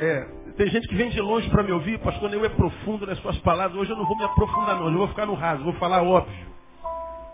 é, 0.00 0.28
tem 0.56 0.66
gente 0.68 0.88
que 0.88 0.94
vem 0.94 1.10
de 1.10 1.20
longe 1.20 1.48
para 1.50 1.62
me 1.62 1.72
ouvir, 1.72 1.98
pastor 1.98 2.30
Neil 2.30 2.44
é 2.44 2.48
profundo 2.48 3.06
nas 3.06 3.18
suas 3.18 3.38
palavras. 3.38 3.78
Hoje 3.78 3.90
eu 3.90 3.96
não 3.96 4.06
vou 4.06 4.16
me 4.16 4.24
aprofundar 4.24 4.76
não, 4.76 4.90
eu 4.90 4.98
vou 4.98 5.08
ficar 5.08 5.26
no 5.26 5.34
raso, 5.34 5.62
vou 5.64 5.72
falar 5.74 6.02
óbvio. 6.02 6.48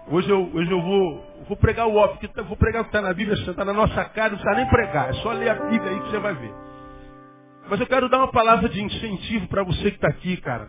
Hoje 0.09 0.29
eu, 0.29 0.51
hoje 0.53 0.71
eu 0.71 0.83
vou, 0.83 1.45
vou 1.49 1.57
pregar 1.57 1.87
o 1.87 1.97
óbvio, 1.97 2.19
que 2.29 2.43
vou 2.43 2.57
pregar 2.57 2.83
o 2.83 2.85
que 2.85 2.91
está 2.91 3.01
na 3.01 3.15
Bíblia, 3.15 3.35
está 3.35 3.65
na 3.65 3.73
nossa 3.73 4.05
cara, 4.05 4.31
não 4.31 4.39
precisa 4.39 4.57
nem 4.57 4.69
pregar, 4.69 5.11
é 5.11 5.13
só 5.15 5.33
ler 5.33 5.49
a 5.49 5.55
Bíblia 5.55 5.93
aí 5.93 6.01
que 6.01 6.11
você 6.11 6.19
vai 6.19 6.35
ver. 6.35 6.53
Mas 7.69 7.81
eu 7.81 7.87
quero 7.87 8.09
dar 8.11 8.19
uma 8.19 8.31
palavra 8.31 8.69
de 8.69 8.83
incentivo 8.83 9.49
para 9.49 9.63
você 9.63 9.91
que 9.91 9.97
está 9.97 10.09
aqui, 10.09 10.37
cara. 10.37 10.69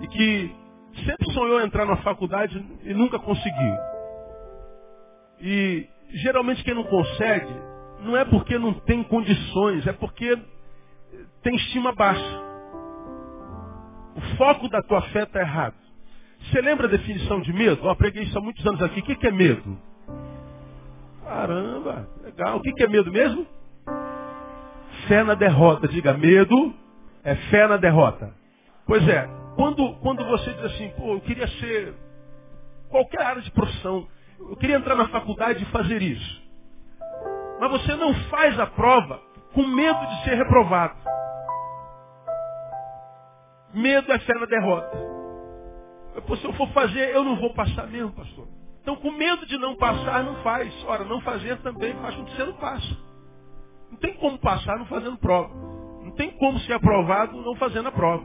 E 0.00 0.08
que 0.08 0.56
sempre 1.04 1.32
sonhou 1.32 1.60
entrar 1.60 1.86
na 1.86 1.96
faculdade 1.98 2.64
e 2.82 2.92
nunca 2.94 3.18
conseguiu. 3.18 3.76
E 5.40 5.88
geralmente 6.22 6.64
quem 6.64 6.74
não 6.74 6.84
consegue, 6.84 7.54
não 8.00 8.16
é 8.16 8.24
porque 8.24 8.58
não 8.58 8.74
tem 8.74 9.02
condições, 9.02 9.86
é 9.86 9.92
porque 9.92 10.38
tem 11.42 11.56
estima 11.56 11.92
baixa. 11.92 12.42
O 14.16 14.36
foco 14.36 14.68
da 14.68 14.82
tua 14.82 15.02
fé 15.02 15.22
está 15.22 15.40
errado. 15.40 15.74
Você 16.40 16.60
lembra 16.60 16.86
a 16.86 16.90
definição 16.90 17.40
de 17.40 17.52
medo? 17.52 17.86
Eu 17.86 17.96
preguei 17.96 18.22
isso 18.24 18.36
há 18.38 18.40
muitos 18.40 18.64
anos 18.66 18.82
aqui. 18.82 19.00
O 19.00 19.02
que 19.02 19.26
é 19.26 19.30
medo? 19.30 19.78
Caramba, 21.24 22.08
legal. 22.22 22.56
O 22.56 22.60
que 22.60 22.82
é 22.82 22.88
medo 22.88 23.12
mesmo? 23.12 23.46
Fé 25.06 25.22
na 25.22 25.34
derrota. 25.34 25.86
Diga, 25.88 26.14
medo 26.14 26.74
é 27.22 27.34
fé 27.34 27.66
na 27.66 27.76
derrota. 27.76 28.34
Pois 28.86 29.06
é, 29.06 29.28
quando, 29.54 29.94
quando 29.96 30.24
você 30.24 30.52
diz 30.54 30.64
assim, 30.64 30.88
pô, 30.96 31.14
eu 31.14 31.20
queria 31.20 31.46
ser 31.46 31.94
qualquer 32.88 33.22
área 33.22 33.42
de 33.42 33.50
profissão, 33.50 34.06
eu 34.40 34.56
queria 34.56 34.76
entrar 34.76 34.94
na 34.94 35.08
faculdade 35.08 35.62
e 35.62 35.66
fazer 35.66 36.00
isso. 36.00 36.47
Mas 37.60 37.70
você 37.70 37.94
não 37.96 38.14
faz 38.30 38.58
a 38.58 38.66
prova 38.66 39.20
com 39.52 39.66
medo 39.66 40.06
de 40.06 40.24
ser 40.24 40.34
reprovado. 40.36 40.94
Medo 43.74 44.12
é 44.12 44.18
fé 44.20 44.34
na 44.34 44.46
derrota. 44.46 45.08
Se 46.36 46.44
eu 46.44 46.52
for 46.54 46.68
fazer, 46.70 47.14
eu 47.14 47.22
não 47.22 47.36
vou 47.36 47.52
passar 47.54 47.86
mesmo, 47.86 48.12
pastor. 48.12 48.48
Então, 48.80 48.96
com 48.96 49.10
medo 49.10 49.44
de 49.46 49.58
não 49.58 49.76
passar, 49.76 50.24
não 50.24 50.36
faz. 50.36 50.72
Ora, 50.86 51.04
não 51.04 51.20
fazer 51.20 51.58
também 51.58 51.94
faz 51.96 52.14
com 52.14 52.24
que 52.24 52.36
você 52.36 52.44
não 52.44 52.54
passa. 52.54 52.96
Não 53.90 53.98
tem 53.98 54.14
como 54.14 54.38
passar 54.38 54.78
não 54.78 54.86
fazendo 54.86 55.18
prova. 55.18 55.54
Não 56.02 56.12
tem 56.12 56.30
como 56.38 56.58
ser 56.60 56.74
aprovado 56.74 57.40
não 57.42 57.54
fazendo 57.56 57.88
a 57.88 57.92
prova. 57.92 58.24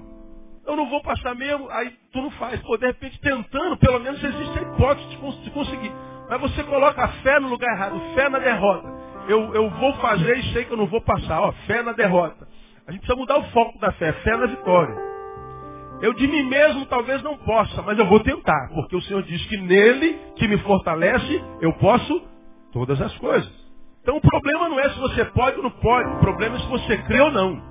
Eu 0.65 0.75
não 0.77 0.89
vou 0.89 1.01
passar 1.01 1.35
mesmo, 1.35 1.69
aí 1.69 1.89
tu 2.11 2.21
não 2.21 2.31
faz. 2.31 2.61
Pô, 2.61 2.77
de 2.77 2.85
repente, 2.85 3.19
tentando, 3.19 3.77
pelo 3.77 3.99
menos 3.99 4.23
existe 4.23 4.59
a 4.59 4.61
hipótese 4.61 5.09
de 5.09 5.51
conseguir. 5.51 5.91
Mas 6.29 6.39
você 6.39 6.63
coloca 6.63 7.03
a 7.03 7.09
fé 7.21 7.39
no 7.39 7.49
lugar 7.49 7.69
errado, 7.75 7.99
fé 8.15 8.29
na 8.29 8.39
derrota. 8.39 8.92
Eu, 9.27 9.53
eu 9.53 9.69
vou 9.69 9.93
fazer 9.95 10.37
e 10.37 10.53
sei 10.53 10.65
que 10.65 10.71
eu 10.71 10.77
não 10.77 10.87
vou 10.87 11.01
passar. 11.01 11.41
Ó, 11.41 11.51
fé 11.65 11.81
na 11.81 11.93
derrota. 11.93 12.47
A 12.85 12.91
gente 12.91 13.01
precisa 13.01 13.19
mudar 13.19 13.37
o 13.39 13.43
foco 13.51 13.79
da 13.79 13.91
fé, 13.93 14.11
fé 14.11 14.35
na 14.35 14.45
vitória. 14.47 15.13
Eu 16.01 16.13
de 16.13 16.27
mim 16.27 16.43
mesmo 16.49 16.85
talvez 16.87 17.23
não 17.23 17.37
possa, 17.37 17.81
mas 17.81 17.97
eu 17.97 18.05
vou 18.07 18.19
tentar, 18.19 18.69
porque 18.73 18.95
o 18.95 19.01
Senhor 19.03 19.23
diz 19.23 19.45
que 19.45 19.55
nele, 19.55 20.19
que 20.35 20.47
me 20.49 20.57
fortalece, 20.57 21.41
eu 21.61 21.71
posso 21.73 22.21
todas 22.73 23.01
as 23.01 23.17
coisas. 23.19 23.49
Então 24.01 24.17
o 24.17 24.21
problema 24.21 24.67
não 24.67 24.79
é 24.81 24.89
se 24.89 24.99
você 24.99 25.23
pode 25.23 25.57
ou 25.57 25.63
não 25.63 25.71
pode, 25.71 26.09
o 26.09 26.19
problema 26.19 26.57
é 26.57 26.59
se 26.59 26.67
você 26.67 26.97
crê 27.03 27.21
ou 27.21 27.31
não. 27.31 27.61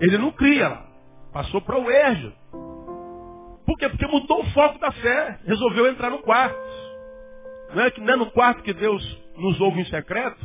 Ele 0.00 0.18
não 0.18 0.30
cria 0.30 0.68
lá, 0.68 0.86
passou 1.32 1.60
para 1.60 1.80
o 1.80 1.90
Érgio. 1.90 2.32
Por 3.66 3.76
quê? 3.76 3.88
Porque 3.88 4.06
mudou 4.06 4.42
o 4.42 4.50
foco 4.52 4.78
da 4.78 4.92
fé, 4.92 5.40
resolveu 5.44 5.88
entrar 5.88 6.10
no 6.10 6.18
quarto. 6.18 6.56
Não 7.74 7.82
é, 7.82 7.90
que, 7.90 8.00
não 8.00 8.14
é 8.14 8.16
no 8.16 8.30
quarto 8.30 8.62
que 8.62 8.72
Deus 8.72 9.02
nos 9.40 9.60
ouve 9.60 9.80
em 9.80 9.84
secreto, 9.86 10.38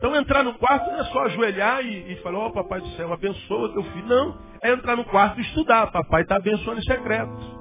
então 0.00 0.16
entrar 0.16 0.42
no 0.42 0.54
quarto 0.54 0.90
não 0.90 0.98
é 0.98 1.04
só 1.04 1.24
ajoelhar 1.26 1.84
e, 1.84 2.12
e 2.12 2.16
falar, 2.22 2.38
ó 2.38 2.46
oh, 2.46 2.50
papai 2.52 2.80
do 2.80 2.88
céu, 2.96 3.12
abençoa 3.12 3.72
teu 3.74 3.82
filho. 3.84 4.06
Não, 4.06 4.38
é 4.62 4.72
entrar 4.72 4.96
no 4.96 5.04
quarto 5.04 5.38
e 5.38 5.42
estudar. 5.42 5.88
Papai 5.92 6.22
está 6.22 6.36
abençoando 6.36 6.80
em 6.80 6.84
secreto. 6.84 7.60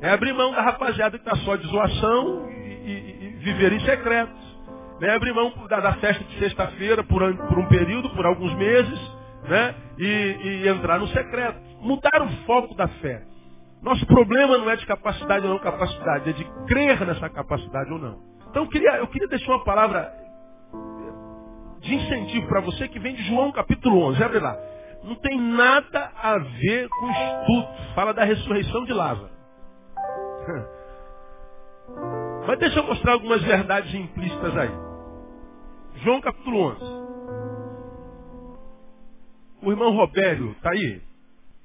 É 0.00 0.10
abrir 0.10 0.32
mão 0.32 0.52
da 0.52 0.62
rapaziada 0.62 1.18
que 1.18 1.28
está 1.28 1.36
só 1.44 1.56
de 1.56 1.66
zoação 1.66 2.48
e, 2.48 2.52
e, 2.52 3.24
e, 3.24 3.36
viver 3.40 3.72
em 3.72 3.80
secreto. 3.80 4.32
É 5.00 5.10
abrir 5.14 5.34
mão 5.34 5.52
da, 5.68 5.80
da 5.80 5.92
festa 5.94 6.22
de 6.22 6.38
sexta-feira 6.38 7.02
por, 7.02 7.20
por, 7.48 7.58
um 7.58 7.66
período, 7.66 8.08
por 8.10 8.24
alguns 8.24 8.54
meses, 8.54 9.00
né? 9.48 9.74
E, 9.98 10.04
e 10.64 10.68
entrar 10.68 11.00
no 11.00 11.08
secreto. 11.08 11.58
Mudar 11.80 12.22
o 12.22 12.28
foco 12.46 12.72
da 12.76 12.86
fé. 12.86 13.24
Nosso 13.82 14.06
problema 14.06 14.58
não 14.58 14.70
é 14.70 14.76
de 14.76 14.86
capacidade 14.86 15.44
ou 15.44 15.52
não 15.52 15.58
capacidade, 15.58 16.30
é 16.30 16.32
de 16.32 16.44
crer 16.68 17.04
nessa 17.04 17.28
capacidade 17.28 17.92
ou 17.92 17.98
não. 17.98 18.31
Então 18.52 18.64
eu 18.64 18.68
queria, 18.68 18.98
eu 18.98 19.06
queria 19.06 19.28
deixar 19.28 19.52
uma 19.52 19.64
palavra 19.64 20.12
de 21.80 21.94
incentivo 21.94 22.46
para 22.48 22.60
você 22.60 22.86
que 22.86 22.98
vem 22.98 23.14
de 23.14 23.22
João 23.22 23.50
capítulo 23.50 23.98
11. 24.08 24.22
Abre 24.22 24.40
lá. 24.40 24.54
Não 25.02 25.14
tem 25.14 25.40
nada 25.40 26.12
a 26.22 26.36
ver 26.36 26.86
com 26.90 27.10
estudo. 27.10 27.68
Fala 27.94 28.12
da 28.12 28.24
ressurreição 28.24 28.84
de 28.84 28.92
Lázaro. 28.92 29.30
Mas 32.46 32.58
deixa 32.58 32.78
eu 32.78 32.84
mostrar 32.84 33.14
algumas 33.14 33.42
verdades 33.42 33.94
implícitas 33.94 34.54
aí. 34.54 34.70
João 36.04 36.20
capítulo 36.20 36.72
11. 36.72 36.84
O 39.62 39.70
irmão 39.70 39.96
Robério, 39.96 40.50
está 40.52 40.72
aí? 40.72 41.00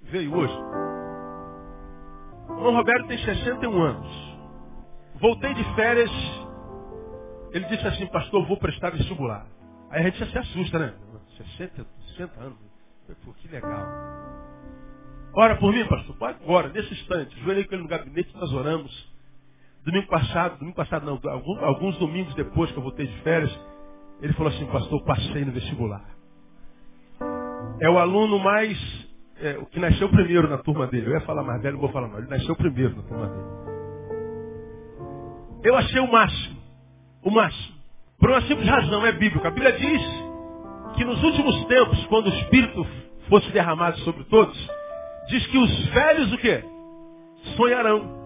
Veio 0.03 0.33
hoje. 0.33 0.57
O 2.47 2.59
irmão 2.59 2.75
Robério 2.75 3.07
tem 3.07 3.17
61 3.17 3.81
anos. 3.81 4.37
Voltei 5.19 5.53
de 5.53 5.75
férias. 5.75 6.36
Ele 7.51 7.65
disse 7.65 7.87
assim, 7.87 8.07
pastor, 8.07 8.45
vou 8.45 8.57
prestar 8.57 8.91
vestibular. 8.91 9.45
Aí 9.89 10.01
a 10.01 10.03
gente 10.03 10.19
já 10.19 10.27
se 10.27 10.37
assusta, 10.37 10.79
né? 10.79 10.93
60, 11.57 11.85
60 12.09 12.39
anos. 12.39 12.57
Pô, 13.23 13.33
que 13.33 13.47
legal. 13.47 13.87
Ora 15.33 15.55
por 15.57 15.71
mim, 15.71 15.85
pastor. 15.87 16.15
Agora, 16.21 16.69
nesse 16.69 16.93
instante. 16.93 17.39
Joelhei 17.41 17.63
com 17.65 17.75
ele 17.75 17.83
no 17.83 17.89
gabinete, 17.89 18.35
nós 18.35 18.51
oramos. 18.51 18.91
Domingo 19.85 20.07
passado, 20.07 20.57
domingo 20.57 20.75
passado 20.75 21.05
não, 21.05 21.31
alguns, 21.31 21.63
alguns 21.63 21.97
domingos 21.97 22.33
depois 22.35 22.69
que 22.71 22.77
eu 22.77 22.83
voltei 22.83 23.07
de 23.07 23.21
férias, 23.21 23.57
ele 24.21 24.33
falou 24.33 24.51
assim, 24.51 24.65
pastor, 24.65 25.01
passei 25.05 25.45
no 25.45 25.53
vestibular. 25.53 26.03
É 27.79 27.89
o 27.89 27.97
aluno 27.97 28.39
mais, 28.39 28.77
é, 29.39 29.57
o 29.57 29.65
que 29.67 29.79
nasceu 29.79 30.09
primeiro 30.09 30.49
na 30.49 30.57
turma 30.57 30.87
dele. 30.87 31.07
Eu 31.07 31.13
ia 31.13 31.21
falar 31.21 31.43
mais 31.43 31.61
velho, 31.61 31.75
não 31.75 31.81
vou 31.81 31.91
falar 31.91 32.07
mais. 32.09 32.25
Ele 32.25 32.35
nasceu 32.35 32.55
primeiro 32.55 32.97
na 32.97 33.03
turma 33.03 33.27
dele. 33.27 33.67
Eu 35.63 35.75
achei 35.77 35.99
o 36.01 36.11
máximo. 36.11 36.56
O 37.23 37.31
máximo. 37.31 37.75
Por 38.19 38.29
uma 38.31 38.41
simples 38.41 38.67
razão, 38.67 39.05
é 39.05 39.11
bíblica. 39.11 39.47
A 39.47 39.51
Bíblia 39.51 39.73
diz 39.73 40.01
que 40.95 41.05
nos 41.05 41.21
últimos 41.23 41.65
tempos, 41.65 42.05
quando 42.07 42.27
o 42.27 42.33
Espírito 42.33 42.87
fosse 43.29 43.49
derramado 43.51 43.97
sobre 43.99 44.23
todos, 44.25 44.57
diz 45.27 45.45
que 45.47 45.57
os 45.57 45.85
velhos 45.89 46.33
o 46.33 46.37
quê? 46.37 46.63
Sonharão. 47.55 48.17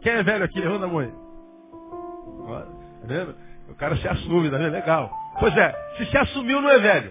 Quem 0.00 0.12
é 0.12 0.22
velho 0.22 0.44
aqui? 0.44 0.60
Levanta 0.60 0.84
a 0.84 0.88
mão 0.88 0.98
aí. 1.00 1.10
Tá 3.00 3.06
vendo? 3.06 3.36
O 3.68 3.74
cara 3.74 3.96
se 3.96 4.06
assume, 4.06 4.50
tá 4.50 4.58
vendo? 4.58 4.72
Legal. 4.72 5.10
Pois 5.40 5.56
é, 5.56 5.72
se 5.96 6.06
se 6.06 6.18
assumiu 6.18 6.60
não 6.60 6.70
é 6.70 6.78
velho. 6.78 7.10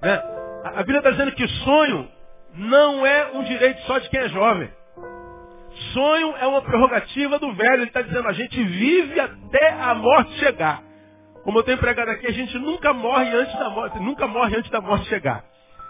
Né? 0.00 0.22
A 0.64 0.78
Bíblia 0.78 0.98
está 0.98 1.10
dizendo 1.10 1.32
que 1.32 1.46
sonho 1.48 2.08
não 2.54 3.04
é 3.04 3.32
um 3.32 3.42
direito 3.44 3.80
só 3.82 3.98
de 3.98 4.08
quem 4.08 4.20
é 4.20 4.28
jovem. 4.28 4.70
Sonho 5.92 6.34
é 6.38 6.46
uma 6.46 6.62
prerrogativa 6.62 7.38
do 7.38 7.52
velho. 7.52 7.82
Ele 7.82 7.84
está 7.84 8.02
dizendo, 8.02 8.28
a 8.28 8.32
gente 8.32 8.62
vive 8.62 9.18
até 9.20 9.70
a 9.72 9.94
morte 9.94 10.32
chegar. 10.38 10.82
Como 11.44 11.58
eu 11.58 11.62
tenho 11.62 11.78
pregado 11.78 12.10
aqui, 12.10 12.26
a 12.26 12.32
gente 12.32 12.58
nunca 12.58 12.92
morre 12.92 13.34
antes 13.34 13.58
da 13.58 13.70
morte, 13.70 13.98
nunca 14.00 14.26
morre 14.26 14.56
antes 14.56 14.70
da 14.70 14.80
morte 14.80 15.06
chegar. 15.08 15.44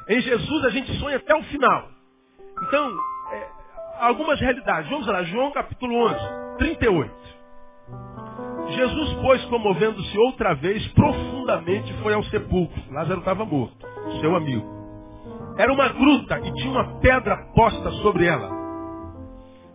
Em 0.09 0.21
Jesus 0.21 0.65
a 0.65 0.71
gente 0.71 0.93
sonha 0.99 1.17
até 1.17 1.35
o 1.35 1.43
final. 1.45 1.89
Então, 2.63 2.91
é, 3.33 3.49
algumas 4.01 4.41
realidades. 4.41 4.89
Vamos 4.91 5.07
lá, 5.07 5.23
João 5.25 5.51
capítulo 5.51 5.95
11, 6.07 6.59
38. 6.59 7.39
Jesus, 8.69 9.15
pois, 9.23 9.45
comovendo-se 9.47 10.19
outra 10.19 10.55
vez, 10.55 10.87
profundamente 10.89 11.93
foi 12.03 12.15
ao 12.15 12.23
sepulcro. 12.25 12.81
Lázaro 12.91 13.21
estava 13.21 13.45
morto, 13.45 13.87
seu 14.21 14.37
amigo. 14.37 14.67
Era 15.57 15.73
uma 15.73 15.89
gruta 15.89 16.39
e 16.39 16.53
tinha 16.55 16.71
uma 16.71 17.01
pedra 17.01 17.37
posta 17.55 17.91
sobre 18.03 18.27
ela. 18.27 18.58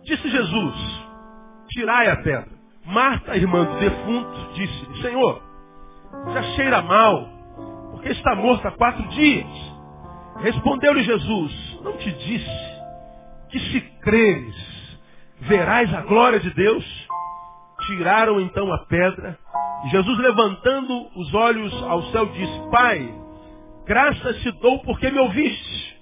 Disse 0.04 0.28
Jesus, 0.28 0.74
tirai 1.70 2.10
a 2.10 2.16
pedra. 2.16 2.54
Marta, 2.84 3.36
irmã 3.36 3.64
do 3.64 3.78
defunto, 3.78 4.52
disse, 4.54 5.02
Senhor, 5.02 5.42
já 6.32 6.42
cheira 6.54 6.82
mal, 6.82 7.26
porque 7.92 8.10
está 8.10 8.34
morto 8.34 8.68
há 8.68 8.70
quatro 8.72 9.02
dias. 9.08 9.46
Respondeu-lhe 10.40 11.02
Jesus, 11.04 11.80
não 11.82 11.96
te 11.96 12.12
disse 12.12 12.74
que 13.50 13.58
se 13.58 13.80
creres, 14.02 14.98
verás 15.40 15.92
a 15.94 16.02
glória 16.02 16.40
de 16.40 16.50
Deus? 16.50 16.84
Tiraram 17.86 18.40
então 18.40 18.70
a 18.72 18.84
pedra, 18.86 19.38
Jesus 19.90 20.18
levantando 20.18 21.08
os 21.16 21.34
olhos 21.34 21.72
ao 21.82 22.02
céu 22.04 22.26
disse, 22.26 22.70
Pai, 22.70 23.14
graças 23.86 24.40
te 24.42 24.50
dou 24.52 24.80
porque 24.80 25.10
me 25.10 25.18
ouviste. 25.18 25.96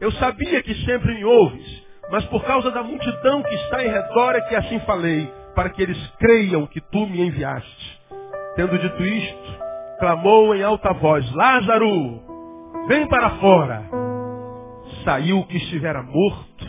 Eu 0.00 0.12
sabia 0.12 0.62
que 0.62 0.74
sempre 0.84 1.14
me 1.14 1.24
ouves, 1.24 1.85
mas 2.10 2.24
por 2.26 2.44
causa 2.44 2.70
da 2.70 2.82
multidão 2.82 3.42
que 3.42 3.54
está 3.54 3.84
em 3.84 3.88
redor 3.88 4.34
é 4.34 4.40
que 4.42 4.54
assim 4.54 4.78
falei, 4.80 5.32
para 5.54 5.70
que 5.70 5.82
eles 5.82 5.98
creiam 6.18 6.66
que 6.66 6.80
tu 6.80 7.06
me 7.06 7.20
enviaste. 7.20 8.00
Tendo 8.54 8.78
dito 8.78 9.02
isto, 9.02 9.58
clamou 9.98 10.54
em 10.54 10.62
alta 10.62 10.92
voz, 10.92 11.30
Lázaro, 11.32 12.22
vem 12.88 13.08
para 13.08 13.30
fora. 13.38 13.84
Saiu 15.04 15.40
o 15.40 15.46
que 15.46 15.56
estivera 15.56 16.02
morto, 16.02 16.68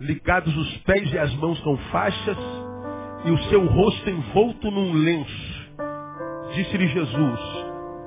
ligados 0.00 0.56
os 0.56 0.76
pés 0.78 1.12
e 1.12 1.18
as 1.18 1.34
mãos 1.34 1.60
com 1.60 1.76
faixas, 1.90 2.38
e 3.24 3.30
o 3.30 3.38
seu 3.44 3.66
rosto 3.66 4.10
envolto 4.10 4.70
num 4.70 4.92
lenço. 4.92 5.52
Disse-lhe 6.54 6.88
Jesus, 6.88 7.40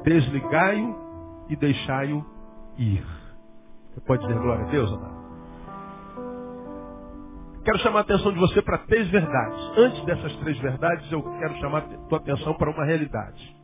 desligai-o 0.04 0.96
e 1.50 1.56
deixai-o 1.56 2.26
ir. 2.78 3.04
Você 3.94 4.02
pode 4.02 4.22
dizer 4.28 4.40
glória 4.40 4.66
a 4.66 4.70
Deus, 4.70 4.92
amado? 4.92 5.25
Quero 7.66 7.80
chamar 7.80 8.00
a 8.00 8.02
atenção 8.04 8.32
de 8.32 8.38
você 8.38 8.62
para 8.62 8.78
três 8.78 9.08
verdades. 9.10 9.60
Antes 9.76 10.06
dessas 10.06 10.36
três 10.38 10.56
verdades, 10.60 11.12
eu 11.12 11.24
quero 11.40 11.56
chamar 11.56 11.80
a 11.80 11.98
tua 12.08 12.20
atenção 12.20 12.54
para 12.54 12.70
uma 12.70 12.86
realidade. 12.86 13.56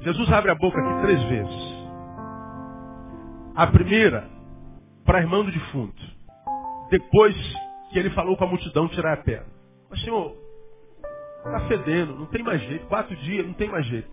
Jesus 0.00 0.32
abre 0.32 0.50
a 0.50 0.54
boca 0.56 0.76
aqui 0.76 1.02
três 1.02 1.22
vezes. 1.28 1.80
A 3.54 3.68
primeira, 3.68 4.28
para 5.04 5.18
a 5.18 5.20
irmã 5.20 5.44
do 5.44 5.52
defunto. 5.52 6.02
Depois 6.90 7.36
que 7.92 7.98
ele 8.00 8.10
falou 8.10 8.36
com 8.36 8.42
a 8.42 8.48
multidão 8.48 8.88
tirar 8.88 9.12
a 9.12 9.18
pedra. 9.18 9.46
Mas, 9.88 10.00
Senhor, 10.02 10.34
está 11.36 11.60
fedendo, 11.68 12.16
não 12.16 12.26
tem 12.26 12.42
mais 12.42 12.60
jeito. 12.62 12.84
Quatro 12.86 13.14
dias, 13.14 13.46
não 13.46 13.54
tem 13.54 13.68
mais 13.68 13.86
jeito. 13.86 14.08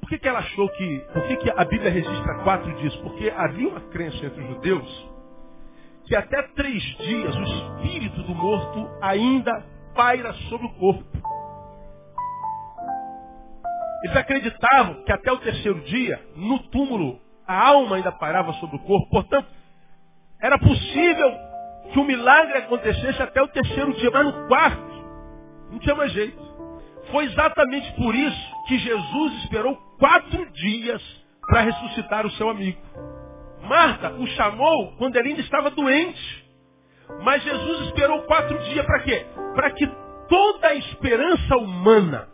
Por 0.00 0.08
que, 0.08 0.18
que 0.18 0.28
ela 0.28 0.40
achou 0.40 0.68
que. 0.70 0.98
Por 1.12 1.22
que, 1.28 1.36
que 1.36 1.50
a 1.50 1.64
Bíblia 1.64 1.92
registra 1.92 2.42
quatro 2.42 2.74
dias? 2.78 2.96
Porque 2.96 3.30
havia 3.30 3.68
uma 3.68 3.80
crença 3.82 4.26
entre 4.26 4.42
os 4.42 4.48
judeus 4.48 5.11
que 6.06 6.16
até 6.16 6.42
três 6.54 6.82
dias 6.98 7.34
o 7.34 7.42
espírito 7.42 8.22
do 8.22 8.34
morto 8.34 8.90
ainda 9.00 9.64
paira 9.94 10.32
sobre 10.48 10.66
o 10.66 10.74
corpo. 10.74 11.04
Eles 14.04 14.16
acreditavam 14.16 15.04
que 15.04 15.12
até 15.12 15.30
o 15.30 15.38
terceiro 15.38 15.80
dia, 15.82 16.20
no 16.34 16.58
túmulo, 16.70 17.20
a 17.46 17.68
alma 17.68 17.96
ainda 17.96 18.10
pairava 18.10 18.52
sobre 18.54 18.76
o 18.76 18.80
corpo. 18.80 19.08
Portanto, 19.10 19.48
era 20.40 20.58
possível 20.58 21.32
que 21.92 21.98
o 22.00 22.04
milagre 22.04 22.58
acontecesse 22.58 23.22
até 23.22 23.40
o 23.40 23.48
terceiro 23.48 23.92
dia, 23.94 24.10
mas 24.10 24.24
no 24.24 24.48
quarto, 24.48 24.92
não 25.70 25.78
tinha 25.78 25.94
mais 25.94 26.12
jeito. 26.12 26.42
Foi 27.12 27.24
exatamente 27.24 27.92
por 27.92 28.14
isso 28.14 28.66
que 28.66 28.78
Jesus 28.78 29.34
esperou 29.44 29.76
quatro 29.98 30.50
dias 30.52 31.02
para 31.46 31.60
ressuscitar 31.60 32.26
o 32.26 32.30
seu 32.32 32.48
amigo. 32.48 32.80
Marta 33.62 34.12
o 34.12 34.26
chamou 34.28 34.92
quando 34.98 35.16
ele 35.16 35.30
ainda 35.30 35.40
estava 35.40 35.70
doente. 35.70 36.42
Mas 37.22 37.42
Jesus 37.42 37.86
esperou 37.86 38.22
quatro 38.22 38.58
dias 38.64 38.84
para 38.84 39.00
quê? 39.00 39.26
Para 39.54 39.70
que 39.72 39.86
toda 40.28 40.68
a 40.68 40.74
esperança 40.74 41.56
humana 41.56 42.32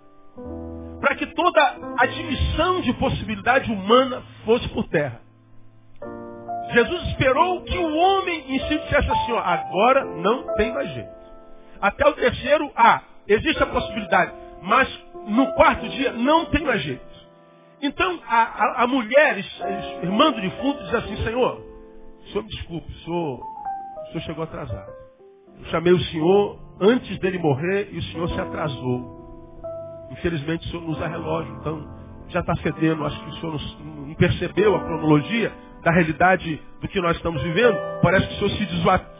para 1.00 1.14
que 1.14 1.26
toda 1.26 1.76
admissão 1.98 2.80
de 2.80 2.92
possibilidade 2.94 3.70
humana 3.70 4.22
fosse 4.44 4.68
por 4.68 4.86
terra. 4.88 5.20
Jesus 6.72 7.08
esperou 7.08 7.62
que 7.62 7.78
o 7.78 7.96
homem 7.96 8.44
em 8.46 8.58
si 8.60 8.78
dissesse 8.78 9.10
assim, 9.10 9.32
ó, 9.32 9.38
agora 9.38 10.04
não 10.04 10.54
tem 10.54 10.72
mais 10.72 10.90
jeito. 10.92 11.18
Até 11.80 12.06
o 12.06 12.12
terceiro, 12.12 12.70
ah, 12.76 13.02
existe 13.26 13.62
a 13.62 13.66
possibilidade, 13.66 14.32
mas 14.60 14.88
no 15.26 15.46
quarto 15.54 15.88
dia 15.88 16.12
não 16.12 16.46
tem 16.46 16.62
mais 16.62 16.82
jeito. 16.82 17.07
Então 17.80 18.20
a, 18.26 18.36
a, 18.36 18.82
a 18.84 18.86
mulher, 18.86 19.38
irmã 20.02 20.32
do 20.32 20.40
defunto, 20.40 20.82
diz 20.84 20.94
assim, 20.94 21.16
Senhor, 21.24 21.68
senhor 22.28 22.42
me 22.44 22.50
desculpe, 22.50 22.90
o 22.90 22.98
senhor, 23.04 23.40
o 23.40 24.06
senhor 24.08 24.22
chegou 24.22 24.44
atrasado. 24.44 24.92
Eu 25.58 25.64
chamei 25.66 25.92
o 25.92 26.00
senhor 26.00 26.58
antes 26.80 27.18
dele 27.18 27.38
morrer 27.38 27.88
e 27.92 27.98
o 27.98 28.02
senhor 28.02 28.28
se 28.28 28.40
atrasou. 28.40 29.18
Infelizmente 30.10 30.66
o 30.66 30.70
senhor 30.70 30.82
não 30.82 30.90
usa 30.90 31.06
relógio, 31.06 31.56
então 31.60 31.98
já 32.28 32.40
está 32.40 32.54
fedendo. 32.56 33.04
Acho 33.04 33.20
que 33.20 33.30
o 33.30 33.34
senhor 33.34 33.60
não 34.06 34.14
percebeu 34.14 34.76
a 34.76 34.80
cronologia 34.80 35.52
da 35.82 35.90
realidade 35.90 36.60
do 36.80 36.88
que 36.88 37.00
nós 37.00 37.16
estamos 37.16 37.42
vivendo. 37.42 37.76
Parece 38.02 38.28
que 38.28 38.34
o 38.34 38.48
senhor 38.48 38.50
se 38.50 38.66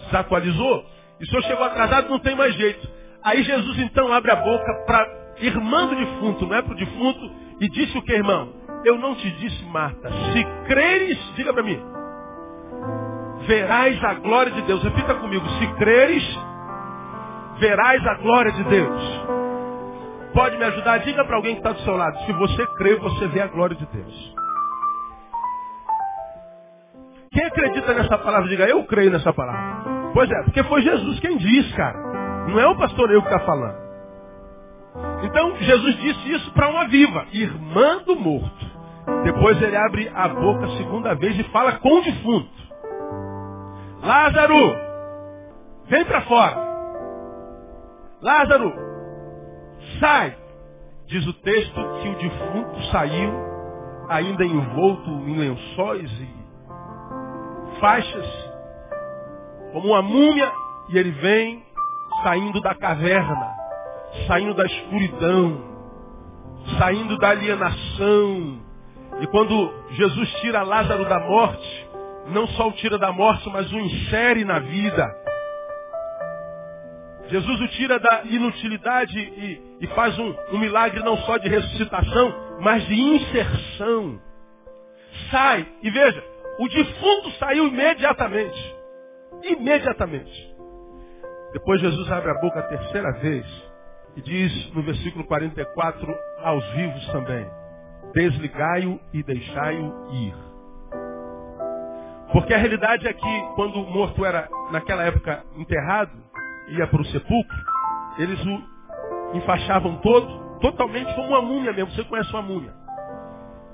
desatualizou. 0.06 0.84
E 1.20 1.24
o 1.24 1.26
senhor 1.26 1.42
chegou 1.42 1.64
atrasado, 1.64 2.08
não 2.08 2.18
tem 2.18 2.36
mais 2.36 2.54
jeito. 2.54 2.88
Aí 3.22 3.42
Jesus 3.42 3.78
então 3.80 4.12
abre 4.12 4.30
a 4.30 4.36
boca 4.36 4.84
para 4.86 5.18
irmã 5.40 5.86
do 5.86 5.96
defunto, 5.96 6.46
não 6.46 6.56
é 6.56 6.62
para 6.62 6.72
o 6.72 6.76
defunto, 6.76 7.30
e 7.60 7.68
disse 7.68 7.96
o 7.98 8.02
que, 8.02 8.12
irmão? 8.12 8.52
Eu 8.84 8.98
não 8.98 9.14
te 9.14 9.30
disse, 9.32 9.64
Marta, 9.66 10.10
se 10.10 10.44
creres, 10.66 11.18
diga 11.34 11.52
para 11.52 11.62
mim, 11.62 11.80
verás 13.46 14.02
a 14.04 14.14
glória 14.14 14.52
de 14.52 14.62
Deus. 14.62 14.82
Repita 14.82 15.14
comigo, 15.14 15.46
se 15.58 15.66
creres, 15.74 16.24
verás 17.58 18.06
a 18.06 18.14
glória 18.14 18.52
de 18.52 18.64
Deus 18.64 19.28
pode 20.38 20.56
me 20.56 20.64
ajudar? 20.66 20.98
Diga 20.98 21.24
para 21.24 21.34
alguém 21.34 21.54
que 21.54 21.60
está 21.60 21.72
do 21.72 21.80
seu 21.80 21.96
lado. 21.96 22.16
Se 22.24 22.32
você 22.32 22.64
crê, 22.76 22.94
você 22.94 23.26
vê 23.26 23.40
a 23.40 23.48
glória 23.48 23.74
de 23.74 23.84
Deus. 23.86 24.34
Quem 27.32 27.44
acredita 27.44 27.92
nessa 27.92 28.16
palavra, 28.18 28.48
diga, 28.48 28.64
eu 28.68 28.84
creio 28.84 29.10
nessa 29.10 29.32
palavra. 29.32 30.12
Pois 30.14 30.30
é, 30.30 30.42
porque 30.44 30.62
foi 30.62 30.82
Jesus 30.82 31.18
quem 31.18 31.36
disse, 31.36 31.74
cara. 31.74 31.98
Não 32.46 32.60
é 32.60 32.68
o 32.68 32.76
pastor 32.76 33.10
eu 33.10 33.20
que 33.20 33.28
está 33.28 33.40
falando. 33.40 33.87
Então, 35.22 35.56
Jesus 35.56 35.96
disse 35.96 36.32
isso 36.32 36.52
para 36.52 36.68
uma 36.68 36.86
viva, 36.88 37.26
irmã 37.32 37.98
do 38.04 38.16
morto. 38.16 38.66
Depois 39.24 39.60
ele 39.60 39.76
abre 39.76 40.10
a 40.14 40.28
boca 40.28 40.66
a 40.66 40.76
segunda 40.76 41.14
vez 41.14 41.38
e 41.38 41.44
fala 41.44 41.72
com 41.78 41.98
o 41.98 42.02
defunto. 42.02 42.58
Lázaro, 44.02 44.76
vem 45.86 46.04
para 46.04 46.20
fora. 46.22 46.68
Lázaro, 48.22 48.72
sai. 49.98 50.36
Diz 51.06 51.26
o 51.26 51.32
texto 51.32 51.74
que 52.02 52.08
o 52.08 52.18
defunto 52.18 52.82
saiu, 52.92 53.32
ainda 54.10 54.44
envolto 54.44 55.10
em 55.10 55.38
lençóis 55.38 56.10
e 56.20 57.80
faixas, 57.80 58.26
como 59.72 59.88
uma 59.88 60.02
múmia, 60.02 60.52
e 60.90 60.98
ele 60.98 61.10
vem 61.12 61.64
saindo 62.22 62.60
da 62.60 62.74
caverna, 62.74 63.57
saindo 64.26 64.54
da 64.54 64.64
escuridão, 64.64 65.62
saindo 66.78 67.16
da 67.18 67.30
alienação. 67.30 68.60
E 69.20 69.26
quando 69.28 69.72
Jesus 69.90 70.30
tira 70.40 70.62
Lázaro 70.62 71.04
da 71.04 71.18
morte, 71.18 71.88
não 72.28 72.46
só 72.48 72.68
o 72.68 72.72
tira 72.72 72.98
da 72.98 73.12
morte, 73.12 73.48
mas 73.50 73.70
o 73.72 73.78
insere 73.78 74.44
na 74.44 74.58
vida. 74.58 75.16
Jesus 77.28 77.60
o 77.60 77.68
tira 77.68 77.98
da 77.98 78.22
inutilidade 78.24 79.18
e, 79.18 79.76
e 79.80 79.86
faz 79.88 80.18
um, 80.18 80.34
um 80.52 80.58
milagre 80.58 81.00
não 81.00 81.16
só 81.18 81.36
de 81.36 81.48
ressuscitação, 81.48 82.58
mas 82.60 82.86
de 82.86 82.94
inserção. 82.94 84.20
Sai, 85.30 85.66
e 85.82 85.90
veja, 85.90 86.24
o 86.58 86.68
defunto 86.68 87.30
saiu 87.32 87.66
imediatamente. 87.68 88.76
Imediatamente. 89.42 90.56
Depois 91.52 91.80
Jesus 91.80 92.10
abre 92.10 92.30
a 92.30 92.40
boca 92.40 92.60
a 92.60 92.62
terceira 92.62 93.12
vez 93.20 93.67
e 94.16 94.22
diz 94.22 94.74
no 94.74 94.82
versículo 94.82 95.24
44 95.24 96.14
aos 96.42 96.64
vivos 96.72 97.06
também: 97.08 97.46
Desligai-o 98.14 99.00
e 99.12 99.22
deixai-o 99.22 100.12
ir. 100.12 100.34
Porque 102.32 102.52
a 102.52 102.58
realidade 102.58 103.06
é 103.08 103.12
que 103.12 103.40
quando 103.54 103.80
o 103.80 103.90
morto 103.90 104.24
era, 104.24 104.48
naquela 104.70 105.02
época, 105.02 105.44
enterrado, 105.56 106.12
ia 106.68 106.86
para 106.86 107.00
o 107.00 107.06
sepulcro, 107.06 107.56
eles 108.18 108.38
o 108.44 108.78
enfaixavam 109.34 109.96
todo, 109.96 110.58
totalmente 110.60 111.14
como 111.14 111.28
uma 111.28 111.42
múmia 111.42 111.72
mesmo. 111.72 111.90
Você 111.92 112.04
conhece 112.04 112.30
uma 112.30 112.42
múmia. 112.42 112.72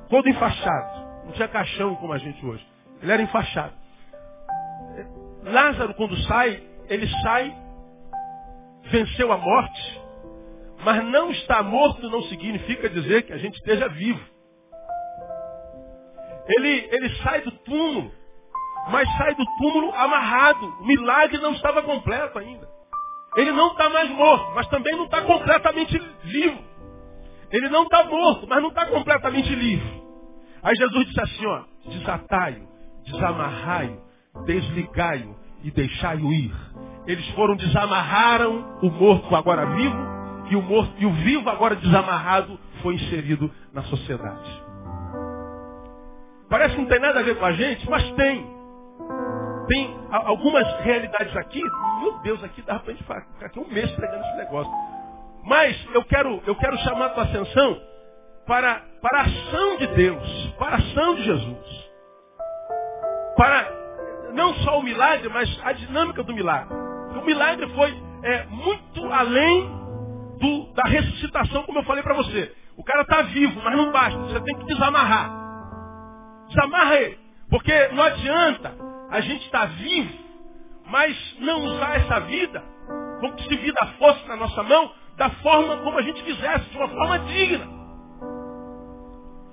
Todo 0.09 0.29
enfaixado. 0.29 1.05
Não 1.25 1.33
tinha 1.33 1.49
caixão 1.49 1.95
como 1.97 2.13
a 2.13 2.19
gente 2.19 2.45
hoje. 2.45 2.65
Ele 3.03 3.13
era 3.13 3.23
enfaixado. 3.23 3.73
Lázaro, 5.43 5.95
quando 5.95 6.17
sai, 6.23 6.63
ele 6.89 7.09
sai, 7.23 7.55
venceu 8.91 9.33
a 9.33 9.37
morte, 9.37 10.03
mas 10.85 11.05
não 11.05 11.31
estar 11.31 11.63
morto 11.63 12.09
não 12.11 12.23
significa 12.25 12.89
dizer 12.89 13.23
que 13.23 13.33
a 13.33 13.39
gente 13.39 13.55
esteja 13.57 13.89
vivo. 13.89 14.21
Ele, 16.47 16.89
ele 16.93 17.09
sai 17.23 17.41
do 17.41 17.51
túmulo, 17.51 18.13
mas 18.91 19.09
sai 19.17 19.35
do 19.35 19.45
túmulo 19.59 19.95
amarrado. 19.95 20.67
O 20.81 20.87
milagre 20.87 21.39
não 21.39 21.53
estava 21.53 21.83
completo 21.83 22.39
ainda. 22.39 22.69
Ele 23.37 23.51
não 23.51 23.73
está 23.73 23.89
mais 23.89 24.11
morto, 24.11 24.53
mas 24.55 24.67
também 24.69 24.95
não 24.97 25.07
está 25.07 25.23
completamente 25.23 25.99
vivo. 26.25 26.63
Ele 27.51 27.69
não 27.69 27.85
está 27.85 28.05
morto, 28.05 28.47
mas 28.49 28.63
não 28.63 28.69
está 28.69 28.87
completamente 28.87 29.55
livre. 29.55 30.03
Aí 30.63 30.75
Jesus 30.77 31.07
disse 31.07 31.21
assim, 31.21 31.47
ó, 31.47 31.63
desatai-o, 31.87 32.67
desamarrai-o, 33.05 34.45
desligai-o 34.45 35.37
e 35.63 35.71
deixai-o 35.71 36.33
ir. 36.33 36.53
Eles 37.07 37.29
foram, 37.31 37.57
desamarraram 37.57 38.79
o 38.83 38.91
morto 38.91 39.35
agora 39.35 39.67
vivo, 39.67 40.14
e 40.51 40.57
o 40.57 40.63
morto 40.63 40.93
e 40.99 41.07
o 41.07 41.13
vivo 41.13 41.49
agora 41.49 41.77
desamarrado 41.77 42.59
foi 42.83 42.95
inserido 42.95 43.51
na 43.73 43.83
sociedade. 43.85 44.65
Parece 46.49 46.75
que 46.75 46.81
não 46.83 46.89
tem 46.89 47.01
nada 47.01 47.21
a 47.21 47.23
ver 47.23 47.39
com 47.39 47.45
a 47.45 47.53
gente, 47.53 47.89
mas 47.89 48.11
tem. 48.13 48.55
Tem 49.67 49.97
algumas 50.11 50.67
realidades 50.81 51.35
aqui, 51.37 51.63
meu 52.01 52.19
Deus, 52.23 52.45
aqui 52.45 52.61
dá 52.63 52.79
para 52.79 52.93
a 52.93 52.95
gente 52.95 53.03
ficar 53.03 53.27
aqui 53.47 53.59
um 53.59 53.69
mês 53.69 53.91
pregando 53.93 54.25
esse 54.25 54.37
negócio. 54.37 54.73
Mas 55.45 55.89
eu 55.95 56.05
quero, 56.05 56.43
eu 56.47 56.55
quero 56.57 56.77
chamar 56.79 57.07
a 57.07 57.09
tua 57.11 57.25
atenção 57.25 57.81
para, 58.47 58.83
para 59.01 59.21
a 59.21 59.23
ação 59.23 59.77
de 59.79 59.87
Deus, 59.89 60.55
para 60.59 60.77
a 60.77 60.79
ação 60.79 61.15
de 61.15 61.25
Jesus. 61.25 61.91
para 63.37 63.85
não 64.35 64.53
só 64.57 64.79
o 64.79 64.83
milagre, 64.83 65.29
mas 65.29 65.49
a 65.65 65.73
dinâmica 65.73 66.23
do 66.23 66.35
milagre. 66.35 66.75
O 67.19 67.25
milagre 67.25 67.69
foi 67.75 68.03
é, 68.23 68.45
muito 68.47 69.13
além 69.13 69.84
do, 70.39 70.73
da 70.75 70.85
ressuscitação, 70.85 71.63
como 71.65 71.79
eu 71.79 71.85
falei 71.85 72.03
para 72.03 72.15
você. 72.15 72.55
O 72.77 72.85
cara 72.85 73.03
está 73.03 73.23
vivo, 73.23 73.61
mas 73.63 73.77
não 73.77 73.93
basta. 73.93 74.19
Você 74.19 74.41
tem 74.41 74.57
que 74.57 74.65
desamarrar. 74.67 75.31
Desamarra 76.49 76.97
ele. 76.97 77.19
Porque 77.49 77.89
não 77.89 78.03
adianta 78.03 78.75
a 79.11 79.21
gente 79.21 79.45
estar 79.45 79.61
tá 79.61 79.67
vivo, 79.67 80.13
mas 80.87 81.37
não 81.41 81.65
usar 81.65 81.97
essa 81.97 82.21
vida 82.21 82.63
como 83.21 83.39
se 83.41 83.57
vida 83.57 83.87
fosse 83.99 84.27
na 84.29 84.37
nossa 84.37 84.63
mão 84.63 84.93
da 85.17 85.31
forma 85.31 85.79
como 85.79 85.99
a 85.99 86.03
gente 86.03 86.23
quisesse, 86.23 86.69
de 86.71 86.77
uma 86.77 86.89
forma 86.89 87.19
digna. 87.21 87.67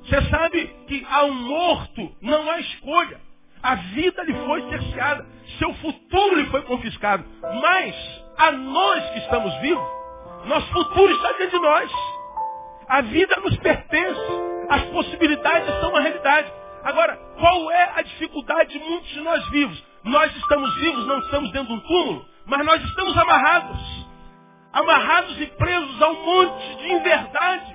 Você 0.04 0.22
sabe 0.30 0.68
que 0.88 1.06
a 1.10 1.26
um 1.26 1.34
morto 1.34 2.16
não 2.22 2.50
há 2.50 2.60
escolha. 2.60 3.20
A 3.62 3.76
vida 3.76 4.24
lhe 4.24 4.34
foi 4.34 4.70
cerceada. 4.70 5.26
Seu 5.60 5.74
futuro 5.76 6.36
lhe 6.36 6.46
foi 6.48 6.64
confiscado. 6.64 7.24
Mas 7.62 8.24
a 8.38 8.52
nós 8.52 9.10
que 9.12 9.20
estamos 9.20 9.54
vivos, 9.62 10.00
nosso 10.46 10.68
futuro 10.72 11.14
está 11.14 11.32
dentro 11.34 11.60
de 11.60 11.66
nós. 11.66 11.92
A 12.88 13.02
vida 13.02 13.36
nos 13.44 13.58
pertence. 13.58 14.20
As 14.70 14.82
possibilidades 14.86 15.80
são 15.80 15.90
uma 15.90 16.02
realidade. 16.02 16.52
Agora, 16.84 17.16
qual 17.40 17.72
é 17.72 17.92
a 17.96 18.02
dificuldade 18.02 18.72
de 18.72 18.80
muitos 18.80 19.10
de 19.10 19.22
nós 19.22 19.50
vivos? 19.50 19.84
Nós 20.04 20.36
estamos 20.36 20.76
vivos, 20.76 21.06
não 21.06 21.20
estamos 21.20 21.52
dentro 21.52 21.68
de 21.68 21.74
um 21.74 21.80
túmulo, 21.82 22.26
mas 22.46 22.66
nós 22.66 22.84
estamos 22.84 23.18
amarrados. 23.18 24.08
Amarrados 24.74 25.40
e 25.42 25.46
presos 25.48 26.02
a 26.02 26.10
um 26.10 26.26
monte 26.26 26.78
de 26.78 26.94
inverdades. 26.94 27.74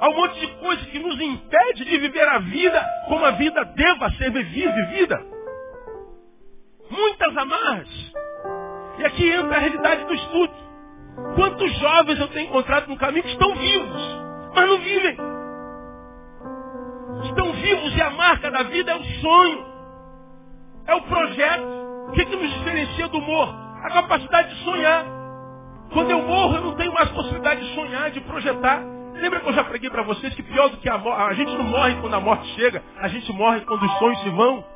A 0.00 0.08
um 0.08 0.16
monte 0.16 0.40
de 0.40 0.46
coisas 0.58 0.86
que 0.86 0.98
nos 0.98 1.20
impede 1.20 1.84
de 1.84 1.98
viver 1.98 2.28
a 2.28 2.38
vida 2.38 2.84
como 3.08 3.24
a 3.24 3.32
vida 3.32 3.64
deva 3.64 4.10
ser 4.12 4.30
vivida. 4.30 5.22
Muitas 6.90 7.36
amarras. 7.36 7.88
E 8.98 9.04
aqui 9.04 9.30
entra 9.30 9.56
a 9.56 9.60
realidade 9.60 10.04
do 10.04 10.14
estudo. 10.14 10.65
Quantos 11.34 11.72
jovens 11.78 12.20
eu 12.20 12.28
tenho 12.28 12.48
encontrado 12.48 12.88
no 12.88 12.96
caminho 12.96 13.22
que 13.22 13.30
estão 13.30 13.54
vivos, 13.54 14.20
mas 14.54 14.68
não 14.68 14.78
vivem. 14.78 15.16
Estão 17.24 17.52
vivos 17.52 17.96
e 17.96 18.02
a 18.02 18.10
marca 18.10 18.50
da 18.50 18.62
vida 18.64 18.92
é 18.92 18.96
o 18.96 19.04
sonho. 19.04 19.64
É 20.86 20.94
o 20.94 21.02
projeto. 21.02 21.64
O 22.08 22.12
que, 22.12 22.24
que 22.24 22.36
nos 22.36 22.50
diferencia 22.52 23.08
do 23.08 23.20
morro? 23.20 23.54
A 23.82 23.90
capacidade 23.90 24.54
de 24.54 24.64
sonhar. 24.64 25.04
Quando 25.92 26.10
eu 26.10 26.22
morro, 26.22 26.56
eu 26.56 26.62
não 26.62 26.74
tenho 26.74 26.92
mais 26.92 27.08
possibilidade 27.10 27.66
de 27.66 27.74
sonhar, 27.74 28.10
de 28.10 28.20
projetar. 28.20 28.82
Lembra 29.14 29.40
que 29.40 29.48
eu 29.48 29.54
já 29.54 29.64
preguei 29.64 29.88
para 29.88 30.02
vocês 30.02 30.34
que 30.34 30.42
pior 30.42 30.68
do 30.68 30.76
que 30.76 30.88
a 30.88 30.98
morte, 30.98 31.22
a 31.22 31.32
gente 31.32 31.56
não 31.56 31.64
morre 31.64 31.94
quando 32.00 32.14
a 32.14 32.20
morte 32.20 32.46
chega, 32.54 32.82
a 33.00 33.08
gente 33.08 33.32
morre 33.32 33.60
quando 33.62 33.84
os 33.84 33.98
sonhos 33.98 34.20
se 34.22 34.28
vão. 34.30 34.75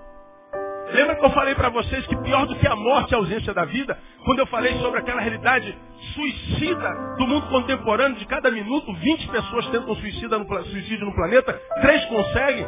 Lembra 0.92 1.16
que 1.16 1.24
eu 1.24 1.30
falei 1.30 1.54
para 1.54 1.68
vocês 1.68 2.04
que 2.06 2.16
pior 2.16 2.46
do 2.46 2.56
que 2.56 2.66
a 2.66 2.74
morte 2.74 3.14
é 3.14 3.16
a 3.16 3.20
ausência 3.20 3.54
da 3.54 3.64
vida? 3.64 3.96
Quando 4.24 4.40
eu 4.40 4.46
falei 4.46 4.76
sobre 4.78 4.98
aquela 4.98 5.20
realidade 5.20 5.76
suicida 6.14 7.16
do 7.16 7.26
mundo 7.26 7.46
contemporâneo, 7.48 8.18
de 8.18 8.26
cada 8.26 8.50
minuto 8.50 8.92
20 8.92 9.28
pessoas 9.28 9.66
tentam 9.68 9.94
suicida 9.94 10.38
no, 10.38 10.64
suicídio 10.64 11.06
no 11.06 11.14
planeta, 11.14 11.52
três 11.80 12.04
conseguem. 12.06 12.66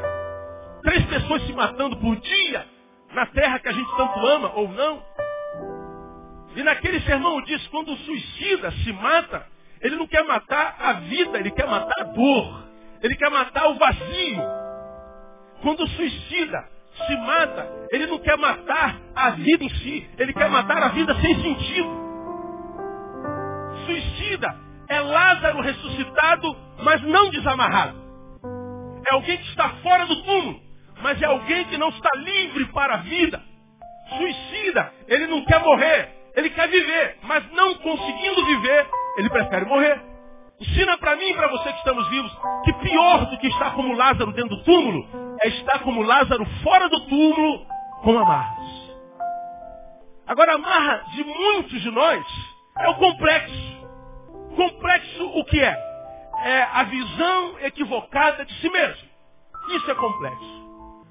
Três 0.83 1.05
pessoas 1.07 1.43
se 1.47 1.53
matando 1.53 1.97
por 1.97 2.17
dia 2.17 2.65
na 3.13 3.27
terra 3.27 3.59
que 3.59 3.69
a 3.69 3.73
gente 3.73 3.97
tanto 3.97 4.27
ama 4.27 4.53
ou 4.55 4.69
não. 4.69 5.03
E 6.55 6.63
naquele 6.63 7.01
sermão 7.01 7.37
eu 7.37 7.45
disse, 7.45 7.69
quando 7.71 7.93
o 7.93 7.97
suicida 7.97 8.71
se 8.71 8.93
mata, 8.93 9.47
ele 9.81 9.97
não 9.97 10.07
quer 10.07 10.23
matar 10.25 10.77
a 10.79 10.93
vida, 10.95 11.39
ele 11.39 11.51
quer 11.51 11.67
matar 11.67 12.01
a 12.01 12.05
dor. 12.05 12.63
Ele 13.03 13.17
quer 13.17 13.31
matar 13.31 13.67
o 13.69 13.75
vazio. 13.75 14.43
Quando 15.61 15.83
o 15.83 15.89
suicida 15.89 16.72
se 17.07 17.17
mata, 17.17 17.69
ele 17.91 18.07
não 18.07 18.19
quer 18.19 18.37
matar 18.37 19.01
a 19.15 19.31
vida 19.31 19.65
em 19.65 19.71
si, 19.71 20.11
ele 20.19 20.33
quer 20.33 20.49
matar 20.49 20.83
a 20.83 20.89
vida 20.89 21.15
sem 21.21 21.35
sentido. 21.43 22.03
Suicida 23.87 24.55
é 24.89 25.01
Lázaro 25.01 25.61
ressuscitado, 25.61 26.57
mas 26.83 27.03
não 27.03 27.31
desamarrado. 27.31 28.01
É 29.11 29.15
alguém 29.15 29.37
que 29.39 29.49
está 29.49 29.69
fora 29.83 30.07
do 30.07 30.23
túmulo, 30.23 30.61
mas 31.03 31.21
é 31.21 31.25
alguém 31.27 31.65
que 31.65 31.79
não 31.79 31.89
está 31.89 32.11
livre 32.17 32.67
para 32.67 32.95
a 32.95 32.99
vida. 32.99 33.43
Suicida, 34.17 34.93
ele 35.09 35.27
não 35.27 35.45
quer 35.45 35.61
morrer, 35.61 36.11
ele 36.37 36.51
quer 36.51 36.69
viver, 36.69 37.17
mas 37.23 37.51
não 37.53 37.75
conseguindo 37.77 38.45
viver, 38.47 38.87
ele 39.17 39.31
prefere 39.31 39.65
morrer. 39.65 40.12
Ensina 40.63 40.97
para 40.97 41.17
mim 41.17 41.25
e 41.25 41.35
para 41.35 41.49
você 41.49 41.73
que 41.73 41.79
estamos 41.79 42.09
vivos 42.09 42.33
que 42.65 42.73
pior 42.75 43.27
do 43.27 43.37
que 43.39 43.49
estar 43.49 43.75
como 43.75 43.97
Lázaro 43.97 44.33
dentro 44.33 44.57
do 44.57 44.63
túmulo 44.63 45.37
é 45.43 45.49
estar 45.49 45.81
como 45.81 46.03
Lázaro 46.03 46.47
fora 46.63 46.89
do 46.89 47.01
túmulo 47.09 47.67
com 48.03 48.17
amarras. 48.17 48.93
Agora, 50.25 50.53
a 50.53 50.55
amarra 50.55 51.05
de 51.15 51.25
muitos 51.25 51.83
de 51.83 51.91
nós 51.91 52.25
é 52.79 52.89
o 52.91 52.95
complexo. 52.95 53.89
Complexo 54.55 55.31
o 55.35 55.45
que 55.47 55.61
é? 55.61 55.77
É 56.45 56.63
a 56.73 56.85
visão 56.85 57.59
equivocada 57.63 58.45
de 58.45 58.55
si 58.61 58.71
mesmo. 58.71 59.09
Isso 59.71 59.91
é 59.91 59.95
complexo. 59.97 60.63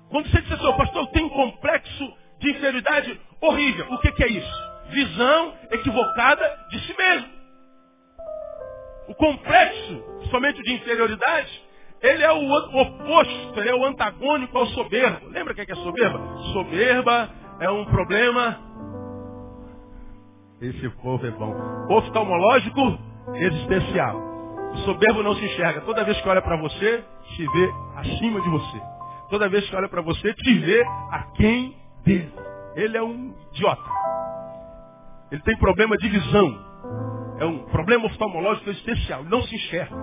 Quando 0.10 0.32
você 0.32 0.42
diz 0.44 0.52
assim, 0.54 0.78
pastor, 0.78 1.04
eu 1.04 1.08
tenho 1.08 1.26
um 1.26 1.30
complexo 1.30 2.14
de 2.40 2.52
inferioridade 2.52 3.20
horrível. 3.42 3.86
O 3.92 3.98
que, 4.00 4.14
que 4.14 4.24
é 4.24 4.30
isso? 4.30 4.72
Visão 4.92 5.54
equivocada 5.72 6.68
de 6.70 6.80
si 6.88 6.96
mesmo. 6.98 7.21
O 9.12 9.16
complexo, 9.16 10.04
somente 10.30 10.62
de 10.64 10.74
inferioridade, 10.74 11.62
ele 12.02 12.24
é 12.24 12.32
o 12.32 12.82
oposto, 12.82 13.60
ele 13.60 13.70
é 13.70 13.76
o 13.76 13.86
antagônico 13.86 14.58
ao 14.58 14.66
soberbo. 14.68 15.28
Lembra 15.28 15.52
o 15.52 15.56
que 15.56 15.70
é 15.70 15.76
soberba? 15.76 16.38
Soberba 16.54 17.30
é 17.60 17.70
um 17.70 17.84
problema. 17.84 18.58
Esse 20.62 20.90
povo 21.02 21.28
é 21.28 21.32
bom. 21.32 21.54
Oftalmológico 21.90 23.00
existencial. 23.36 24.18
O 24.72 24.78
soberbo 24.86 25.22
não 25.24 25.36
se 25.36 25.44
enxerga. 25.44 25.82
Toda 25.82 26.06
vez 26.06 26.22
que 26.22 26.30
olha 26.30 26.42
para 26.42 26.56
você, 26.56 27.04
te 27.36 27.46
vê 27.46 27.70
acima 27.98 28.40
de 28.40 28.50
você. 28.50 28.82
Toda 29.30 29.50
vez 29.50 29.70
que 29.70 29.76
olha 29.76 29.90
para 29.90 30.02
você, 30.02 30.34
te 30.34 30.58
vê 30.60 30.82
a 31.12 31.24
quem 31.36 31.76
dele. 32.06 32.32
Ele 32.76 32.98
é 32.98 33.04
um 33.04 33.36
idiota. 33.52 33.90
Ele 35.30 35.42
tem 35.42 35.58
problema 35.58 35.98
de 35.98 36.08
visão. 36.08 36.71
É 37.42 37.46
um 37.46 37.58
problema 37.72 38.06
oftalmológico 38.06 38.70
existencial. 38.70 39.24
Não 39.24 39.42
se 39.42 39.56
enxerga. 39.56 39.96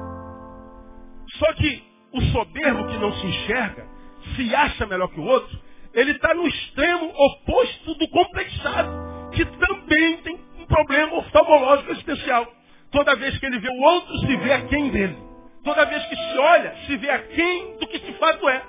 Só 1.38 1.52
que 1.52 1.84
o 2.12 2.20
soberbo 2.32 2.88
que 2.88 2.98
não 2.98 3.12
se 3.12 3.26
enxerga, 3.28 3.86
se 4.34 4.52
acha 4.52 4.84
melhor 4.86 5.06
que 5.06 5.20
o 5.20 5.24
outro, 5.24 5.56
ele 5.94 6.10
está 6.10 6.34
no 6.34 6.48
extremo 6.48 7.12
oposto 7.14 7.94
do 7.94 8.08
complexado, 8.08 8.90
que 9.30 9.44
também 9.44 10.16
tem 10.16 10.40
um 10.58 10.66
problema 10.66 11.14
oftalmológico 11.18 11.92
existencial. 11.92 12.44
Toda 12.90 13.14
vez 13.14 13.38
que 13.38 13.46
ele 13.46 13.60
vê 13.60 13.68
o 13.68 13.82
outro, 13.82 14.18
se 14.18 14.36
vê 14.38 14.52
a 14.54 14.62
quem 14.62 14.90
dele. 14.90 15.16
Toda 15.62 15.84
vez 15.84 16.04
que 16.06 16.16
se 16.16 16.38
olha, 16.38 16.74
se 16.88 16.96
vê 16.96 17.08
a 17.08 17.18
quem 17.20 17.76
do 17.76 17.86
que 17.86 18.00
de 18.00 18.14
fato 18.14 18.48
é. 18.48 18.62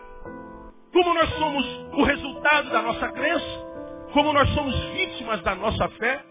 Como 0.94 1.12
nós 1.16 1.30
somos 1.40 1.66
o 1.94 2.04
resultado 2.04 2.70
da 2.70 2.84
nossa 2.84 3.08
crença, 3.14 3.66
como 4.14 4.32
nós 4.32 4.48
somos 4.50 4.76
vítimas 4.92 5.42
da 5.42 5.56
nossa 5.56 5.90
fé, 5.90 6.29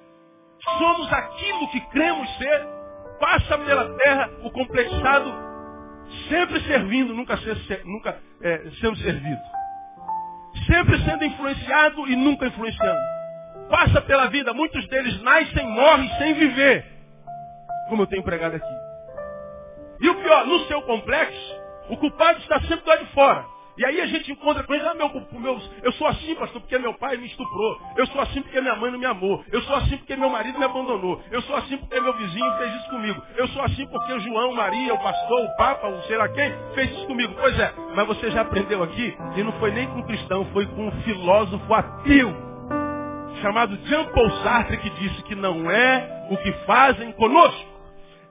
somos 0.78 1.12
aquilo 1.12 1.68
que 1.70 1.80
cremos 1.88 2.28
ser, 2.36 2.66
passa 3.20 3.58
pela 3.58 3.96
terra 3.98 4.30
o 4.42 4.50
complexado 4.50 5.48
sempre 6.28 6.60
servindo, 6.62 7.14
nunca, 7.14 7.36
ser, 7.38 7.82
nunca 7.84 8.16
é, 8.42 8.70
sendo 8.80 8.96
servido. 8.96 9.40
Sempre 10.66 10.98
sendo 11.04 11.24
influenciado 11.24 12.06
e 12.08 12.16
nunca 12.16 12.46
influenciando. 12.46 13.00
Passa 13.70 14.00
pela 14.02 14.26
vida, 14.28 14.52
muitos 14.54 14.86
deles 14.88 15.20
nascem, 15.22 15.66
morrem 15.66 16.08
sem 16.18 16.34
viver. 16.34 16.84
Como 17.88 18.02
eu 18.02 18.06
tenho 18.06 18.22
pregado 18.22 18.56
aqui. 18.56 18.74
E 20.00 20.08
o 20.08 20.14
pior, 20.14 20.46
no 20.46 20.60
seu 20.66 20.82
complexo, 20.82 21.60
o 21.90 21.96
culpado 21.96 22.38
está 22.40 22.60
sempre 22.62 22.88
lado 22.88 23.04
de 23.04 23.12
fora. 23.12 23.44
E 23.78 23.84
aí 23.84 24.00
a 24.00 24.06
gente 24.06 24.32
encontra 24.32 24.64
com 24.64 24.74
ele, 24.74 24.84
ah, 24.84 24.94
meu, 24.94 25.08
eu 25.84 25.92
sou 25.92 26.08
assim, 26.08 26.34
pastor, 26.34 26.60
porque 26.60 26.76
meu 26.78 26.94
pai 26.94 27.16
me 27.16 27.26
estuprou. 27.26 27.80
Eu 27.96 28.08
sou 28.08 28.20
assim 28.20 28.42
porque 28.42 28.60
minha 28.60 28.74
mãe 28.74 28.90
não 28.90 28.98
me 28.98 29.06
amou. 29.06 29.44
Eu 29.52 29.62
sou 29.62 29.76
assim 29.76 29.96
porque 29.98 30.16
meu 30.16 30.28
marido 30.28 30.58
me 30.58 30.64
abandonou. 30.64 31.22
Eu 31.30 31.40
sou 31.42 31.54
assim 31.54 31.76
porque 31.78 32.00
meu 32.00 32.12
vizinho 32.14 32.58
fez 32.58 32.74
isso 32.74 32.90
comigo. 32.90 33.22
Eu 33.36 33.46
sou 33.48 33.62
assim 33.62 33.86
porque 33.86 34.12
o 34.14 34.20
João, 34.20 34.52
Maria, 34.52 34.92
o 34.92 34.98
pastor, 34.98 35.44
o 35.44 35.56
Papa, 35.56 35.86
o 35.86 36.02
sei 36.02 36.16
lá 36.16 36.28
quem, 36.28 36.52
fez 36.74 36.90
isso 36.90 37.06
comigo. 37.06 37.32
Pois 37.38 37.56
é, 37.56 37.72
mas 37.94 38.04
você 38.08 38.32
já 38.32 38.40
aprendeu 38.40 38.82
aqui, 38.82 39.16
e 39.36 39.42
não 39.44 39.52
foi 39.52 39.70
nem 39.70 39.86
com 39.86 40.00
um 40.00 40.06
cristão, 40.06 40.44
foi 40.46 40.66
com 40.66 40.88
um 40.88 41.02
filósofo 41.02 41.72
ateu, 41.72 42.34
chamado 43.40 43.78
Jean 43.86 44.06
Paul 44.06 44.30
Sartre, 44.42 44.78
que 44.78 44.90
disse 44.90 45.22
que 45.22 45.36
não 45.36 45.70
é 45.70 46.26
o 46.30 46.36
que 46.36 46.52
fazem 46.66 47.12
conosco, 47.12 47.68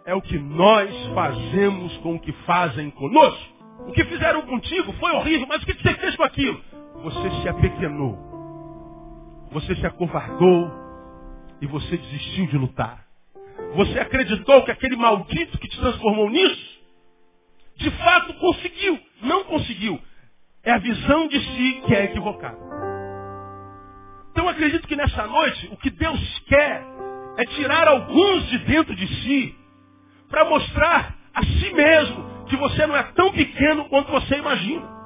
é 0.05 0.13
o 0.13 0.21
que 0.21 0.37
nós 0.37 0.93
fazemos 1.15 1.95
com 1.99 2.15
o 2.15 2.19
que 2.19 2.33
fazem 2.45 2.89
conosco. 2.91 3.56
O 3.87 3.91
que 3.93 4.03
fizeram 4.03 4.41
contigo 4.41 4.91
foi 4.93 5.11
horrível, 5.13 5.47
mas 5.47 5.63
o 5.63 5.65
que 5.65 5.73
você 5.73 5.93
fez 5.95 6.15
com 6.17 6.23
aquilo? 6.23 6.61
Você 7.03 7.31
se 7.41 7.47
apequenou. 7.47 8.17
Você 9.51 9.75
se 9.75 9.87
acovardou 9.87 10.69
e 11.61 11.67
você 11.67 11.95
desistiu 11.95 12.47
de 12.47 12.57
lutar. 12.57 13.05
Você 13.75 13.97
acreditou 13.97 14.63
que 14.63 14.71
aquele 14.71 14.97
maldito 14.97 15.57
que 15.57 15.69
te 15.69 15.79
transformou 15.79 16.29
nisso, 16.29 16.79
de 17.77 17.89
fato 17.91 18.33
conseguiu. 18.33 18.99
Não 19.21 19.45
conseguiu. 19.45 19.99
É 20.63 20.71
a 20.73 20.79
visão 20.79 21.29
de 21.29 21.39
si 21.39 21.81
que 21.85 21.95
é 21.95 22.05
equivocada. 22.05 22.57
Então 24.31 24.49
acredito 24.49 24.85
que 24.85 24.97
nessa 24.97 25.25
noite 25.27 25.69
o 25.71 25.77
que 25.77 25.89
Deus 25.89 26.39
quer 26.47 26.83
é 27.37 27.45
tirar 27.45 27.87
alguns 27.87 28.47
de 28.49 28.57
dentro 28.59 28.93
de 28.93 29.07
si 29.07 29.55
para 30.29 30.43
mostrar 30.43 31.15
a 31.33 31.41
si 31.41 31.73
mesmo 31.73 32.36
que 32.47 32.55
você 32.55 32.85
não 32.87 32.95
é 32.95 33.03
tão 33.15 33.31
pequeno 33.31 33.85
quanto 33.89 34.11
você 34.11 34.37
imagina. 34.37 34.97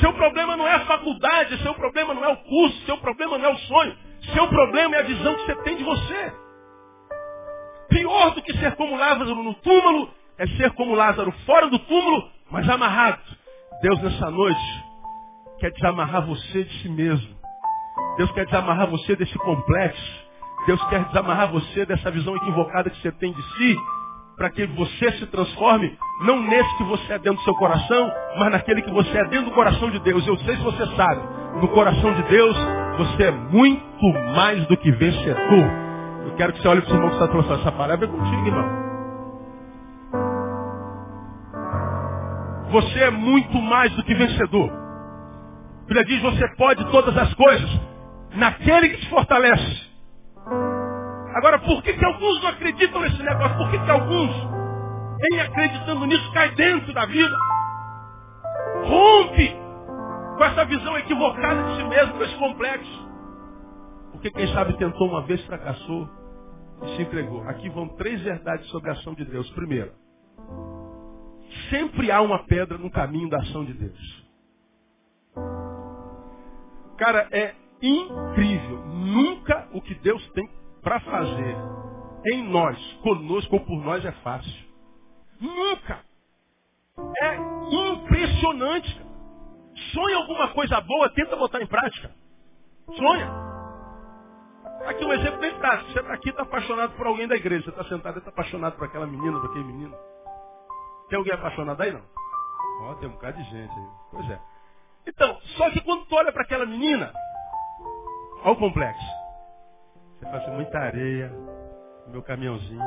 Seu 0.00 0.12
problema 0.14 0.56
não 0.56 0.66
é 0.66 0.74
a 0.74 0.86
faculdade, 0.86 1.62
seu 1.62 1.74
problema 1.74 2.14
não 2.14 2.24
é 2.24 2.28
o 2.28 2.36
curso, 2.36 2.86
seu 2.86 2.96
problema 2.98 3.38
não 3.38 3.46
é 3.46 3.52
o 3.52 3.58
sonho. 3.58 3.96
Seu 4.32 4.48
problema 4.48 4.96
é 4.96 5.00
a 5.00 5.02
visão 5.02 5.34
que 5.34 5.46
você 5.46 5.56
tem 5.56 5.76
de 5.76 5.84
você. 5.84 6.32
Pior 7.88 8.30
do 8.30 8.42
que 8.42 8.56
ser 8.56 8.74
como 8.76 8.96
Lázaro 8.96 9.34
no 9.34 9.54
túmulo 9.54 10.10
é 10.38 10.46
ser 10.46 10.70
como 10.72 10.94
Lázaro 10.94 11.30
fora 11.44 11.68
do 11.68 11.78
túmulo, 11.80 12.30
mas 12.50 12.68
amarrado. 12.68 13.20
Deus 13.82 14.00
nessa 14.00 14.30
noite 14.30 14.84
quer 15.58 15.72
desamarrar 15.72 16.24
você 16.26 16.64
de 16.64 16.82
si 16.82 16.88
mesmo. 16.88 17.36
Deus 18.16 18.30
quer 18.32 18.46
desamarrar 18.46 18.88
você 18.88 19.14
desse 19.16 19.36
complexo. 19.38 20.22
Deus 20.66 20.82
quer 20.88 21.04
desamarrar 21.04 21.50
você 21.50 21.84
dessa 21.84 22.10
visão 22.10 22.36
equivocada 22.36 22.88
que 22.88 23.00
você 23.02 23.10
tem 23.12 23.32
de 23.32 23.42
si, 23.42 23.76
para 24.36 24.50
que 24.50 24.66
você 24.66 25.12
se 25.12 25.26
transforme, 25.26 25.96
não 26.22 26.40
nesse 26.42 26.76
que 26.76 26.84
você 26.84 27.12
é 27.12 27.18
dentro 27.18 27.38
do 27.38 27.44
seu 27.44 27.54
coração, 27.54 28.12
mas 28.38 28.50
naquele 28.50 28.82
que 28.82 28.90
você 28.90 29.16
é 29.16 29.24
dentro 29.28 29.46
do 29.46 29.50
coração 29.52 29.90
de 29.90 29.98
Deus. 30.00 30.26
Eu 30.26 30.36
sei 30.38 30.56
se 30.56 30.62
você 30.62 30.86
sabe, 30.96 31.20
no 31.60 31.68
coração 31.68 32.12
de 32.14 32.22
Deus, 32.24 32.56
você 32.98 33.24
é 33.24 33.30
muito 33.30 34.12
mais 34.34 34.66
do 34.66 34.76
que 34.76 34.90
vencedor. 34.90 35.70
Eu 36.24 36.34
quero 36.36 36.52
que 36.52 36.62
você 36.62 36.68
olhe 36.68 36.82
para 36.82 36.92
o 36.92 36.96
irmão 36.96 37.08
que 37.08 37.16
está 37.16 37.28
trouxe 37.28 37.52
essa 37.52 37.72
palavra 37.72 38.06
é 38.06 38.08
contigo, 38.08 38.46
irmão. 38.46 38.82
Você 42.70 43.00
é 43.00 43.10
muito 43.10 43.60
mais 43.60 43.92
do 43.94 44.02
que 44.02 44.14
vencedor. 44.14 44.70
A 44.70 45.86
Bíblia 45.86 46.04
diz, 46.06 46.22
você 46.22 46.48
pode 46.56 46.84
todas 46.90 47.16
as 47.18 47.34
coisas 47.34 47.80
naquele 48.34 48.88
que 48.90 49.00
te 49.02 49.10
fortalece. 49.10 49.92
Agora, 51.34 51.58
por 51.60 51.82
que, 51.82 51.94
que 51.94 52.04
alguns 52.04 52.42
não 52.42 52.50
acreditam 52.50 53.00
nesse 53.00 53.22
negócio? 53.22 53.56
Por 53.56 53.70
que, 53.70 53.78
que 53.78 53.90
alguns, 53.90 54.30
em 55.32 55.40
acreditando 55.40 56.06
nisso, 56.06 56.32
cai 56.32 56.50
dentro 56.54 56.92
da 56.92 57.06
vida? 57.06 57.36
Rompe 58.84 59.56
com 60.36 60.44
essa 60.44 60.64
visão 60.64 60.96
equivocada 60.98 61.62
de 61.62 61.76
si 61.76 61.84
mesmo, 61.84 62.14
com 62.14 62.24
esse 62.24 62.36
complexo. 62.36 63.08
Porque 64.12 64.30
quem 64.30 64.46
sabe 64.52 64.76
tentou 64.76 65.08
uma 65.08 65.22
vez, 65.22 65.42
fracassou 65.46 66.08
e 66.82 66.96
se 66.96 67.02
entregou. 67.02 67.42
Aqui 67.48 67.68
vão 67.70 67.88
três 67.96 68.20
verdades 68.20 68.68
sobre 68.68 68.90
a 68.90 68.92
ação 68.92 69.14
de 69.14 69.24
Deus. 69.24 69.48
Primeiro, 69.50 69.92
sempre 71.70 72.10
há 72.10 72.20
uma 72.20 72.44
pedra 72.44 72.76
no 72.76 72.90
caminho 72.90 73.30
da 73.30 73.38
ação 73.38 73.64
de 73.64 73.72
Deus. 73.72 74.22
Cara, 76.98 77.26
é 77.32 77.54
incrível. 77.80 78.84
Nunca 78.86 79.68
o 79.72 79.80
que 79.80 79.94
Deus 79.94 80.24
tem 80.32 80.48
para 80.82 81.00
fazer 81.00 81.56
em 82.26 82.48
nós, 82.48 82.78
conosco 83.02 83.56
ou 83.56 83.64
por 83.64 83.76
nós 83.82 84.04
é 84.04 84.12
fácil. 84.12 84.72
Nunca. 85.40 86.04
É 87.22 87.36
impressionante. 87.70 89.00
Sonha 89.92 90.16
alguma 90.16 90.48
coisa 90.48 90.80
boa, 90.80 91.10
tenta 91.14 91.36
botar 91.36 91.60
em 91.60 91.66
prática. 91.66 92.14
Sonha. 92.94 93.30
Aqui 94.86 95.04
um 95.04 95.12
exemplo 95.12 95.38
bem 95.40 95.56
prático. 95.58 95.92
Você 95.92 96.00
está 96.00 96.12
aqui 96.12 96.30
está 96.30 96.42
apaixonado 96.42 96.96
por 96.96 97.06
alguém 97.06 97.26
da 97.26 97.36
igreja. 97.36 97.64
Você 97.64 97.70
está 97.70 97.84
sentado 97.84 98.16
e 98.16 98.18
está 98.18 98.30
apaixonado 98.30 98.76
por 98.76 98.86
aquela 98.86 99.06
menina, 99.06 99.40
por 99.40 99.50
aquele 99.50 99.64
menino. 99.64 99.96
Tem 101.08 101.18
alguém 101.18 101.32
apaixonado 101.32 101.80
aí 101.80 101.92
não? 101.92 102.02
Ó, 102.82 102.94
tem 102.94 103.08
um 103.08 103.12
bocado 103.12 103.36
de 103.36 103.44
gente 103.44 103.72
aí. 103.72 103.86
Pois 104.10 104.30
é. 104.30 104.40
Então, 105.06 105.38
só 105.56 105.70
que 105.70 105.80
quando 105.80 106.04
tu 106.06 106.14
olha 106.14 106.32
para 106.32 106.42
aquela 106.42 106.66
menina, 106.66 107.12
olha 108.44 108.52
o 108.52 108.56
complexo. 108.56 109.04
Você 110.22 110.30
faz 110.30 110.48
muita 110.50 110.78
areia, 110.78 111.32
meu 112.06 112.22
caminhãozinho. 112.22 112.80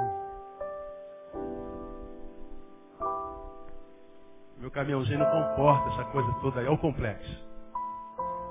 Meu 4.57 4.71
caminhãozinho 4.71 5.19
não 5.19 5.29
comporta 5.29 5.89
essa 5.89 6.05
coisa 6.11 6.33
toda 6.41 6.61
aí, 6.61 6.65
é 6.65 6.69
o 6.69 6.77
complexo. 6.77 7.45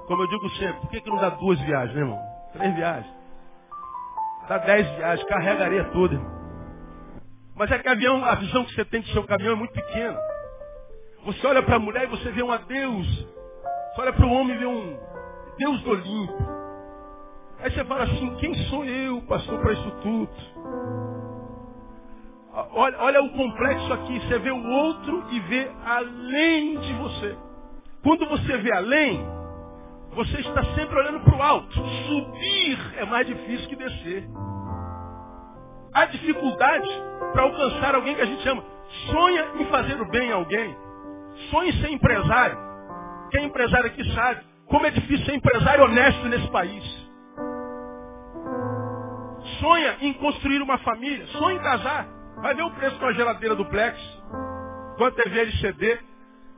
Como 0.06 0.22
eu 0.22 0.28
digo 0.28 0.50
sempre, 0.50 0.80
por 0.82 0.90
que, 0.90 1.00
que 1.00 1.08
não 1.08 1.16
dá 1.16 1.30
duas 1.30 1.58
viagens, 1.60 1.94
né, 1.94 2.02
irmão? 2.02 2.22
Três 2.52 2.74
viagens. 2.74 3.14
Dá 4.48 4.58
dez 4.58 4.86
viagens, 4.96 5.28
carrega 5.28 5.64
areia 5.64 5.84
toda, 5.84 6.14
irmão. 6.14 6.34
Mas 7.56 7.70
é 7.70 7.78
que 7.78 7.88
avião, 7.88 8.22
a 8.22 8.34
visão 8.34 8.66
que 8.66 8.74
você 8.74 8.84
tem 8.84 9.00
do 9.00 9.08
seu 9.08 9.24
caminhão 9.24 9.54
é 9.54 9.56
muito 9.56 9.72
pequena. 9.72 10.20
Você 11.24 11.46
olha 11.46 11.62
para 11.62 11.76
a 11.76 11.80
mulher 11.80 12.04
e 12.04 12.08
você 12.08 12.30
vê 12.30 12.42
um 12.42 12.54
Deus. 12.66 13.06
Você 13.94 14.00
olha 14.02 14.12
para 14.12 14.26
o 14.26 14.30
homem 14.30 14.54
e 14.54 14.58
vê 14.58 14.66
um 14.66 14.98
Deus 15.56 15.80
do 15.80 15.90
Olimpo. 15.90 16.53
Aí 17.64 17.70
você 17.70 17.82
fala 17.86 18.02
assim, 18.02 18.34
quem 18.34 18.54
sou 18.68 18.84
eu, 18.84 19.22
pastor, 19.22 19.58
para 19.58 19.72
isso 19.72 19.90
tudo? 20.02 20.30
Olha, 22.72 22.98
olha 23.00 23.22
o 23.22 23.30
complexo 23.30 23.90
aqui, 23.90 24.20
você 24.20 24.38
vê 24.38 24.50
o 24.50 24.68
outro 24.68 25.24
e 25.30 25.40
vê 25.40 25.70
além 25.82 26.78
de 26.78 26.92
você. 26.92 27.38
Quando 28.02 28.28
você 28.28 28.58
vê 28.58 28.70
além, 28.70 29.26
você 30.10 30.40
está 30.40 30.62
sempre 30.74 30.94
olhando 30.94 31.20
para 31.20 31.34
o 31.34 31.42
alto. 31.42 31.72
Subir 31.72 32.78
é 32.98 33.06
mais 33.06 33.26
difícil 33.26 33.66
que 33.66 33.76
descer. 33.76 34.28
Há 35.94 36.04
dificuldade 36.04 36.90
para 37.32 37.44
alcançar 37.44 37.94
alguém 37.94 38.14
que 38.14 38.20
a 38.20 38.26
gente 38.26 38.46
ama. 38.46 38.62
Sonha 39.10 39.46
em 39.58 39.64
fazer 39.70 39.98
o 40.02 40.10
bem 40.10 40.30
a 40.32 40.34
alguém. 40.34 40.76
Sonha 41.50 41.70
em 41.70 41.80
ser 41.80 41.90
empresário. 41.92 42.58
Quem 43.30 43.40
é 43.40 43.46
empresário 43.46 43.86
aqui 43.86 44.04
sabe 44.12 44.42
como 44.66 44.84
é 44.84 44.90
difícil 44.90 45.24
ser 45.24 45.34
empresário 45.34 45.84
honesto 45.84 46.28
nesse 46.28 46.50
país 46.50 47.03
sonha 49.60 49.96
em 50.00 50.12
construir 50.14 50.62
uma 50.62 50.78
família, 50.78 51.26
sonha 51.28 51.56
em 51.56 51.62
casar. 51.62 52.06
Vai 52.42 52.54
ver 52.54 52.62
o 52.62 52.70
preço 52.70 52.96
de 52.96 53.04
uma 53.04 53.14
geladeira 53.14 53.54
duplex, 53.54 53.98
de 54.96 55.02
uma 55.02 55.10
TV 55.10 55.40
LCD. 55.40 55.98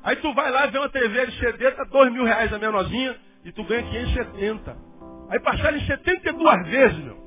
Aí 0.02 0.16
tu 0.16 0.32
vai 0.34 0.50
lá 0.50 0.66
ver 0.66 0.78
uma 0.78 0.88
TV 0.88 1.18
LCD, 1.18 1.70
tá 1.72 1.84
dois 1.84 2.12
mil 2.12 2.24
reais 2.24 2.52
a 2.52 2.58
menorzinha, 2.58 3.16
e 3.44 3.52
tu 3.52 3.64
ganha 3.64 3.82
570. 3.82 4.76
Aí 5.30 5.40
parcela 5.40 5.76
em 5.76 5.86
72 5.86 6.68
vezes, 6.68 6.98
meu. 6.98 7.26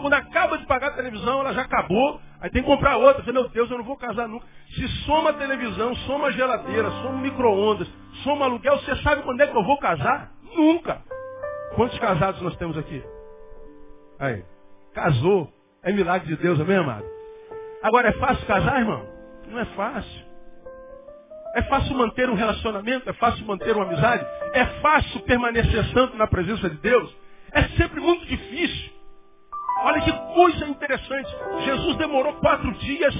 Quando 0.00 0.14
acaba 0.14 0.58
de 0.58 0.66
pagar 0.66 0.88
a 0.88 0.94
televisão, 0.94 1.40
ela 1.40 1.52
já 1.52 1.62
acabou, 1.62 2.20
aí 2.40 2.50
tem 2.50 2.62
que 2.62 2.68
comprar 2.68 2.96
outra. 2.96 3.22
Falei, 3.22 3.40
meu 3.40 3.48
Deus, 3.48 3.70
eu 3.70 3.78
não 3.78 3.84
vou 3.84 3.96
casar 3.96 4.28
nunca. 4.28 4.46
Se 4.74 4.86
soma 5.06 5.30
a 5.30 5.34
televisão, 5.34 5.94
soma 6.06 6.28
a 6.28 6.30
geladeira, 6.32 6.90
soma 7.02 7.18
micro-ondas, 7.18 7.88
soma 8.22 8.46
aluguel, 8.46 8.78
você 8.78 8.96
sabe 8.96 9.22
quando 9.22 9.40
é 9.40 9.46
que 9.46 9.56
eu 9.56 9.64
vou 9.64 9.78
casar? 9.78 10.30
Nunca. 10.54 11.00
Quantos 11.76 11.98
casados 11.98 12.40
nós 12.42 12.56
temos 12.56 12.76
aqui? 12.76 13.02
Aí, 14.18 14.44
casou. 14.94 15.52
É 15.82 15.92
milagre 15.92 16.26
de 16.28 16.36
Deus, 16.42 16.58
amém, 16.58 16.76
amado? 16.76 17.04
Agora, 17.82 18.08
é 18.08 18.12
fácil 18.12 18.46
casar, 18.46 18.80
irmão? 18.80 19.06
Não 19.46 19.58
é 19.58 19.64
fácil. 19.66 20.24
É 21.54 21.62
fácil 21.64 21.94
manter 21.94 22.28
um 22.30 22.34
relacionamento? 22.34 23.08
É 23.08 23.12
fácil 23.12 23.44
manter 23.46 23.76
uma 23.76 23.84
amizade? 23.84 24.26
É 24.54 24.64
fácil 24.80 25.20
permanecer 25.20 25.84
santo 25.92 26.16
na 26.16 26.26
presença 26.26 26.68
de 26.70 26.76
Deus? 26.76 27.14
É 27.52 27.62
sempre 27.76 28.00
muito 28.00 28.24
difícil. 28.26 28.92
Olha 29.82 30.00
que 30.00 30.12
coisa 30.34 30.66
interessante. 30.66 31.30
Jesus 31.64 31.96
demorou 31.96 32.32
quatro 32.34 32.72
dias 32.78 33.14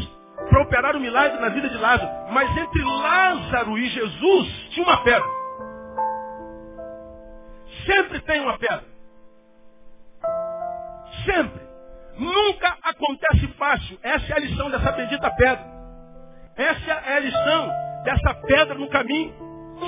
para 0.49 0.63
operar 0.63 0.97
o 0.97 1.01
milagre 1.01 1.39
na 1.39 1.51
vida 1.51 1.69
de 1.69 1.77
Lázaro. 1.77 2.11
Mas 2.33 2.51
entre 2.57 2.83
Lázaro 2.83 3.79
e 3.79 3.87
Jesus 3.87 4.49
tinha 4.71 4.87
uma 4.87 5.05
pedra. 5.05 5.29
Sempre 7.87 8.21
tem 8.21 8.41
uma 8.41 8.59
pedra. 8.59 8.94
Sempre. 11.25 11.65
Nunca 12.19 12.77
acontece 12.83 13.47
fácil. 13.59 13.99
Essa 14.03 14.33
é 14.33 14.37
a 14.37 14.41
lição 14.41 14.71
dessa 14.71 14.93
bendita 14.93 15.31
pedra. 15.33 15.65
Essa 16.57 16.93
é 16.93 17.17
a 17.17 17.21
lição 17.21 17.73
dessa 18.05 18.35
pedra 18.35 18.75
no 18.75 18.89
caminho. 18.89 19.35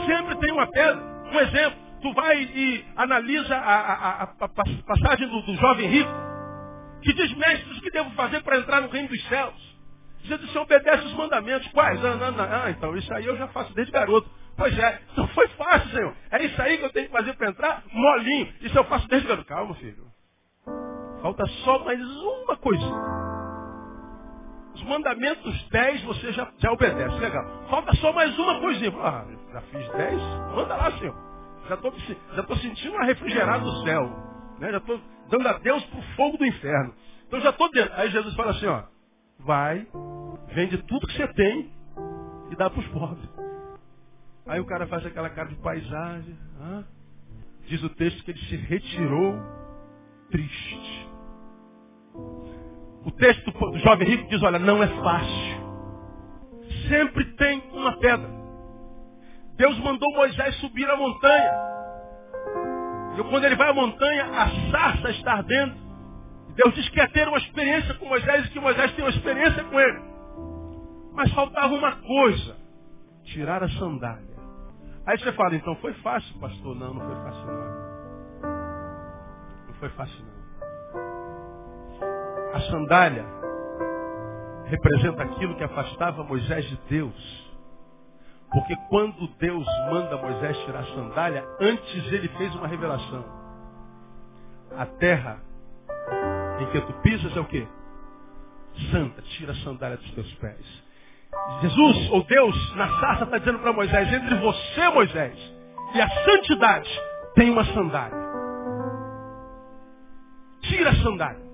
Sempre 0.07 0.37
tem 0.37 0.53
uma 0.53 0.67
pedra. 0.67 1.01
Um 1.33 1.41
exemplo, 1.41 1.79
tu 2.03 2.13
vai 2.13 2.43
e 2.43 2.85
analisa 2.97 3.57
a, 3.57 3.75
a, 3.75 3.95
a, 3.95 4.23
a 4.23 4.49
passagem 4.49 5.29
do, 5.29 5.43
do, 5.43 5.55
jovem 5.57 5.89
rico, 5.89 6.13
que 7.03 7.13
diz, 7.13 7.33
mestre, 7.35 7.73
o 7.73 7.81
que 7.81 7.91
devo 7.91 8.11
fazer 8.11 8.43
para 8.43 8.59
entrar 8.59 8.81
no 8.81 8.89
reino 8.89 9.09
dos 9.09 9.29
céus? 9.29 9.77
Dizendo, 10.23 10.47
você 10.49 10.59
obedece 10.59 11.07
os 11.07 11.15
mandamentos. 11.15 11.69
Quais? 11.69 12.05
Ah, 12.05 12.17
não, 12.17 12.33
não, 12.33 12.45
ah, 12.45 12.71
então 12.71 12.97
isso 12.97 13.13
aí 13.15 13.27
eu 13.27 13.37
já 13.37 13.47
faço 13.49 13.73
desde 13.75 13.93
garoto. 13.93 14.29
Pois 14.57 14.77
é, 14.77 15.01
não 15.17 15.29
foi 15.29 15.47
fácil, 15.49 15.91
Senhor. 15.91 16.17
É 16.33 16.45
isso 16.45 16.61
aí 16.61 16.79
que 16.79 16.85
eu 16.85 16.91
tenho 16.91 17.07
que 17.07 17.13
fazer 17.13 17.35
para 17.35 17.51
entrar? 17.51 17.83
Molinho. 17.93 18.53
Isso 18.63 18.77
eu 18.77 18.85
faço 18.85 19.07
desde 19.07 19.29
garoto. 19.29 19.47
Calma, 19.47 19.75
filho. 19.77 20.06
Falta 21.27 21.45
só 21.65 21.85
mais 21.85 22.01
uma 22.01 22.57
coisa. 22.57 22.87
Os 24.77 24.83
mandamentos 24.85 25.69
10 25.71 26.05
você 26.05 26.33
já, 26.33 26.49
já 26.57 26.71
obedece, 26.71 27.19
legal. 27.19 27.45
Falta 27.69 27.93
só 27.97 28.13
mais 28.13 28.39
uma 28.39 28.61
coisinha. 28.61 28.93
Ah, 29.01 29.25
já 29.53 29.61
fiz 29.63 29.89
10? 29.89 30.21
Manda 30.55 30.77
lá, 30.77 30.93
Senhor. 30.93 31.17
Já 31.69 31.75
estou 31.75 31.93
já 32.33 32.43
tô 32.45 32.55
sentindo 32.59 32.95
uma 32.95 33.07
refrigerada 33.07 33.65
do 33.65 33.83
céu. 33.83 34.09
Né? 34.61 34.71
Já 34.71 34.79
estou 34.79 35.01
dando 35.29 35.49
a 35.49 35.55
Deus 35.55 35.85
para 35.87 35.99
o 35.99 36.03
fogo 36.15 36.39
do 36.39 36.47
inferno. 36.47 36.95
Então 37.27 37.41
já 37.41 37.51
estou 37.51 37.73
dentro. 37.73 37.93
Aí 37.97 38.09
Jesus 38.09 38.33
fala 38.37 38.53
assim, 38.53 38.67
ó. 38.67 38.85
Vai, 39.41 39.85
vende 40.55 40.79
tudo 40.85 41.09
que 41.09 41.17
você 41.17 41.27
tem 41.27 41.73
e 42.53 42.55
dá 42.55 42.71
para 42.71 42.79
os 42.79 42.87
pobres. 42.87 43.29
Aí 44.47 44.61
o 44.61 44.65
cara 44.65 44.87
faz 44.87 45.05
aquela 45.05 45.31
cara 45.31 45.49
de 45.49 45.57
paisagem. 45.57 46.39
Diz 47.67 47.83
o 47.83 47.89
texto 47.89 48.23
que 48.23 48.31
ele 48.31 48.39
se 48.47 48.55
retirou 48.55 49.43
triste. 50.31 50.96
O 53.07 53.11
texto 53.13 53.53
do 53.53 53.79
jovem 53.79 54.09
rico 54.09 54.29
diz, 54.29 54.43
olha, 54.43 54.59
não 54.59 54.83
é 54.83 54.89
fácil. 54.89 55.57
Sempre 56.89 57.25
tem 57.37 57.63
uma 57.73 57.97
pedra. 57.99 58.29
Deus 59.57 59.79
mandou 59.79 60.13
Moisés 60.13 60.57
subir 60.57 60.91
a 60.91 60.97
montanha. 60.97 61.53
E 63.17 63.23
quando 63.31 63.45
ele 63.45 63.55
vai 63.55 63.71
à 63.71 63.73
montanha, 63.73 64.25
a 64.25 64.71
sarça 64.73 65.11
está 65.11 65.35
ardendo. 65.35 65.77
Deus 66.57 66.75
diz 66.75 66.89
que 66.89 66.97
quer 66.97 67.09
ter 67.13 67.29
uma 67.29 67.39
experiência 67.39 67.95
com 67.95 68.07
Moisés 68.07 68.47
e 68.47 68.51
que 68.51 68.59
Moisés 68.59 68.93
tem 68.93 69.05
uma 69.05 69.11
experiência 69.11 69.63
com 69.63 69.79
ele. 69.79 70.01
Mas 71.13 71.33
faltava 71.33 71.75
uma 71.75 71.93
coisa. 71.93 72.57
Tirar 73.23 73.63
a 73.63 73.69
sandália. 73.69 74.37
Aí 75.07 75.17
você 75.17 75.31
fala, 75.33 75.55
então 75.55 75.77
foi 75.77 75.95
fácil, 75.95 76.37
pastor? 76.41 76.75
Não, 76.75 76.93
não 76.93 77.07
foi 77.07 77.15
fácil 77.23 77.47
não. 77.47 77.87
Não 79.69 79.75
foi 79.75 79.89
fácil 79.91 80.25
não. 80.25 80.36
A 82.57 82.61
sandália 82.71 83.27
representa 84.65 85.25
aquilo 85.25 85.57
que 85.57 85.65
afastava 85.65 86.25
Moisés 86.25 86.65
de 86.65 86.77
Deus. 86.89 87.53
Porque 88.51 88.75
quando 88.89 89.29
Deus 89.39 89.67
manda 89.91 90.17
Moisés 90.17 90.57
tirar 90.65 90.81
a 90.81 90.87
sandália, 90.87 91.47
antes 91.61 92.11
ele 92.11 92.29
fez 92.29 92.55
uma 92.55 92.67
revelação. 92.67 93.27
A 94.75 94.87
terra 94.87 95.39
em 96.59 96.67
que 96.71 96.81
tu 96.81 96.95
pisas 97.03 97.37
é 97.37 97.41
o 97.41 97.45
quê? 97.45 97.69
Santa, 98.91 99.21
tira 99.37 99.53
a 99.53 99.57
sandália 99.57 99.99
dos 99.99 100.11
teus 100.13 100.33
pés. 100.37 100.83
Jesus, 101.61 102.11
ou 102.11 102.25
Deus, 102.25 102.75
na 102.75 102.89
sarça 103.01 103.25
está 103.25 103.37
dizendo 103.37 103.59
para 103.59 103.75
Moisés, 103.75 104.11
entre 104.11 104.35
você, 104.35 104.89
Moisés, 104.89 105.55
e 105.95 106.01
a 106.01 106.09
santidade, 106.25 106.89
tem 107.35 107.51
uma 107.51 107.67
sandália. 107.67 108.17
Tira 110.63 110.89
a 110.89 110.95
sandália. 110.95 111.46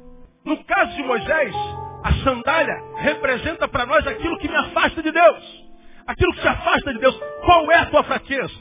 No 0.45 0.65
caso 0.65 0.97
de 0.97 1.03
Moisés, 1.05 1.55
a 2.03 2.13
sandália 2.25 2.83
representa 2.97 3.69
para 3.69 3.87
nós 3.87 4.07
aquilo 4.07 4.39
que 4.39 4.49
me 4.49 4.57
afasta 4.57 5.03
de 5.03 5.13
Deus. 5.13 5.65
Aquilo 6.07 6.33
que 6.35 6.41
te 6.41 6.49
afasta 6.49 6.93
de 6.93 6.99
Deus. 6.99 7.19
Qual 7.45 7.71
é 7.71 7.77
a 7.77 7.87
tua 7.87 8.03
fraqueza? 8.03 8.55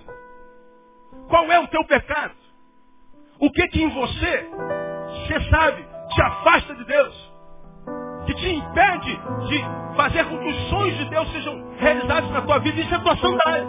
Qual 1.28 1.52
é 1.52 1.60
o 1.60 1.68
teu 1.68 1.84
pecado? 1.86 2.36
O 3.40 3.50
que 3.52 3.68
que 3.70 3.84
em 3.84 3.90
você, 3.90 4.50
você 5.28 5.50
sabe, 5.50 5.84
te 6.14 6.22
afasta 6.22 6.76
de 6.76 6.86
Deus? 6.86 7.32
Que 8.28 8.36
te 8.36 8.50
impede 8.54 9.20
de 9.48 9.96
fazer 9.96 10.26
com 10.26 10.38
que 10.38 10.48
os 10.48 10.70
sonhos 10.70 10.98
de 10.98 11.06
Deus 11.06 11.32
sejam 11.32 11.74
realizados 11.78 12.30
na 12.30 12.42
tua 12.42 12.60
vida. 12.60 12.80
Isso 12.80 12.94
é 12.94 12.98
a 12.98 13.02
tua 13.02 13.18
sandália. 13.18 13.68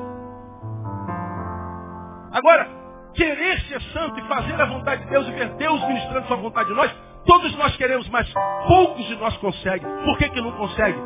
Agora, 2.32 2.81
querer 3.14 3.60
ser 3.62 3.80
santo 3.92 4.18
e 4.18 4.22
fazer 4.28 4.60
a 4.60 4.66
vontade 4.66 5.04
de 5.04 5.10
Deus 5.10 5.26
e 5.28 5.32
ver 5.32 5.48
Deus 5.54 5.80
ministrando 5.86 6.26
sua 6.26 6.36
vontade 6.36 6.68
de 6.68 6.74
nós, 6.74 6.94
todos 7.26 7.54
nós 7.56 7.76
queremos, 7.76 8.08
mas 8.08 8.32
poucos 8.66 9.04
de 9.06 9.16
nós 9.16 9.36
conseguem. 9.38 9.88
Por 10.04 10.18
que, 10.18 10.28
que 10.30 10.40
não 10.40 10.52
consegue? 10.52 10.98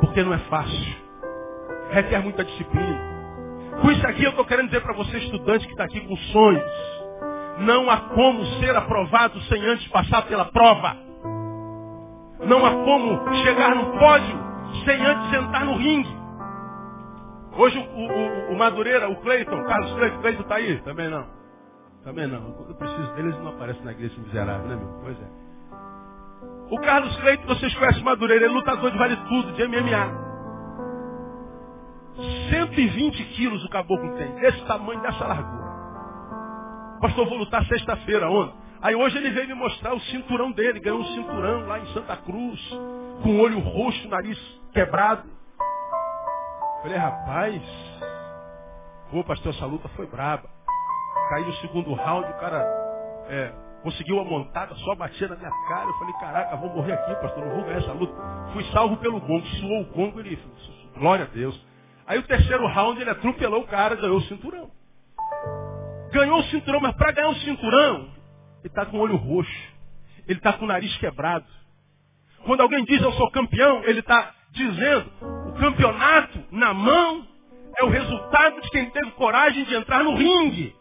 Porque 0.00 0.22
não 0.22 0.34
é 0.34 0.38
fácil. 0.38 0.96
Requer 1.90 2.20
muita 2.22 2.44
disciplina. 2.44 3.12
Por 3.80 3.92
isso 3.92 4.06
aqui 4.06 4.24
eu 4.24 4.30
estou 4.30 4.44
querendo 4.44 4.66
dizer 4.66 4.80
para 4.80 4.92
você, 4.94 5.18
estudante 5.18 5.66
que 5.66 5.72
está 5.72 5.84
aqui 5.84 6.00
com 6.00 6.16
sonhos. 6.16 6.64
Não 7.58 7.90
há 7.90 7.96
como 7.98 8.44
ser 8.60 8.74
aprovado 8.74 9.40
sem 9.42 9.64
antes 9.66 9.86
passar 9.88 10.22
pela 10.22 10.46
prova. 10.46 10.96
Não 12.40 12.64
há 12.64 12.70
como 12.70 13.34
chegar 13.44 13.74
no 13.74 13.98
pódio 13.98 14.52
sem 14.84 15.04
antes 15.04 15.30
sentar 15.30 15.64
no 15.64 15.76
ringue. 15.76 16.22
Hoje 17.56 17.78
o, 17.78 18.00
o, 18.00 18.52
o 18.54 18.58
Madureira, 18.58 19.10
o 19.10 19.16
Cleiton, 19.16 19.62
Carlos 19.64 19.92
Cleiton, 19.92 20.20
Cleiton 20.20 20.42
está 20.42 20.54
aí? 20.56 20.80
Também 20.80 21.08
não. 21.08 21.41
Também 22.04 22.26
não. 22.26 22.52
Quando 22.52 22.70
eu 22.70 22.74
preciso 22.74 23.14
deles, 23.14 23.38
não 23.38 23.48
aparece 23.48 23.80
na 23.82 23.92
igreja 23.92 24.20
miserável, 24.20 24.66
né, 24.66 24.76
meu? 24.76 25.00
Pois 25.02 25.16
é. 25.20 25.42
O 26.70 26.80
Carlos 26.80 27.14
Cleiton, 27.16 27.46
vocês 27.46 27.74
conhecem 27.74 28.02
Madureira, 28.02 28.44
ele 28.44 28.52
é 28.52 28.56
lutador 28.56 28.90
de 28.90 28.98
vale 28.98 29.16
tudo, 29.28 29.52
de 29.52 29.68
MMA. 29.68 30.22
120 32.50 33.24
quilos 33.34 33.64
o 33.64 33.68
caboclo 33.68 34.16
tem, 34.16 34.34
desse 34.36 34.64
tamanho, 34.66 35.00
dessa 35.00 35.26
largura. 35.26 35.62
Pastor, 37.00 37.28
vou 37.28 37.38
lutar 37.38 37.64
sexta-feira, 37.66 38.28
onde? 38.28 38.52
Aí 38.80 38.94
hoje 38.94 39.16
ele 39.16 39.30
veio 39.30 39.48
me 39.48 39.54
mostrar 39.54 39.94
o 39.94 40.00
cinturão 40.00 40.50
dele, 40.50 40.80
ganhou 40.80 41.00
um 41.00 41.04
cinturão 41.04 41.66
lá 41.66 41.78
em 41.78 41.86
Santa 41.92 42.16
Cruz, 42.16 42.60
com 43.22 43.40
olho 43.40 43.60
roxo, 43.60 44.08
nariz 44.08 44.38
quebrado. 44.72 45.28
Falei, 46.82 46.98
rapaz, 46.98 47.62
ô 49.12 49.22
pastor, 49.22 49.54
essa 49.54 49.66
luta 49.66 49.88
foi 49.90 50.06
braba. 50.06 50.48
Caí 51.28 51.44
no 51.44 51.52
segundo 51.54 51.92
round, 51.94 52.30
o 52.30 52.34
cara 52.34 52.62
é, 53.28 53.52
conseguiu 53.82 54.16
uma 54.16 54.24
montada, 54.24 54.74
só 54.76 54.94
batia 54.94 55.28
na 55.28 55.36
minha 55.36 55.50
cara. 55.68 55.88
Eu 55.88 55.94
falei, 55.94 56.14
caraca, 56.14 56.56
vou 56.56 56.70
morrer 56.70 56.92
aqui, 56.92 57.14
pastor, 57.16 57.44
não 57.44 57.54
vou 57.54 57.64
ganhar 57.64 57.78
essa 57.78 57.92
luta. 57.92 58.14
Fui 58.52 58.64
salvo 58.72 58.96
pelo 58.98 59.20
gongo, 59.20 59.46
suou 59.46 59.82
o 59.82 59.86
gongo, 59.86 60.20
ele, 60.20 60.38
glória 60.96 61.24
a 61.24 61.28
Deus. 61.28 61.58
Aí 62.06 62.18
o 62.18 62.22
terceiro 62.24 62.66
round 62.66 63.00
ele 63.00 63.10
atropelou 63.10 63.60
o 63.60 63.66
cara, 63.66 63.94
ganhou 63.96 64.18
o 64.18 64.22
cinturão. 64.22 64.70
Ganhou 66.12 66.38
o 66.38 66.44
cinturão, 66.44 66.80
mas 66.80 66.94
para 66.96 67.12
ganhar 67.12 67.28
o 67.28 67.36
cinturão, 67.36 68.10
ele 68.60 68.66
está 68.66 68.84
com 68.86 68.98
o 68.98 69.00
olho 69.00 69.16
roxo. 69.16 69.72
Ele 70.26 70.38
está 70.38 70.52
com 70.52 70.64
o 70.64 70.68
nariz 70.68 70.94
quebrado. 70.98 71.46
Quando 72.44 72.60
alguém 72.60 72.84
diz 72.84 73.00
eu 73.00 73.12
sou 73.12 73.30
campeão, 73.30 73.82
ele 73.84 74.00
está 74.00 74.34
dizendo 74.50 75.10
o 75.48 75.52
campeonato 75.54 76.38
na 76.50 76.74
mão 76.74 77.26
é 77.78 77.84
o 77.84 77.88
resultado 77.88 78.60
de 78.60 78.70
quem 78.70 78.90
teve 78.90 79.10
coragem 79.12 79.64
de 79.64 79.74
entrar 79.74 80.04
no 80.04 80.14
ringue. 80.14 80.74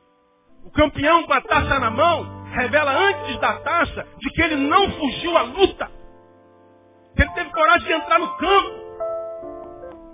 O 0.66 0.72
campeão 0.72 1.24
com 1.24 1.34
a 1.34 1.42
taça 1.42 1.80
na 1.80 1.90
mão 1.90 2.44
revela 2.52 2.92
antes 2.92 3.38
da 3.40 3.54
taça 3.60 4.08
de 4.20 4.30
que 4.30 4.42
ele 4.42 4.56
não 4.56 4.92
fugiu 4.92 5.38
à 5.38 5.42
luta. 5.42 5.90
Que 7.16 7.24
ele 7.24 7.32
teve 7.32 7.50
coragem 7.52 7.88
de 7.88 7.94
entrar 7.94 8.20
no 8.20 8.38
campo. 8.38 8.82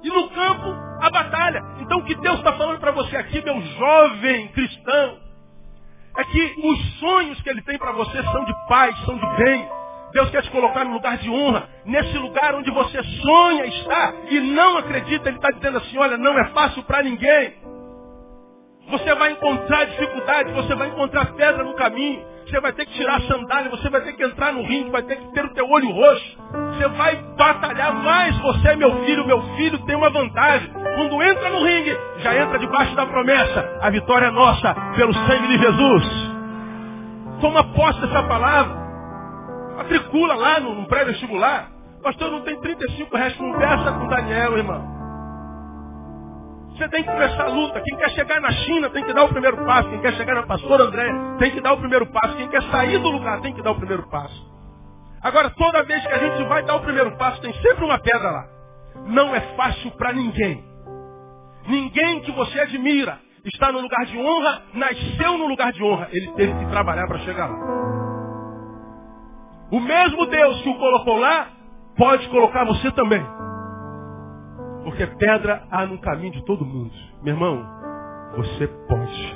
E 0.04 0.10
no 0.10 0.30
campo, 0.30 0.88
a 1.02 1.10
batalha. 1.10 1.64
Então 1.80 2.00
o 2.00 2.04
que 2.04 2.16
Deus 2.16 2.38
está 2.38 2.54
falando 2.54 2.80
para 2.80 2.92
você 2.92 3.18
aqui, 3.18 3.44
meu 3.44 3.60
jovem 3.62 4.48
cristão, 4.50 5.20
é 6.18 6.24
que 6.24 6.56
os 6.64 7.00
sonhos 7.00 7.42
que 7.42 7.50
Ele 7.50 7.62
tem 7.62 7.78
para 7.78 7.92
você 7.92 8.24
são 8.24 8.44
de 8.44 8.54
paz, 8.68 8.98
são 9.06 9.18
de 9.18 9.38
bem. 9.38 9.70
Deus 10.14 10.30
quer 10.32 10.42
te 10.42 10.50
colocar 10.50 10.84
no 10.84 10.94
lugar 10.94 11.18
de 11.18 11.30
honra, 11.30 11.70
nesse 11.86 12.18
lugar 12.18 12.56
onde 12.56 12.72
você 12.72 13.04
sonha 13.04 13.66
estar 13.66 14.14
e 14.30 14.40
não 14.40 14.78
acredita. 14.78 15.30
Ele 15.30 15.38
está 15.38 15.52
dizendo 15.52 15.78
assim, 15.78 15.98
olha, 15.98 16.18
não 16.18 16.38
é 16.40 16.46
fácil 16.50 16.82
para 16.84 17.04
ninguém. 17.04 17.56
Você 18.90 19.16
vai 19.16 19.32
encontrar 19.32 19.86
dificuldade, 19.86 20.54
você 20.54 20.74
vai 20.74 20.88
encontrar 20.88 21.26
pedra 21.34 21.64
no 21.64 21.74
caminho. 21.74 22.26
Você 22.48 22.62
vai 22.62 22.72
ter 22.72 22.86
que 22.86 22.94
tirar 22.94 23.18
a 23.18 23.22
sandália, 23.22 23.70
você 23.70 23.90
vai 23.90 24.00
ter 24.00 24.14
que 24.14 24.24
entrar 24.24 24.54
no 24.54 24.64
ringue, 24.64 24.90
vai 24.90 25.02
ter 25.04 25.18
que 25.18 25.34
ter 25.34 25.44
o 25.44 25.54
teu 25.54 25.70
olho 25.70 25.92
roxo. 25.92 26.38
Você 26.74 26.88
vai 26.88 27.16
batalhar, 27.38 27.94
mas 27.96 28.38
você, 28.40 28.76
meu 28.78 29.04
filho, 29.04 29.28
meu 29.28 29.42
filho, 29.58 29.80
tem 29.80 29.98
uma 29.98 30.10
vantagem. 30.10 30.72
Quando 30.72 31.22
entra 31.22 31.50
no 31.50 31.62
ringue, 31.62 31.98
já 32.20 32.36
entra 32.42 32.58
debaixo 32.58 32.96
da 32.96 33.06
promessa. 33.06 33.80
A 33.82 33.90
vitória 33.90 34.28
é 34.28 34.32
nossa, 34.32 34.74
pelo 34.96 35.14
sangue 35.14 35.48
de 35.48 35.58
Jesus. 35.60 36.32
Toma 37.42 37.66
posse 37.74 38.00
dessa 38.00 38.24
palavra. 38.24 38.74
Matricula 39.76 40.36
lá 40.36 40.62
no, 40.62 40.74
no 40.74 40.88
pré-vestibular. 40.88 41.70
Pastor, 42.02 42.32
não 42.32 42.42
tem 42.42 42.58
35 42.62 43.18
reais, 43.18 43.36
conversa 43.36 43.92
com 43.92 44.08
Daniel, 44.08 44.58
irmão. 44.58 44.97
Você 46.78 46.88
tem 46.90 47.04
que 47.04 47.10
começar 47.10 47.44
a 47.44 47.48
luta. 47.48 47.82
Quem 47.82 47.98
quer 47.98 48.12
chegar 48.12 48.40
na 48.40 48.52
China 48.52 48.90
tem 48.92 49.04
que 49.04 49.12
dar 49.12 49.24
o 49.24 49.30
primeiro 49.30 49.66
passo. 49.66 49.90
Quem 49.90 50.00
quer 50.00 50.14
chegar 50.14 50.36
na 50.36 50.44
pastora 50.44 50.84
André 50.84 51.12
tem 51.40 51.50
que 51.50 51.60
dar 51.60 51.74
o 51.74 51.78
primeiro 51.78 52.06
passo. 52.12 52.36
Quem 52.36 52.48
quer 52.50 52.62
sair 52.70 53.00
do 53.00 53.10
lugar 53.10 53.42
tem 53.42 53.52
que 53.52 53.64
dar 53.64 53.72
o 53.72 53.76
primeiro 53.76 54.08
passo. 54.10 54.48
Agora, 55.24 55.50
toda 55.50 55.84
vez 55.84 56.06
que 56.06 56.14
a 56.14 56.20
gente 56.20 56.44
vai 56.44 56.62
dar 56.64 56.76
o 56.76 56.82
primeiro 56.82 57.18
passo, 57.18 57.42
tem 57.42 57.52
sempre 57.54 57.84
uma 57.84 57.98
pedra 57.98 58.30
lá. 58.30 58.46
Não 59.08 59.36
é 59.36 59.40
fácil 59.56 59.90
para 59.92 60.14
ninguém. 60.14 60.64
Ninguém 61.68 62.22
que 62.22 62.32
você 62.32 62.60
admira 62.60 63.18
está 63.44 63.72
no 63.72 63.80
lugar 63.82 64.06
de 64.06 64.18
honra, 64.18 64.62
nasceu 64.74 65.38
no 65.38 65.48
lugar 65.48 65.72
de 65.72 65.84
honra. 65.84 66.10
Ele 66.12 66.32
teve 66.34 66.54
que 66.54 66.66
trabalhar 66.70 67.08
para 67.08 67.18
chegar 67.20 67.48
lá. 67.48 67.58
O 69.72 69.80
mesmo 69.80 70.28
Deus 70.28 70.62
que 70.62 70.70
o 70.70 70.78
colocou 70.78 71.18
lá, 71.18 71.48
pode 71.98 72.28
colocar 72.30 72.66
você 72.66 72.92
também. 72.92 73.26
Porque 74.88 75.06
pedra 75.06 75.68
há 75.70 75.86
no 75.86 75.98
caminho 75.98 76.32
de 76.32 76.46
todo 76.46 76.66
mundo. 76.66 76.94
Meu 77.22 77.34
irmão, 77.34 77.62
você 78.38 78.66
pode. 78.88 79.36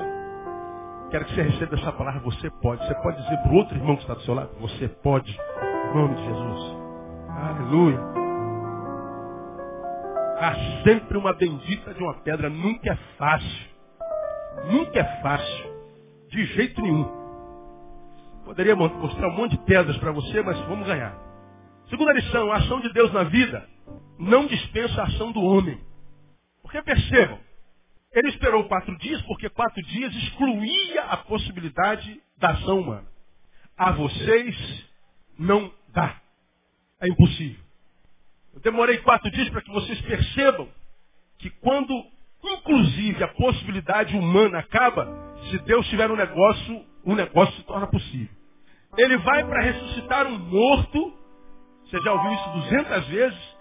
Quero 1.10 1.26
que 1.26 1.36
você 1.36 1.42
receba 1.42 1.76
essa 1.76 1.92
palavra, 1.92 2.22
você 2.22 2.50
pode. 2.62 2.82
Você 2.88 2.96
pode 3.02 3.22
dizer 3.22 3.38
para 3.40 3.52
o 3.52 3.56
outro 3.56 3.76
irmão 3.76 3.98
que 3.98 4.04
está 4.04 4.14
do 4.14 4.22
seu 4.22 4.34
lado, 4.34 4.50
você 4.62 4.88
pode. 4.88 5.30
Em 5.90 5.94
nome 5.94 6.16
de 6.16 6.24
Jesus. 6.24 6.78
Aleluia. 7.28 8.00
Há 10.40 10.84
sempre 10.86 11.18
uma 11.18 11.34
bendita 11.34 11.94
de 11.96 12.02
uma 12.02 12.14
pedra. 12.22 12.50
Nunca 12.50 12.94
é 12.94 12.96
fácil. 13.18 13.70
Nunca 14.72 15.00
é 15.02 15.22
fácil. 15.22 15.66
De 16.30 16.46
jeito 16.46 16.82
nenhum. 16.82 17.12
Poderia 18.46 18.74
mostrar 18.74 19.28
um 19.28 19.36
monte 19.36 19.58
de 19.58 19.66
pedras 19.66 19.98
para 19.98 20.14
você, 20.14 20.42
mas 20.44 20.58
vamos 20.62 20.88
ganhar. 20.88 21.14
Segunda 21.90 22.14
lição, 22.14 22.50
a 22.54 22.56
ação 22.56 22.80
de 22.80 22.94
Deus 22.94 23.12
na 23.12 23.24
vida 23.24 23.70
não 24.18 24.46
dispensa 24.48 25.02
a 25.02 25.06
ação 25.06 25.32
do 25.32 25.42
homem. 25.42 25.80
Porque 26.62 26.82
percebam, 26.82 27.40
Ele 28.14 28.30
esperou 28.30 28.68
quatro 28.68 28.98
dias 28.98 29.22
porque 29.24 29.50
quatro 29.50 29.82
dias 29.84 30.14
excluía 30.16 31.04
a 31.04 31.18
possibilidade 31.18 32.22
da 32.38 32.52
ação 32.52 32.80
humana. 32.80 33.08
A 33.78 33.92
vocês 33.92 34.86
não 35.38 35.72
dá. 35.90 36.22
É 37.02 37.08
impossível. 37.08 37.64
Eu 38.54 38.60
demorei 38.62 38.98
quatro 39.00 39.32
dias 39.32 39.50
para 39.50 39.62
que 39.62 39.72
vocês 39.72 40.00
percebam 40.02 40.68
que 41.40 41.50
quando, 41.50 41.94
inclusive, 42.44 43.24
a 43.24 43.28
possibilidade 43.30 44.16
humana 44.16 44.60
acaba, 44.60 45.08
se 45.50 45.58
Deus 45.60 45.88
tiver 45.88 46.12
um 46.12 46.16
negócio, 46.16 46.86
o 47.04 47.14
um 47.14 47.16
negócio 47.16 47.56
se 47.56 47.64
torna 47.64 47.88
possível. 47.88 48.36
Ele 48.98 49.18
vai 49.18 49.44
para 49.46 49.64
ressuscitar 49.64 50.28
um 50.28 50.38
morto, 50.38 51.14
você 51.86 52.00
já 52.02 52.14
ouviu 52.14 52.34
isso 52.34 52.50
duzentas 52.50 53.08
vezes, 53.08 53.58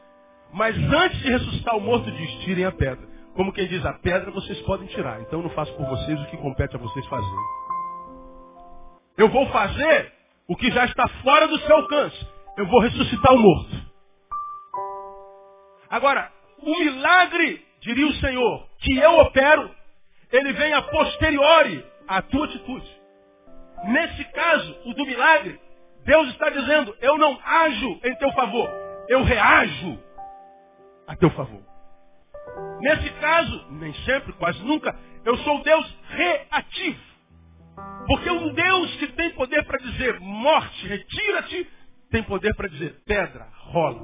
mas 0.53 0.77
antes 0.77 1.19
de 1.21 1.31
ressuscitar 1.31 1.77
o 1.77 1.81
morto, 1.81 2.11
diz, 2.11 2.31
tirem 2.45 2.65
a 2.65 2.73
pedra. 2.73 3.09
Como 3.35 3.53
quem 3.53 3.67
diz, 3.69 3.85
a 3.87 3.93
pedra 3.95 4.31
vocês 4.31 4.61
podem 4.63 4.87
tirar. 4.89 5.21
Então 5.21 5.39
eu 5.39 5.45
não 5.45 5.51
faço 5.51 5.73
por 5.75 5.87
vocês 5.87 6.21
o 6.21 6.27
que 6.27 6.37
compete 6.37 6.75
a 6.75 6.79
vocês 6.79 7.07
fazer. 7.07 7.37
Eu 9.17 9.29
vou 9.29 9.47
fazer 9.49 10.13
o 10.49 10.57
que 10.57 10.71
já 10.71 10.85
está 10.85 11.07
fora 11.23 11.47
do 11.47 11.59
seu 11.61 11.77
alcance. 11.77 12.27
Eu 12.57 12.67
vou 12.67 12.81
ressuscitar 12.81 13.33
o 13.33 13.39
morto. 13.39 13.91
Agora, 15.89 16.31
o 16.59 16.79
milagre, 16.79 17.65
diria 17.81 18.07
o 18.07 18.15
Senhor, 18.15 18.67
que 18.79 18.97
eu 18.97 19.19
opero, 19.21 19.71
ele 20.33 20.53
vem 20.53 20.73
a 20.73 20.83
posteriori 20.83 21.85
à 22.07 22.23
tua 22.23 22.47
atitude. 22.47 23.01
Nesse 23.85 24.25
caso, 24.25 24.77
o 24.87 24.95
do 24.95 25.07
milagre, 25.07 25.59
Deus 26.05 26.29
está 26.29 26.51
dizendo, 26.51 26.95
eu 27.01 27.17
não 27.19 27.39
ajo 27.43 28.01
em 28.05 28.15
teu 28.17 28.31
favor, 28.33 28.69
eu 29.09 29.23
reajo 29.23 29.99
a 31.11 31.17
teu 31.17 31.31
favor. 31.31 31.61
Nesse 32.81 33.11
caso, 33.15 33.67
nem 33.73 33.93
sempre, 34.05 34.33
quase 34.35 34.63
nunca, 34.63 34.97
eu 35.25 35.37
sou 35.39 35.61
Deus 35.63 35.99
reativo. 36.09 37.01
Porque 38.07 38.31
um 38.31 38.53
Deus 38.55 38.95
que 38.97 39.09
tem 39.09 39.31
poder 39.31 39.65
para 39.65 39.79
dizer 39.79 40.21
morte, 40.21 40.87
retira-te, 40.87 41.69
tem 42.11 42.23
poder 42.23 42.55
para 42.55 42.69
dizer 42.69 43.03
pedra, 43.05 43.49
rola. 43.57 44.01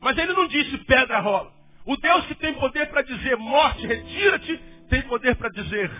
Mas 0.00 0.16
ele 0.16 0.32
não 0.32 0.48
disse 0.48 0.78
pedra, 0.78 1.20
rola. 1.20 1.52
O 1.84 1.96
Deus 1.96 2.26
que 2.26 2.34
tem 2.36 2.54
poder 2.54 2.88
para 2.88 3.02
dizer 3.02 3.36
morte, 3.36 3.86
retira-te, 3.86 4.56
tem 4.88 5.02
poder 5.02 5.36
para 5.36 5.50
dizer 5.50 5.90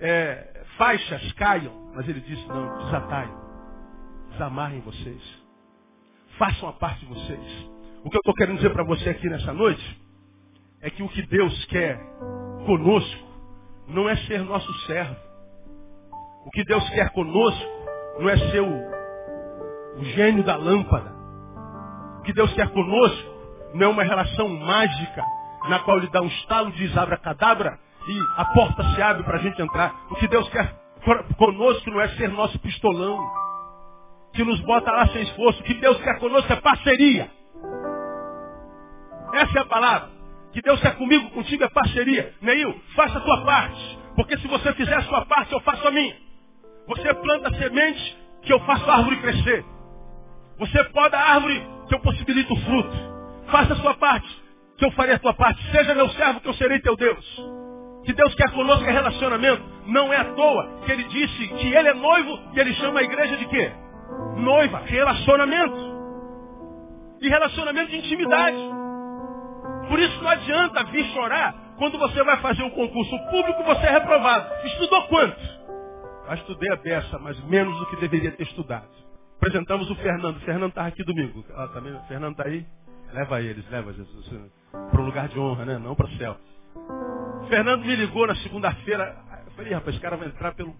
é, 0.00 0.64
faixas 0.76 1.32
caiam. 1.32 1.92
Mas 1.96 2.08
ele 2.08 2.20
disse, 2.20 2.46
não, 2.46 2.84
desataiam. 2.84 3.48
Desamarrem 4.30 4.80
vocês. 4.80 5.22
Façam 6.38 6.68
a 6.68 6.72
parte 6.74 7.00
de 7.00 7.06
vocês. 7.06 7.77
O 8.04 8.10
que 8.10 8.16
eu 8.16 8.20
estou 8.20 8.34
querendo 8.34 8.56
dizer 8.56 8.70
para 8.70 8.84
você 8.84 9.10
aqui 9.10 9.28
nessa 9.28 9.52
noite 9.52 10.00
é 10.80 10.88
que 10.88 11.02
o 11.02 11.08
que 11.08 11.22
Deus 11.22 11.64
quer 11.66 11.98
conosco 12.64 13.26
não 13.88 14.08
é 14.08 14.16
ser 14.16 14.44
nosso 14.44 14.72
servo. 14.86 15.16
O 16.44 16.50
que 16.50 16.64
Deus 16.64 16.88
quer 16.90 17.10
conosco 17.10 17.68
não 18.20 18.28
é 18.28 18.36
ser 18.50 18.60
o, 18.60 19.98
o 20.00 20.04
gênio 20.04 20.44
da 20.44 20.56
lâmpada. 20.56 21.12
O 22.20 22.22
que 22.22 22.32
Deus 22.32 22.52
quer 22.54 22.70
conosco 22.70 23.28
não 23.74 23.88
é 23.88 23.88
uma 23.88 24.04
relação 24.04 24.48
mágica 24.48 25.24
na 25.68 25.80
qual 25.80 25.98
Ele 25.98 26.08
dá 26.08 26.22
um 26.22 26.28
estalo, 26.28 26.70
diz 26.72 26.96
abra 26.96 27.16
cadabra 27.16 27.78
e 28.06 28.40
a 28.40 28.44
porta 28.44 28.82
se 28.94 29.02
abre 29.02 29.24
para 29.24 29.38
a 29.38 29.42
gente 29.42 29.60
entrar. 29.60 29.92
O 30.10 30.14
que 30.14 30.28
Deus 30.28 30.48
quer 30.50 30.72
conosco 31.36 31.90
não 31.90 32.00
é 32.00 32.08
ser 32.10 32.28
nosso 32.28 32.58
pistolão, 32.60 33.18
que 34.32 34.44
nos 34.44 34.60
bota 34.60 34.90
lá 34.92 35.08
sem 35.08 35.22
esforço. 35.22 35.60
O 35.60 35.64
que 35.64 35.74
Deus 35.74 36.00
quer 36.02 36.18
conosco 36.20 36.52
é 36.52 36.56
parceria. 36.56 37.37
Essa 39.32 39.58
é 39.58 39.62
a 39.62 39.66
palavra. 39.66 40.10
Que 40.52 40.62
Deus 40.62 40.80
quer 40.80 40.96
comigo, 40.96 41.30
contigo 41.30 41.64
é 41.64 41.68
parceria. 41.68 42.34
Neil, 42.40 42.74
faça 42.94 43.18
a 43.18 43.20
tua 43.20 43.44
parte. 43.44 43.98
Porque 44.16 44.36
se 44.38 44.48
você 44.48 44.72
fizer 44.72 44.96
a 44.96 45.02
sua 45.02 45.24
parte, 45.26 45.52
eu 45.52 45.60
faço 45.60 45.86
a 45.86 45.90
minha. 45.90 46.16
Você 46.88 47.14
planta 47.14 47.54
semente, 47.54 48.18
que 48.42 48.52
eu 48.52 48.60
faço 48.60 48.90
a 48.90 48.96
árvore 48.96 49.16
crescer. 49.18 49.64
Você 50.58 50.82
poda 50.84 51.16
a 51.18 51.34
árvore, 51.34 51.62
que 51.86 51.94
eu 51.94 52.00
possibilito 52.00 52.52
o 52.52 52.60
fruto. 52.60 52.96
Faça 53.50 53.74
a 53.74 53.76
sua 53.76 53.94
parte, 53.94 54.28
que 54.76 54.84
eu 54.84 54.90
farei 54.92 55.14
a 55.14 55.18
tua 55.18 55.34
parte. 55.34 55.62
Seja 55.70 55.94
meu 55.94 56.08
servo, 56.10 56.40
que 56.40 56.48
eu 56.48 56.54
serei 56.54 56.80
teu 56.80 56.96
Deus. 56.96 57.24
Que 58.04 58.12
Deus 58.12 58.34
quer 58.34 58.50
conosco 58.52 58.84
é 58.84 58.90
relacionamento. 58.90 59.62
Não 59.86 60.12
é 60.12 60.16
à 60.16 60.24
toa 60.24 60.80
que 60.84 60.92
ele 60.92 61.04
disse 61.04 61.48
que 61.48 61.74
ele 61.74 61.88
é 61.88 61.94
noivo 61.94 62.38
e 62.54 62.60
ele 62.60 62.74
chama 62.74 63.00
a 63.00 63.02
igreja 63.02 63.36
de 63.36 63.46
quê? 63.46 63.70
Noiva, 64.36 64.78
relacionamento. 64.86 65.98
E 67.20 67.28
relacionamento 67.28 67.90
de 67.90 67.98
intimidade. 67.98 68.77
Por 69.88 69.98
isso 69.98 70.22
não 70.22 70.30
adianta 70.30 70.84
vir 70.84 71.04
chorar 71.12 71.54
quando 71.78 71.98
você 71.98 72.22
vai 72.22 72.36
fazer 72.38 72.62
um 72.62 72.70
concurso 72.70 73.18
público 73.30 73.62
você 73.64 73.86
é 73.86 73.90
reprovado. 73.90 74.66
Estudou 74.66 75.02
quanto? 75.08 75.40
Eu 76.28 76.34
estudei 76.34 76.70
a 76.72 76.76
beça, 76.76 77.18
mas 77.20 77.42
menos 77.44 77.78
do 77.78 77.86
que 77.86 77.96
deveria 77.96 78.32
ter 78.32 78.42
estudado. 78.42 78.88
Apresentamos 79.36 79.88
o 79.90 79.94
Fernando. 79.94 80.36
O 80.36 80.40
Fernando 80.40 80.70
estava 80.70 80.88
aqui 80.88 81.02
domingo. 81.04 81.44
Ah, 81.54 81.68
também, 81.68 81.94
o 81.94 82.02
Fernando 82.02 82.32
está 82.32 82.44
aí? 82.44 82.66
Leva 83.14 83.40
eles, 83.40 83.64
leva 83.70 83.92
Jesus. 83.94 84.50
Para 84.90 85.00
um 85.00 85.06
lugar 85.06 85.28
de 85.28 85.38
honra, 85.38 85.64
né? 85.64 85.78
Não 85.78 85.94
para 85.94 86.06
o 86.06 86.10
céu. 86.18 86.36
O 87.42 87.46
Fernando 87.46 87.84
me 87.84 87.96
ligou 87.96 88.26
na 88.26 88.34
segunda-feira. 88.36 89.16
Eu 89.46 89.52
falei, 89.52 89.72
rapaz, 89.72 89.94
esse 89.94 90.02
cara 90.02 90.16
vai 90.16 90.28
entrar 90.28 90.52
pelo 90.54 90.74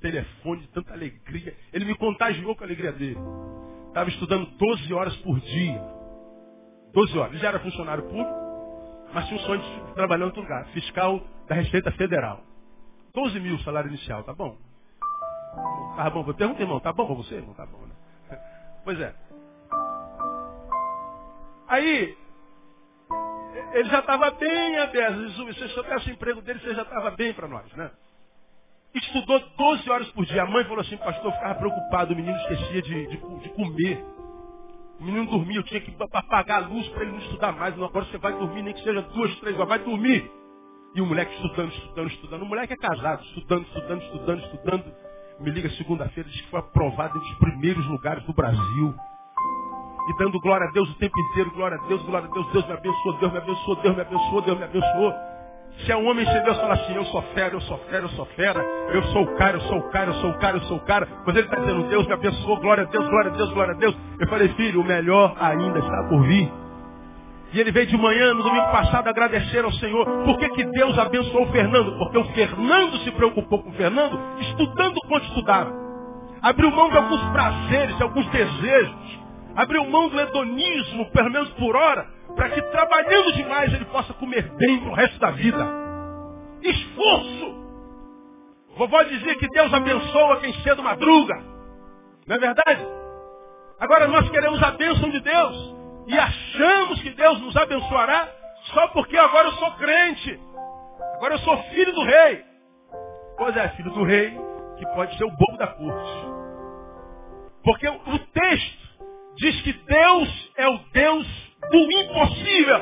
telefone 0.00 0.62
de 0.62 0.68
tanta 0.68 0.94
alegria. 0.94 1.54
Ele 1.72 1.84
me 1.84 1.94
contagiou 1.94 2.56
com 2.56 2.64
a 2.64 2.66
alegria 2.66 2.90
dele. 2.90 3.18
Estava 3.88 4.08
estudando 4.08 4.46
12 4.46 4.94
horas 4.94 5.14
por 5.18 5.38
dia. 5.38 5.80
12 6.92 7.18
horas. 7.18 7.32
Ele 7.32 7.40
já 7.40 7.48
era 7.48 7.60
funcionário 7.60 8.02
público 8.04 8.47
mas 9.12 9.26
tinha 9.26 9.40
um 9.40 9.44
sonho 9.44 9.60
de 9.60 9.94
trabalhar 9.94 10.22
em 10.22 10.26
outro 10.26 10.42
lugar. 10.42 10.66
Fiscal 10.66 11.20
da 11.46 11.54
Receita 11.54 11.90
Federal. 11.92 12.40
12 13.14 13.40
mil 13.40 13.58
salário 13.60 13.88
inicial, 13.88 14.22
tá 14.22 14.32
bom? 14.32 14.56
Tá 15.96 16.10
bom, 16.10 16.24
pergunta, 16.32 16.62
irmão, 16.62 16.78
tá 16.80 16.92
bom 16.92 17.06
pra 17.06 17.14
você, 17.16 17.36
irmão? 17.36 17.54
Tá 17.54 17.66
bom, 17.66 17.78
né? 17.86 17.94
Pois 18.84 19.00
é. 19.00 19.14
Aí, 21.68 22.16
ele 23.72 23.90
já 23.90 23.98
estava 23.98 24.30
bem 24.30 24.78
aberto. 24.78 25.20
Jesus, 25.20 25.58
se 25.58 25.68
soubesse 25.70 26.08
o 26.08 26.12
emprego 26.12 26.40
dele, 26.40 26.60
você 26.60 26.74
já 26.74 26.82
estava 26.82 27.10
bem 27.10 27.32
para 27.34 27.48
nós, 27.48 27.70
né? 27.74 27.90
Estudou 28.94 29.38
12 29.56 29.90
horas 29.90 30.08
por 30.12 30.24
dia. 30.24 30.42
A 30.42 30.46
mãe 30.46 30.64
falou 30.64 30.80
assim, 30.80 30.96
pastor, 30.96 31.26
eu 31.26 31.32
ficava 31.32 31.54
preocupado, 31.56 32.14
o 32.14 32.16
menino 32.16 32.36
esquecia 32.38 32.82
de, 32.82 33.06
de, 33.08 33.16
de 33.16 33.48
comer. 33.50 34.02
O 35.00 35.04
menino 35.04 35.26
dormia, 35.26 35.58
eu 35.58 35.62
tinha 35.62 35.80
que 35.80 35.94
apagar 36.12 36.64
a 36.64 36.66
luz 36.66 36.88
para 36.88 37.02
ele 37.02 37.12
não 37.12 37.18
estudar 37.20 37.52
mais. 37.52 37.76
Não, 37.76 37.84
agora 37.86 38.04
você 38.06 38.18
vai 38.18 38.32
dormir, 38.32 38.62
nem 38.62 38.74
que 38.74 38.82
seja 38.82 39.00
duas, 39.02 39.34
três 39.38 39.54
horas, 39.56 39.68
vai 39.68 39.78
dormir. 39.78 40.30
E 40.94 41.00
o 41.00 41.06
moleque 41.06 41.32
estudando, 41.34 41.72
estudando, 41.72 42.08
estudando. 42.08 42.42
O 42.42 42.46
moleque 42.46 42.72
é 42.72 42.76
casado, 42.76 43.22
estudando, 43.24 43.62
estudando, 43.66 44.02
estudando, 44.02 44.40
estudando. 44.40 44.84
Me 45.40 45.50
liga 45.50 45.70
segunda-feira, 45.70 46.28
diz 46.28 46.40
que 46.40 46.50
foi 46.50 46.58
aprovado 46.58 47.16
entre 47.16 47.30
os 47.30 47.38
primeiros 47.38 47.86
lugares 47.86 48.24
do 48.24 48.32
Brasil. 48.32 48.94
E 50.08 50.18
dando 50.18 50.40
glória 50.40 50.66
a 50.66 50.72
Deus 50.72 50.90
o 50.90 50.94
tempo 50.94 51.14
inteiro, 51.30 51.52
glória 51.52 51.78
a 51.78 51.86
Deus, 51.86 52.02
glória 52.02 52.28
a 52.28 52.32
Deus, 52.32 52.50
Deus 52.50 52.66
me 52.66 52.72
abençoou, 52.72 53.18
Deus 53.18 53.32
me 53.32 53.38
abençoou, 53.38 53.76
Deus 53.76 53.94
me 53.94 54.00
abençoou, 54.00 54.42
Deus 54.42 54.58
me 54.58 54.64
abençoou. 54.64 55.37
Se 55.84 55.92
é 55.92 55.96
um 55.96 56.08
homem 56.08 56.26
sem 56.26 56.42
Deus 56.42 56.56
falar 56.56 56.74
assim, 56.74 56.94
eu 56.94 57.04
sou 57.06 57.22
fera, 57.34 57.54
eu 57.54 57.60
sou 57.62 57.78
fera, 57.88 58.04
eu 58.04 58.08
sou 58.10 58.26
fera, 58.26 58.60
eu 58.92 59.02
sou 59.04 59.22
o 59.22 59.36
cara, 59.36 59.56
eu 59.56 59.60
sou 59.60 59.78
o 59.78 59.90
cara, 59.90 60.10
eu 60.10 60.14
sou 60.14 60.30
o 60.30 60.38
cara, 60.38 60.56
eu 60.56 60.62
sou 60.62 60.76
o 60.76 60.80
cara. 60.80 61.08
Mas 61.24 61.36
ele 61.36 61.46
está 61.46 61.56
dizendo, 61.56 61.88
Deus 61.88 62.06
me 62.06 62.12
abençoou, 62.12 62.60
glória 62.60 62.84
a 62.84 62.86
Deus, 62.86 63.08
glória 63.08 63.30
a 63.30 63.34
Deus, 63.34 63.52
glória 63.52 63.74
a 63.74 63.76
Deus. 63.76 63.96
Eu 64.18 64.28
falei, 64.28 64.48
filho, 64.50 64.80
o 64.80 64.84
melhor 64.84 65.36
ainda 65.38 65.78
está 65.78 66.04
por 66.08 66.22
vir. 66.22 66.50
E 67.52 67.60
ele 67.60 67.72
veio 67.72 67.86
de 67.86 67.96
manhã, 67.96 68.34
no 68.34 68.42
domingo 68.42 68.70
passado, 68.70 69.08
agradecer 69.08 69.64
ao 69.64 69.72
Senhor. 69.72 70.04
Por 70.24 70.36
que, 70.38 70.48
que 70.50 70.64
Deus 70.64 70.98
abençoou 70.98 71.44
o 71.44 71.52
Fernando? 71.52 71.96
Porque 71.98 72.18
o 72.18 72.24
Fernando 72.34 72.98
se 72.98 73.10
preocupou 73.12 73.62
com 73.62 73.70
o 73.70 73.74
Fernando, 73.74 74.18
estudando 74.40 75.00
quanto 75.08 75.26
estudava. 75.26 75.72
Abriu 76.42 76.70
mão 76.70 76.90
de 76.90 76.96
alguns 76.96 77.22
prazeres, 77.30 77.96
de 77.96 78.02
alguns 78.02 78.26
desejos. 78.28 79.18
Abriu 79.56 79.84
mão 79.86 80.08
do 80.08 80.20
hedonismo, 80.20 81.10
pelo 81.10 81.30
menos 81.30 81.48
por 81.54 81.74
hora, 81.74 82.06
para 82.34 82.50
que 82.50 82.62
trabalhando 82.62 83.32
demais 83.32 83.72
ele 83.72 83.84
possa 83.86 84.12
comer 84.14 84.42
bem 84.54 84.80
pro 84.80 84.94
resto 84.94 85.18
da 85.18 85.30
vida. 85.30 85.66
Esforço! 86.62 87.58
Vovó 88.76 89.02
dizia 89.02 89.36
que 89.36 89.48
Deus 89.48 89.72
abençoa 89.72 90.40
quem 90.40 90.52
cedo 90.62 90.82
madruga. 90.82 91.34
Não 92.26 92.36
é 92.36 92.38
verdade? 92.38 92.86
Agora 93.80 94.06
nós 94.08 94.28
queremos 94.30 94.62
a 94.62 94.72
bênção 94.72 95.10
de 95.10 95.20
Deus 95.20 95.74
e 96.06 96.18
achamos 96.18 97.02
que 97.02 97.10
Deus 97.10 97.40
nos 97.40 97.56
abençoará 97.56 98.28
só 98.72 98.88
porque 98.88 99.16
agora 99.16 99.48
eu 99.48 99.52
sou 99.52 99.70
crente. 99.72 100.40
Agora 101.14 101.34
eu 101.34 101.38
sou 101.40 101.56
filho 101.64 101.92
do 101.92 102.04
rei. 102.04 102.44
Pois 103.36 103.56
é, 103.56 103.68
filho 103.70 103.90
do 103.90 104.04
rei, 104.04 104.36
que 104.78 104.86
pode 104.94 105.16
ser 105.16 105.24
o 105.24 105.30
bobo 105.30 105.56
da 105.58 105.68
corte. 105.68 106.26
Porque 107.62 107.88
o 107.88 108.18
texto 108.32 108.88
diz 109.36 109.60
que 109.62 109.72
Deus 109.72 110.52
é 110.56 110.68
o 110.68 110.78
Deus 110.92 111.47
do 111.70 111.92
impossível. 111.92 112.80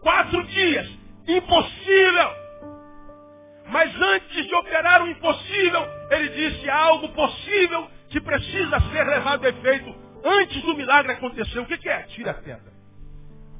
Quatro 0.00 0.42
dias. 0.44 0.88
Impossível. 1.26 2.44
Mas 3.68 3.94
antes 4.00 4.46
de 4.46 4.54
operar 4.54 5.02
o 5.02 5.08
impossível, 5.08 5.86
ele 6.10 6.28
disse 6.28 6.68
algo 6.68 7.08
possível 7.10 7.88
que 8.10 8.20
precisa 8.20 8.80
ser 8.92 9.04
levado 9.04 9.44
a 9.44 9.48
efeito 9.48 9.94
antes 10.24 10.62
do 10.62 10.76
milagre 10.76 11.12
acontecer. 11.12 11.58
O 11.58 11.66
que, 11.66 11.78
que 11.78 11.88
é? 11.88 12.02
Tira 12.02 12.32
a 12.32 12.34
pedra. 12.34 12.72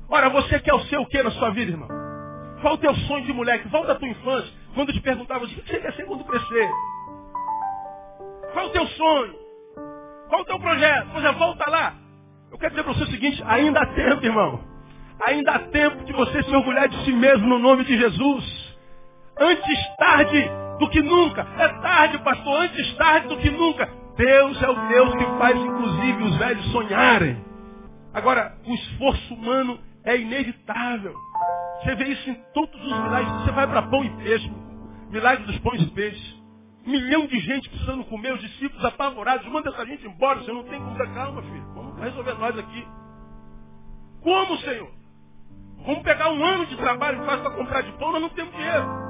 Ora, 0.08 0.28
você 0.28 0.60
quer 0.60 0.74
o 0.74 0.84
seu 0.84 1.00
o 1.00 1.06
que 1.06 1.22
na 1.22 1.30
sua 1.32 1.50
vida, 1.50 1.72
irmão? 1.72 1.88
Qual 2.60 2.74
o 2.74 2.78
teu 2.78 2.94
sonho 2.94 3.24
de 3.24 3.32
moleque? 3.32 3.68
Volta 3.68 3.92
à 3.92 3.94
tua 3.94 4.08
infância. 4.08 4.52
Quando 4.74 4.92
te 4.92 5.00
perguntavam, 5.00 5.44
o 5.46 5.48
que 5.48 5.54
você 5.56 5.80
quer 5.80 5.92
ser 5.94 6.04
quando 6.04 6.24
crescer? 6.24 6.68
Qual 8.52 8.66
o 8.66 8.70
teu 8.70 8.86
sonho? 8.88 9.34
Qual 10.28 10.42
o 10.42 10.44
teu 10.44 10.58
projeto? 10.58 11.08
Pois 11.12 11.24
é, 11.24 11.32
volta 11.32 11.70
lá. 11.70 12.03
Eu 12.54 12.58
quero 12.58 12.70
dizer 12.70 12.84
para 12.84 12.92
você 12.92 13.02
o 13.02 13.10
seguinte, 13.10 13.42
ainda 13.48 13.80
há 13.80 13.86
tempo, 13.86 14.24
irmão. 14.24 14.60
Ainda 15.26 15.56
há 15.56 15.58
tempo 15.58 16.04
de 16.04 16.12
você 16.12 16.40
se 16.40 16.54
orgulhar 16.54 16.88
de 16.88 17.04
si 17.04 17.12
mesmo 17.12 17.48
no 17.48 17.58
nome 17.58 17.84
de 17.84 17.98
Jesus. 17.98 18.76
Antes 19.40 19.96
tarde 19.98 20.48
do 20.78 20.88
que 20.88 21.02
nunca. 21.02 21.44
É 21.58 21.66
tarde, 21.80 22.16
pastor, 22.18 22.62
antes 22.62 22.94
tarde 22.94 23.26
do 23.26 23.38
que 23.38 23.50
nunca. 23.50 23.90
Deus 24.16 24.62
é 24.62 24.68
o 24.68 24.88
Deus 24.88 25.14
que 25.16 25.24
faz, 25.36 25.56
inclusive, 25.56 26.22
os 26.22 26.36
velhos 26.36 26.64
sonharem. 26.70 27.44
Agora, 28.14 28.56
o 28.64 28.72
esforço 28.72 29.34
humano 29.34 29.80
é 30.04 30.16
inevitável. 30.16 31.12
Você 31.82 31.96
vê 31.96 32.04
isso 32.04 32.30
em 32.30 32.34
todos 32.54 32.80
os 32.80 33.02
milagres. 33.02 33.32
Você 33.42 33.50
vai 33.50 33.66
para 33.66 33.82
pão 33.82 34.04
e 34.04 34.10
peixe, 34.22 34.48
milagre 35.10 35.44
dos 35.44 35.58
pães 35.58 35.82
e 35.82 35.90
peixes. 35.90 36.33
Milhão 36.86 37.26
de 37.26 37.40
gente 37.40 37.68
precisando 37.70 38.04
comer, 38.04 38.34
os 38.34 38.40
discípulos 38.40 38.84
apavorados. 38.84 39.46
Manda 39.48 39.70
essa 39.70 39.86
gente 39.86 40.06
embora, 40.06 40.40
você 40.40 40.52
não 40.52 40.64
tem 40.64 40.80
dar 40.94 41.14
calma, 41.14 41.42
filho. 41.42 41.64
Vamos 41.74 41.98
resolver 41.98 42.34
nós 42.34 42.58
aqui. 42.58 42.86
Como, 44.20 44.56
Senhor? 44.58 44.90
Vamos 45.86 46.02
pegar 46.02 46.30
um 46.30 46.44
ano 46.44 46.66
de 46.66 46.76
trabalho 46.76 47.24
faz 47.24 47.40
para 47.42 47.50
comprar 47.50 47.82
de 47.82 47.92
pão, 47.92 48.12
nós 48.12 48.22
não 48.22 48.30
temos 48.30 48.52
dinheiro. 48.54 49.04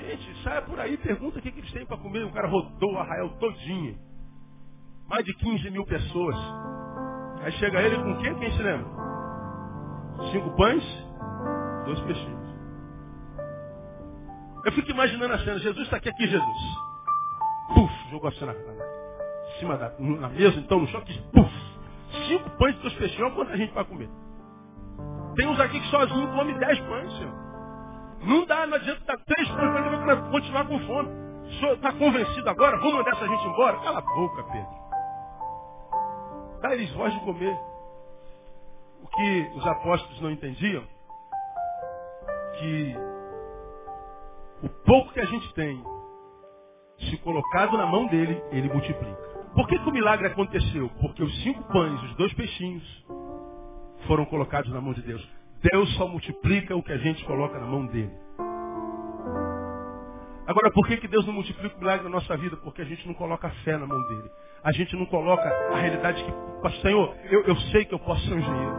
Gente, 0.00 0.42
saia 0.42 0.62
por 0.62 0.78
aí, 0.78 0.96
pergunta 0.96 1.38
o 1.38 1.42
que, 1.42 1.50
que 1.50 1.60
eles 1.60 1.72
têm 1.72 1.86
para 1.86 1.96
comer. 1.96 2.24
O 2.24 2.32
cara 2.32 2.48
rodou 2.48 2.94
o 2.94 2.98
arraial 2.98 3.30
todinho. 3.38 3.96
Mais 5.08 5.24
de 5.24 5.34
15 5.34 5.70
mil 5.70 5.84
pessoas. 5.86 6.36
Aí 7.42 7.52
chega 7.52 7.80
ele 7.80 7.96
com 7.96 8.12
o 8.12 8.18
quê? 8.18 8.34
Quem 8.34 8.50
se 8.52 8.62
lembra? 8.62 8.86
Cinco 10.32 10.50
pães, 10.56 10.84
dois 11.84 12.00
peixinhos. 12.00 12.44
Eu 14.64 14.72
fico 14.72 14.90
imaginando 14.90 15.34
a 15.34 15.38
cena. 15.38 15.58
Jesus 15.58 15.84
está 15.84 15.98
aqui, 15.98 16.08
aqui, 16.08 16.26
Jesus. 16.26 16.83
Puf, 17.68 18.10
jogou 18.10 18.28
a 18.28 18.32
cena 18.32 18.52
em 18.52 19.58
cima 19.58 19.76
da 19.76 19.90
na 19.98 20.28
mesa, 20.28 20.58
então 20.58 20.80
no 20.80 20.88
chão, 20.88 21.00
que 21.02 21.18
puf. 21.32 21.50
Cinco 22.28 22.50
pães 22.50 22.76
e 22.76 22.78
dois 22.80 22.94
peixinhos. 22.94 23.34
Quanta 23.34 23.56
gente 23.56 23.72
vai 23.72 23.84
comer. 23.84 24.08
Tem 25.36 25.46
uns 25.46 25.58
aqui 25.58 25.80
que 25.80 25.88
sozinho 25.88 26.32
come 26.32 26.54
dez 26.54 26.78
pães, 26.80 27.12
senhor. 27.16 27.34
Não 28.22 28.46
dá, 28.46 28.66
não 28.66 28.76
adianta 28.76 29.04
dar 29.04 29.18
três 29.24 29.48
pães 29.48 30.02
para 30.04 30.16
continuar 30.30 30.66
com 30.66 30.78
fome. 30.80 31.08
O 31.44 31.52
senhor 31.58 31.74
está 31.74 31.92
convencido 31.92 32.48
agora? 32.48 32.76
Vamos 32.78 32.94
mandar 32.94 33.10
essa 33.12 33.26
gente 33.26 33.46
embora? 33.46 33.76
Cala 33.80 33.98
a 33.98 34.02
boca, 34.02 34.42
Pedro. 34.44 34.84
Dá 36.62 36.72
eles 36.72 36.90
voz 36.92 37.12
de 37.12 37.20
comer. 37.20 37.58
O 39.02 39.08
que 39.08 39.50
os 39.56 39.66
apóstolos 39.66 40.20
não 40.22 40.30
entendiam, 40.30 40.82
que 42.58 42.96
o 44.62 44.68
pouco 44.86 45.12
que 45.12 45.20
a 45.20 45.26
gente 45.26 45.52
tem, 45.52 45.84
se 47.10 47.16
colocado 47.18 47.76
na 47.76 47.86
mão 47.86 48.06
dele, 48.06 48.40
ele 48.50 48.68
multiplica. 48.68 49.34
Por 49.54 49.68
que, 49.68 49.78
que 49.78 49.88
o 49.88 49.92
milagre 49.92 50.26
aconteceu? 50.26 50.90
Porque 51.00 51.22
os 51.22 51.42
cinco 51.42 51.62
pães, 51.72 52.02
os 52.02 52.16
dois 52.16 52.32
peixinhos, 52.34 53.06
foram 54.06 54.24
colocados 54.24 54.72
na 54.72 54.80
mão 54.80 54.92
de 54.92 55.02
Deus. 55.02 55.26
Deus 55.62 55.94
só 55.96 56.06
multiplica 56.08 56.76
o 56.76 56.82
que 56.82 56.92
a 56.92 56.98
gente 56.98 57.24
coloca 57.24 57.58
na 57.58 57.66
mão 57.66 57.86
dele. 57.86 58.12
Agora, 60.46 60.70
por 60.72 60.86
que, 60.86 60.98
que 60.98 61.08
Deus 61.08 61.24
não 61.26 61.32
multiplica 61.32 61.74
o 61.74 61.78
milagre 61.78 62.04
na 62.04 62.10
nossa 62.10 62.36
vida? 62.36 62.56
Porque 62.58 62.82
a 62.82 62.84
gente 62.84 63.06
não 63.06 63.14
coloca 63.14 63.46
a 63.46 63.50
fé 63.50 63.78
na 63.78 63.86
mão 63.86 64.00
dele. 64.08 64.30
A 64.62 64.72
gente 64.72 64.94
não 64.94 65.06
coloca 65.06 65.48
a 65.72 65.76
realidade 65.76 66.22
que, 66.22 66.80
Senhor, 66.82 67.14
eu, 67.30 67.44
eu 67.44 67.56
sei 67.72 67.84
que 67.84 67.94
eu 67.94 67.98
posso 67.98 68.22
ser 68.26 68.34
um 68.34 68.38
engenheiro. 68.38 68.76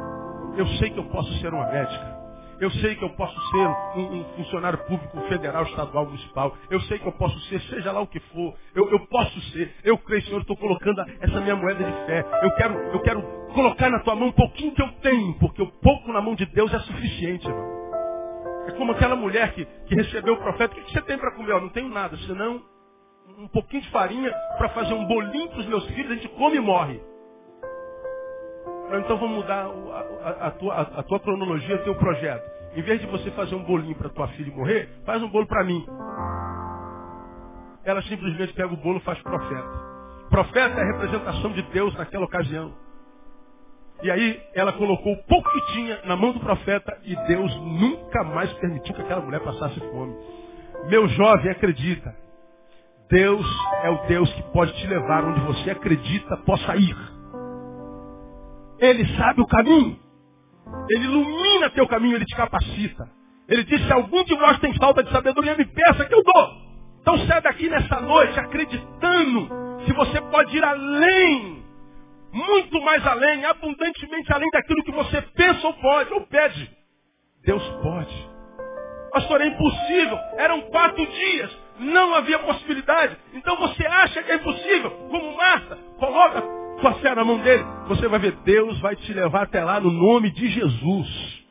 Eu 0.57 0.67
sei 0.77 0.89
que 0.91 0.99
eu 0.99 1.05
posso 1.05 1.31
ser 1.39 1.53
uma 1.53 1.65
médica. 1.65 2.14
Eu 2.59 2.71
sei 2.71 2.95
que 2.95 3.03
eu 3.03 3.09
posso 3.11 3.39
ser 3.51 3.67
um, 3.67 4.19
um, 4.19 4.23
funcionário 4.35 4.79
público 4.85 5.19
federal, 5.27 5.63
estadual, 5.63 6.05
municipal. 6.05 6.55
Eu 6.69 6.79
sei 6.81 6.99
que 6.99 7.05
eu 7.05 7.11
posso 7.13 7.37
ser, 7.41 7.59
seja 7.61 7.91
lá 7.91 7.99
o 8.01 8.07
que 8.07 8.19
for. 8.19 8.55
Eu, 8.73 8.89
eu 8.91 8.99
posso 9.07 9.39
ser. 9.51 9.73
Eu 9.83 9.97
creio, 9.97 10.23
Senhor, 10.23 10.41
estou 10.41 10.55
colocando 10.57 11.01
essa 11.19 11.41
minha 11.41 11.55
moeda 11.55 11.83
de 11.83 12.05
fé. 12.05 12.25
Eu 12.43 12.55
quero, 12.55 12.73
eu 12.73 12.99
quero 13.01 13.21
colocar 13.53 13.89
na 13.89 13.99
tua 13.99 14.15
mão 14.15 14.29
um 14.29 14.33
pouquinho 14.33 14.73
que 14.73 14.81
eu 14.81 14.91
tenho, 15.01 15.33
porque 15.39 15.61
o 15.61 15.67
pouco 15.67 16.11
na 16.11 16.21
mão 16.21 16.35
de 16.35 16.45
Deus 16.45 16.73
é 16.73 16.79
suficiente, 16.79 17.47
irmão. 17.47 17.75
É 18.67 18.71
como 18.71 18.93
aquela 18.93 19.15
mulher 19.15 19.53
que, 19.53 19.65
que 19.65 19.95
recebeu 19.95 20.33
o 20.33 20.37
profeta. 20.37 20.73
O 20.73 20.83
que 20.83 20.91
você 20.91 21.01
tem 21.01 21.17
para 21.17 21.31
comer? 21.31 21.51
Eu 21.51 21.61
não 21.61 21.69
tenho 21.69 21.89
nada, 21.89 22.17
senão 22.17 22.63
um 23.37 23.47
pouquinho 23.47 23.81
de 23.81 23.89
farinha 23.89 24.31
para 24.57 24.69
fazer 24.69 24.93
um 24.93 25.05
bolinho 25.05 25.49
para 25.49 25.59
os 25.59 25.65
meus 25.65 25.85
filhos, 25.87 26.11
a 26.11 26.15
gente 26.15 26.29
come 26.29 26.57
e 26.57 26.59
morre. 26.59 27.01
Então 28.93 29.17
vamos 29.17 29.37
mudar 29.37 29.65
a, 29.65 30.29
a, 30.29 30.47
a, 30.47 30.51
tua, 30.51 30.73
a, 30.75 31.03
tua, 31.03 31.19
cronologia, 31.19 31.75
o 31.75 31.83
teu 31.83 31.95
projeto. 31.95 32.43
Em 32.75 32.81
vez 32.81 33.01
de 33.01 33.07
você 33.07 33.31
fazer 33.31 33.55
um 33.55 33.63
bolinho 33.63 33.95
para 33.95 34.09
tua 34.09 34.27
filha 34.29 34.53
morrer, 34.53 34.89
faz 35.05 35.21
um 35.23 35.29
bolo 35.29 35.47
para 35.47 35.63
mim. 35.63 35.85
Ela 37.83 38.01
simplesmente 38.03 38.53
pega 38.53 38.73
o 38.73 38.77
bolo 38.77 38.97
e 38.97 39.01
faz 39.01 39.19
profeta. 39.21 39.85
Profeta 40.29 40.79
é 40.79 40.83
a 40.83 40.91
representação 40.93 41.51
de 41.51 41.61
Deus 41.63 41.95
naquela 41.95 42.25
ocasião. 42.25 42.73
E 44.03 44.11
aí 44.11 44.41
ela 44.53 44.73
colocou 44.73 45.13
o 45.13 45.23
pouco 45.23 45.49
que 45.49 45.73
tinha 45.73 46.01
na 46.05 46.15
mão 46.15 46.33
do 46.33 46.39
profeta 46.39 46.97
e 47.03 47.15
Deus 47.27 47.55
nunca 47.61 48.23
mais 48.23 48.51
permitiu 48.53 48.93
que 48.93 49.01
aquela 49.01 49.21
mulher 49.21 49.39
passasse 49.41 49.79
fome. 49.79 50.15
Meu 50.89 51.07
jovem, 51.07 51.51
acredita. 51.51 52.13
Deus 53.09 53.45
é 53.83 53.89
o 53.89 54.05
Deus 54.07 54.31
que 54.33 54.43
pode 54.51 54.73
te 54.73 54.87
levar 54.87 55.23
onde 55.23 55.39
você 55.41 55.71
acredita 55.71 56.37
possa 56.37 56.75
ir. 56.75 57.14
Ele 58.79 59.05
sabe 59.17 59.41
o 59.41 59.47
caminho. 59.47 59.99
Ele 60.89 61.03
ilumina 61.05 61.69
teu 61.69 61.87
caminho, 61.87 62.15
ele 62.15 62.25
te 62.25 62.35
capacita. 62.35 63.09
Ele 63.47 63.63
diz, 63.63 63.85
se 63.85 63.93
algum 63.93 64.23
de 64.23 64.35
vós 64.35 64.59
tem 64.59 64.73
falta 64.75 65.03
de 65.03 65.11
sabedoria, 65.11 65.55
me 65.55 65.65
peça 65.65 66.05
que 66.05 66.13
eu 66.13 66.23
dou. 66.23 66.65
Então 67.01 67.17
sai 67.27 67.41
daqui 67.41 67.69
nessa 67.69 68.01
noite 68.01 68.39
acreditando 68.39 69.49
que 69.85 69.93
você 69.93 70.19
pode 70.21 70.57
ir 70.57 70.63
além, 70.63 71.63
muito 72.33 72.81
mais 72.81 73.05
além, 73.05 73.45
abundantemente 73.45 74.33
além 74.33 74.49
daquilo 74.51 74.83
que 74.83 74.91
você 74.91 75.21
pensa 75.21 75.67
ou 75.67 75.73
pode, 75.73 76.13
ou 76.13 76.21
pede. 76.21 76.71
Deus 77.43 77.63
pode. 77.83 78.29
Pastor, 79.11 79.39
é 79.41 79.47
impossível. 79.47 80.17
Eram 80.37 80.61
quatro 80.63 81.05
dias. 81.05 81.57
Não 81.79 82.15
havia 82.15 82.39
possibilidade. 82.39 83.15
Então 83.33 83.55
você 83.57 83.85
acha 83.85 84.23
que 84.23 84.31
é 84.31 84.35
impossível? 84.35 84.91
Como 85.09 85.37
Marta, 85.37 85.77
coloca 85.99 86.43
tua 86.79 86.93
fé 86.95 87.15
na 87.15 87.23
mão 87.23 87.39
dele. 87.39 87.63
Você 87.87 88.07
vai 88.07 88.19
ver, 88.19 88.33
Deus 88.43 88.79
vai 88.79 88.95
te 88.95 89.13
levar 89.13 89.43
até 89.43 89.63
lá 89.63 89.79
no 89.79 89.91
nome 89.91 90.31
de 90.31 90.47
Jesus. 90.47 91.43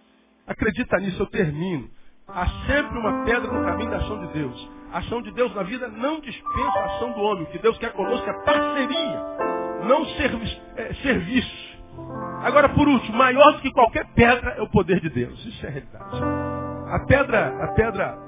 Acredita 0.46 0.98
nisso, 0.98 1.22
eu 1.22 1.26
termino. 1.26 1.88
Há 2.28 2.46
sempre 2.66 2.98
uma 2.98 3.24
pedra 3.24 3.52
no 3.52 3.64
caminho 3.64 3.90
da 3.90 3.98
ação 3.98 4.26
de 4.26 4.32
Deus. 4.32 4.70
A 4.92 4.98
ação 4.98 5.20
de 5.22 5.30
Deus 5.32 5.54
na 5.54 5.62
vida 5.62 5.88
não 5.88 6.20
dispensa 6.20 6.78
a 6.78 6.84
ação 6.86 7.12
do 7.12 7.20
homem. 7.20 7.44
O 7.44 7.46
que 7.46 7.58
Deus 7.58 7.76
quer 7.78 7.92
conosco 7.92 8.28
é 8.28 8.32
parceria, 8.44 9.22
não 9.88 10.04
servi 10.16 10.60
é, 10.76 10.94
serviço. 10.94 11.74
Agora, 12.42 12.68
por 12.68 12.86
último, 12.86 13.16
maior 13.16 13.54
do 13.54 13.60
que 13.60 13.70
qualquer 13.72 14.06
pedra 14.14 14.54
é 14.56 14.62
o 14.62 14.68
poder 14.68 15.00
de 15.00 15.10
Deus. 15.10 15.44
Isso 15.46 15.64
é 15.64 15.68
a 15.68 15.72
realidade. 15.72 16.22
A 16.88 17.06
pedra, 17.06 17.64
a 17.64 17.68
pedra 17.68 18.18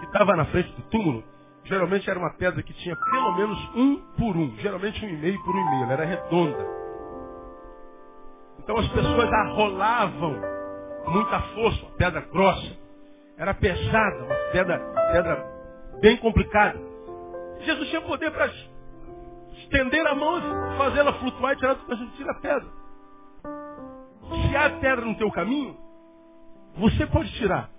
que 0.00 0.06
estava 0.06 0.36
na 0.36 0.44
frente 0.46 0.70
do 0.72 0.82
túmulo, 0.82 1.24
geralmente 1.70 2.10
era 2.10 2.18
uma 2.18 2.34
pedra 2.34 2.62
que 2.64 2.74
tinha 2.74 2.96
pelo 2.96 3.36
menos 3.36 3.58
um 3.76 3.96
por 4.18 4.36
um, 4.36 4.56
geralmente 4.58 5.06
um 5.06 5.08
e 5.08 5.16
meio 5.16 5.42
por 5.44 5.54
um 5.54 5.60
e 5.60 5.70
meio, 5.70 5.84
ela 5.84 5.92
era 5.92 6.04
redonda. 6.04 6.66
Então 8.58 8.76
as 8.76 8.88
pessoas 8.88 9.32
arrolavam 9.32 10.36
muita 11.06 11.40
força, 11.54 11.80
uma 11.82 11.92
pedra 11.92 12.20
grossa, 12.22 12.76
era 13.38 13.54
pesada, 13.54 14.24
uma 14.24 14.34
pedra, 14.52 14.78
pedra 15.12 15.46
bem 16.00 16.16
complicada. 16.16 16.78
Jesus 17.60 17.88
tinha 17.88 18.02
poder 18.02 18.32
para 18.32 18.50
estender 19.58 20.04
a 20.08 20.14
mão 20.14 20.38
e 20.38 20.76
fazê-la 20.76 21.12
flutuar 21.14 21.52
e 21.52 21.56
tirar 21.56 21.74
do 21.74 21.96
gente 21.96 22.16
tira 22.16 22.32
a 22.32 22.40
pedra. 22.40 22.68
Se 24.42 24.56
há 24.56 24.70
pedra 24.70 25.04
no 25.04 25.16
teu 25.16 25.30
caminho, 25.30 25.76
você 26.76 27.06
pode 27.06 27.32
tirar. 27.34 27.70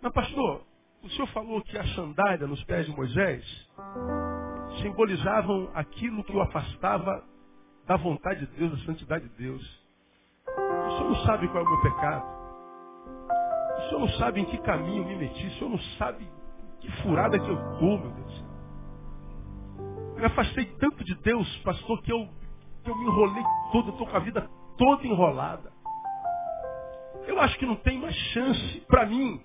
Mas 0.00 0.12
pastor, 0.12 0.62
o 1.02 1.08
senhor 1.10 1.26
falou 1.28 1.62
que 1.62 1.78
a 1.78 1.84
sandália 1.94 2.46
nos 2.46 2.62
pés 2.64 2.86
de 2.86 2.92
Moisés 2.92 3.44
simbolizavam 4.82 5.70
aquilo 5.74 6.22
que 6.24 6.32
o 6.32 6.42
afastava 6.42 7.24
da 7.86 7.96
vontade 7.96 8.46
de 8.46 8.56
Deus, 8.58 8.78
da 8.78 8.86
santidade 8.86 9.28
de 9.28 9.34
Deus. 9.36 9.62
O 10.46 10.90
senhor 10.96 11.10
não 11.10 11.24
sabe 11.24 11.48
qual 11.48 11.64
é 11.64 11.66
o 11.66 11.70
meu 11.70 11.82
pecado. 11.82 12.40
O 13.76 13.88
senhor 13.88 14.00
não 14.00 14.08
sabe 14.10 14.40
em 14.40 14.44
que 14.44 14.58
caminho 14.58 15.04
me 15.06 15.16
meti. 15.16 15.46
O 15.46 15.50
senhor 15.52 15.70
não 15.70 15.80
sabe 15.98 16.28
que 16.80 16.90
furada 17.02 17.38
que 17.38 17.48
eu 17.48 17.54
estou, 17.54 17.98
meu 17.98 18.10
Deus. 18.10 18.44
Eu 20.14 20.20
me 20.20 20.24
afastei 20.26 20.66
tanto 20.78 21.02
de 21.02 21.14
Deus, 21.16 21.56
pastor, 21.58 22.02
que 22.02 22.12
eu, 22.12 22.28
que 22.84 22.90
eu 22.90 22.96
me 22.96 23.04
enrolei 23.06 23.42
todo, 23.72 23.90
estou 23.90 24.06
com 24.06 24.16
a 24.16 24.20
vida 24.20 24.48
toda 24.76 25.06
enrolada. 25.06 25.72
Eu 27.26 27.40
acho 27.40 27.58
que 27.58 27.66
não 27.66 27.76
tem 27.76 27.98
mais 27.98 28.14
chance 28.14 28.80
para 28.86 29.06
mim 29.06 29.42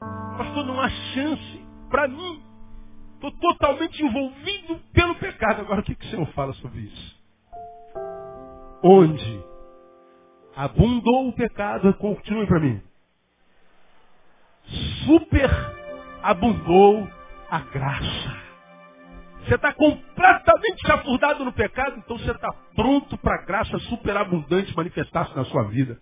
Pastor, 0.00 0.66
não 0.66 0.80
há 0.80 0.88
chance 0.88 1.66
para 1.90 2.08
mim. 2.08 2.42
Estou 3.14 3.32
totalmente 3.32 4.02
envolvido 4.02 4.80
pelo 4.92 5.14
pecado. 5.16 5.62
Agora, 5.62 5.80
o 5.80 5.84
que, 5.84 5.94
que 5.94 6.06
o 6.06 6.10
Senhor 6.10 6.26
fala 6.32 6.52
sobre 6.54 6.80
isso? 6.80 7.16
Onde 8.82 9.44
abundou 10.54 11.28
o 11.28 11.32
pecado, 11.32 11.92
continue 11.94 12.46
para 12.46 12.60
mim. 12.60 12.82
super 15.06 15.50
abundou 16.22 17.08
a 17.50 17.60
graça. 17.60 18.36
Você 19.44 19.54
está 19.54 19.72
completamente 19.74 20.86
chafurdado 20.86 21.44
no 21.44 21.52
pecado, 21.52 21.98
então 21.98 22.18
você 22.18 22.32
está 22.32 22.52
pronto 22.74 23.16
para 23.18 23.36
a 23.36 23.44
graça 23.44 23.78
superabundante 23.80 24.76
manifestar-se 24.76 25.36
na 25.36 25.44
sua 25.44 25.64
vida. 25.68 26.00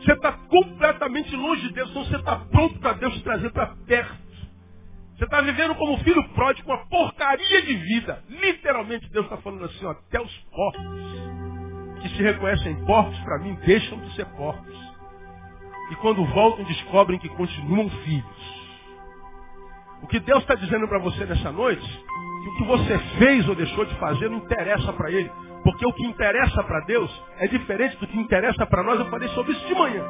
Você 0.00 0.12
está 0.12 0.32
completamente 0.32 1.34
longe 1.36 1.68
de 1.68 1.74
Deus, 1.74 1.90
então 1.90 2.04
você 2.04 2.16
está 2.16 2.36
pronto 2.36 2.78
para 2.80 2.94
Deus 2.94 3.14
te 3.14 3.22
trazer 3.22 3.50
para 3.52 3.76
perto. 3.86 4.30
Você 5.16 5.24
está 5.24 5.42
vivendo 5.42 5.74
como 5.74 5.98
filho 5.98 6.26
pródigo, 6.30 6.70
uma 6.70 6.86
porcaria 6.86 7.62
de 7.62 7.74
vida. 7.74 8.24
Literalmente 8.28 9.10
Deus 9.10 9.26
está 9.26 9.36
falando 9.36 9.66
assim, 9.66 9.84
ó, 9.84 9.90
até 9.90 10.18
os 10.20 10.34
porcos 10.50 11.40
que 12.00 12.08
se 12.16 12.22
reconhecem 12.22 12.84
porcos, 12.86 13.18
para 13.20 13.38
mim, 13.40 13.54
deixam 13.66 14.00
de 14.00 14.14
ser 14.14 14.24
porcos. 14.26 14.74
E 15.90 15.96
quando 15.96 16.24
voltam, 16.24 16.64
descobrem 16.64 17.18
que 17.18 17.28
continuam 17.28 17.90
filhos. 17.90 18.60
O 20.02 20.06
que 20.06 20.18
Deus 20.20 20.40
está 20.40 20.54
dizendo 20.54 20.88
para 20.88 20.98
você 20.98 21.26
nessa 21.26 21.52
noite, 21.52 22.04
o 22.48 22.56
que 22.56 22.64
você 22.64 22.98
fez 23.18 23.48
ou 23.48 23.54
deixou 23.54 23.84
de 23.84 23.94
fazer 23.96 24.30
não 24.30 24.38
interessa 24.38 24.92
para 24.92 25.10
Ele. 25.10 25.30
Porque 25.62 25.86
o 25.86 25.92
que 25.92 26.06
interessa 26.06 26.62
para 26.64 26.80
Deus 26.80 27.10
é 27.38 27.46
diferente 27.46 27.96
do 27.96 28.06
que 28.06 28.18
interessa 28.18 28.66
para 28.66 28.82
nós. 28.82 28.98
Eu 28.98 29.06
falei 29.06 29.28
sobre 29.30 29.52
isso 29.52 29.66
de 29.66 29.74
manhã. 29.74 30.04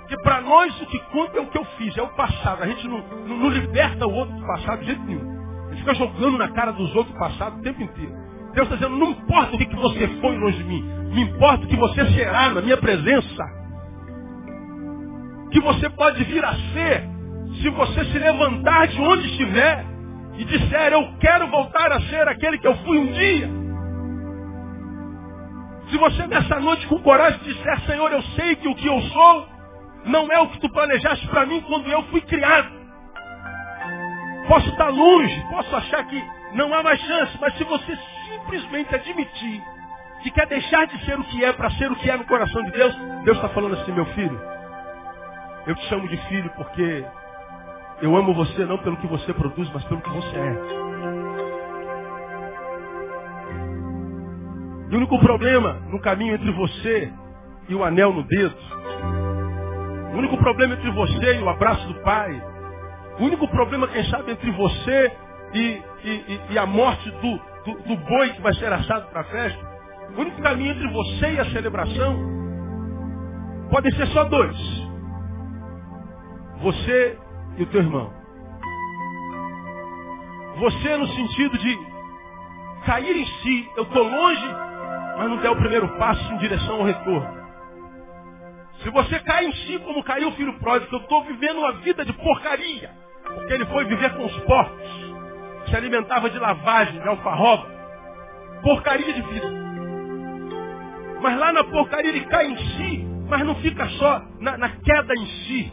Porque 0.00 0.22
para 0.22 0.40
nós 0.40 0.80
o 0.82 0.86
que 0.86 0.98
conta 1.12 1.38
é 1.38 1.40
o 1.40 1.46
que 1.46 1.56
eu 1.56 1.64
fiz, 1.78 1.96
é 1.96 2.02
o 2.02 2.08
passado. 2.08 2.62
A 2.62 2.66
gente 2.66 2.86
não, 2.88 2.98
não, 3.26 3.36
não 3.38 3.48
liberta 3.48 4.06
o 4.06 4.12
outro 4.12 4.34
do 4.36 4.46
passado 4.46 4.80
de 4.80 4.86
jeito 4.86 5.02
nenhum. 5.02 5.40
A 5.66 5.70
gente 5.70 5.80
fica 5.80 5.94
jogando 5.94 6.36
na 6.36 6.48
cara 6.48 6.72
dos 6.72 6.94
outros 6.96 7.14
do 7.14 7.18
passado 7.18 7.58
o 7.58 7.62
tempo 7.62 7.80
inteiro. 7.80 8.12
Deus 8.52 8.66
está 8.66 8.74
dizendo, 8.74 8.96
não 8.96 9.12
importa 9.12 9.54
o 9.54 9.58
que 9.58 9.76
você 9.76 10.08
foi 10.20 10.36
longe 10.36 10.58
de 10.58 10.64
mim, 10.64 10.82
me 11.14 11.22
importa 11.22 11.64
o 11.64 11.68
que 11.68 11.76
você 11.76 12.04
será 12.12 12.50
na 12.50 12.60
minha 12.60 12.76
presença. 12.76 13.44
Que 15.52 15.60
você 15.60 15.88
pode 15.90 16.24
vir 16.24 16.44
a 16.44 16.54
ser 16.54 17.08
se 17.60 17.68
você 17.68 18.04
se 18.06 18.18
levantar 18.18 18.88
de 18.88 19.00
onde 19.00 19.26
estiver 19.26 19.84
e 20.38 20.44
disser, 20.44 20.92
eu 20.92 21.12
quero 21.20 21.46
voltar 21.48 21.92
a 21.92 22.00
ser 22.02 22.26
aquele 22.26 22.58
que 22.58 22.66
eu 22.66 22.74
fui 22.78 22.98
um 22.98 23.12
dia. 23.12 23.50
Se 25.90 25.98
você 25.98 26.26
nessa 26.26 26.58
noite 26.60 26.86
com 26.86 26.98
coragem 27.00 27.40
disser, 27.40 27.80
Senhor, 27.80 28.10
eu 28.12 28.22
sei 28.34 28.56
que 28.56 28.68
o 28.68 28.74
que 28.74 28.86
eu 28.86 29.00
sou 29.02 29.48
não 30.06 30.32
é 30.32 30.40
o 30.40 30.48
que 30.48 30.60
tu 30.60 30.70
planejaste 30.70 31.26
para 31.28 31.44
mim 31.44 31.60
quando 31.62 31.86
eu 31.88 32.02
fui 32.04 32.20
criado. 32.22 32.70
Posso 34.48 34.68
estar 34.70 34.88
longe, 34.88 35.46
posso 35.50 35.76
achar 35.76 36.04
que 36.06 36.24
não 36.54 36.72
há 36.72 36.82
mais 36.82 37.00
chance, 37.00 37.38
mas 37.40 37.56
se 37.58 37.64
você 37.64 37.98
simplesmente 38.28 38.94
admitir 38.94 39.62
que 40.22 40.30
quer 40.30 40.46
deixar 40.46 40.86
de 40.86 41.04
ser 41.04 41.18
o 41.18 41.24
que 41.24 41.44
é 41.44 41.52
para 41.52 41.70
ser 41.72 41.90
o 41.90 41.96
que 41.96 42.10
é 42.10 42.16
no 42.16 42.24
coração 42.24 42.62
de 42.62 42.70
Deus, 42.70 42.94
Deus 43.24 43.36
está 43.36 43.48
falando 43.50 43.74
assim, 43.74 43.92
meu 43.92 44.06
filho, 44.06 44.40
eu 45.66 45.74
te 45.74 45.84
chamo 45.88 46.08
de 46.08 46.16
filho 46.28 46.50
porque 46.56 47.04
eu 48.02 48.16
amo 48.16 48.34
você 48.34 48.64
não 48.64 48.78
pelo 48.78 48.96
que 48.96 49.06
você 49.06 49.32
produz, 49.34 49.70
mas 49.72 49.84
pelo 49.84 50.00
que 50.00 50.10
você 50.10 50.36
é. 50.36 50.90
E 54.90 54.94
o 54.94 54.96
único 54.96 55.18
problema 55.20 55.74
no 55.88 56.00
caminho 56.00 56.34
entre 56.34 56.50
você 56.52 57.12
e 57.68 57.74
o 57.74 57.84
anel 57.84 58.12
no 58.12 58.22
dedo, 58.24 58.56
o 60.14 60.18
único 60.18 60.36
problema 60.38 60.74
entre 60.74 60.90
você 60.90 61.38
e 61.38 61.42
o 61.42 61.48
abraço 61.48 61.86
do 61.86 61.94
pai, 62.02 62.42
o 63.18 63.24
único 63.24 63.46
problema, 63.48 63.86
quem 63.88 64.02
sabe, 64.04 64.32
entre 64.32 64.50
você 64.50 65.12
e, 65.52 65.82
e, 66.04 66.40
e 66.50 66.58
a 66.58 66.66
morte 66.66 67.10
do, 67.10 67.40
do, 67.64 67.82
do 67.82 67.96
boi 67.96 68.30
que 68.30 68.40
vai 68.40 68.54
ser 68.54 68.72
assado 68.72 69.08
para 69.10 69.20
a 69.20 69.24
festa, 69.24 69.70
o 70.16 70.20
único 70.20 70.40
caminho 70.42 70.72
entre 70.72 70.88
você 70.88 71.34
e 71.34 71.38
a 71.38 71.44
celebração 71.50 72.16
podem 73.70 73.92
ser 73.92 74.06
só 74.08 74.24
dois. 74.24 74.56
Você 76.62 77.18
e 77.56 77.62
o 77.62 77.66
teu 77.66 77.80
irmão. 77.80 78.12
Você 80.58 80.96
no 80.96 81.06
sentido 81.08 81.58
de 81.58 81.78
cair 82.84 83.16
em 83.16 83.26
si, 83.26 83.70
eu 83.76 83.84
estou 83.84 84.02
longe, 84.02 84.46
mas 85.16 85.28
não 85.28 85.36
der 85.38 85.50
o 85.50 85.56
primeiro 85.56 85.88
passo 85.96 86.32
em 86.32 86.38
direção 86.38 86.76
ao 86.76 86.84
retorno. 86.84 87.40
Se 88.82 88.90
você 88.90 89.18
cai 89.20 89.46
em 89.46 89.52
si 89.52 89.78
como 89.80 90.02
caiu 90.02 90.28
o 90.28 90.32
filho 90.32 90.58
pródigo, 90.58 90.94
eu 90.94 91.00
estou 91.00 91.24
vivendo 91.24 91.58
uma 91.58 91.72
vida 91.72 92.04
de 92.04 92.12
porcaria, 92.14 92.90
porque 93.24 93.52
ele 93.52 93.66
foi 93.66 93.84
viver 93.84 94.14
com 94.14 94.24
os 94.24 94.36
porcos, 94.40 94.90
se 95.68 95.76
alimentava 95.76 96.30
de 96.30 96.38
lavagem, 96.38 97.00
de 97.00 97.08
alfarroba, 97.08 97.66
porcaria 98.62 99.12
de 99.12 99.20
vida. 99.20 99.46
Mas 101.20 101.38
lá 101.38 101.52
na 101.52 101.64
porcaria 101.64 102.10
ele 102.10 102.24
cai 102.24 102.46
em 102.46 102.56
si, 102.56 103.06
mas 103.28 103.44
não 103.44 103.54
fica 103.56 103.86
só 103.90 104.22
na, 104.40 104.56
na 104.56 104.70
queda 104.70 105.14
em 105.14 105.26
si, 105.26 105.72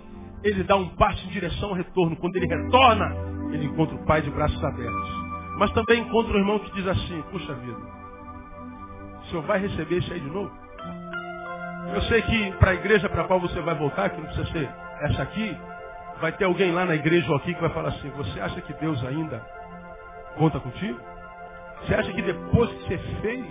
ele 0.50 0.64
dá 0.64 0.76
um 0.76 0.90
passo 0.96 1.26
em 1.26 1.30
direção 1.30 1.70
ao 1.70 1.76
retorno. 1.76 2.16
Quando 2.18 2.36
ele 2.38 2.48
retorna, 2.48 3.16
ele 3.52 3.66
encontra 3.66 3.96
o 3.96 4.06
pai 4.06 4.22
de 4.22 4.30
braços 4.30 4.64
abertos. 4.64 5.10
Mas 5.58 5.72
também 5.72 6.02
encontra 6.02 6.34
o 6.34 6.38
irmão 6.38 6.60
que 6.60 6.72
diz 6.74 6.88
assim, 6.88 7.22
puxa 7.32 7.54
vida, 7.54 7.80
o 9.22 9.26
senhor 9.26 9.42
vai 9.44 9.60
receber 9.60 9.98
isso 9.98 10.14
aí 10.14 10.20
de 10.20 10.30
novo? 10.30 10.52
Eu 11.94 12.02
sei 12.04 12.22
que 12.22 12.52
para 12.54 12.72
a 12.72 12.76
igreja 12.76 13.10
para 13.10 13.24
a 13.24 13.26
qual 13.26 13.40
você 13.40 13.60
vai 13.62 13.76
voltar, 13.76 14.10
que 14.10 14.18
não 14.18 14.28
precisa 14.28 14.52
ser 14.52 14.70
essa 15.02 15.24
aqui, 15.24 15.58
vai 16.22 16.32
ter 16.32 16.46
alguém 16.46 16.72
lá 16.72 16.86
na 16.86 16.96
igreja 16.96 17.30
ou 17.30 17.38
aqui 17.38 17.54
que 17.54 17.62
vai 17.62 17.70
falar 17.72 17.90
assim, 17.90 18.10
você 18.12 18.40
acha 18.40 18.62
que 18.62 18.74
Deus 18.74 19.04
ainda 19.06 19.44
conta 20.38 20.60
contigo? 20.60 21.00
Você 21.82 21.94
acha 21.94 22.14
que 22.14 22.22
depois 22.22 22.70
que 22.72 22.88
você 22.88 22.98
fez, 23.22 23.46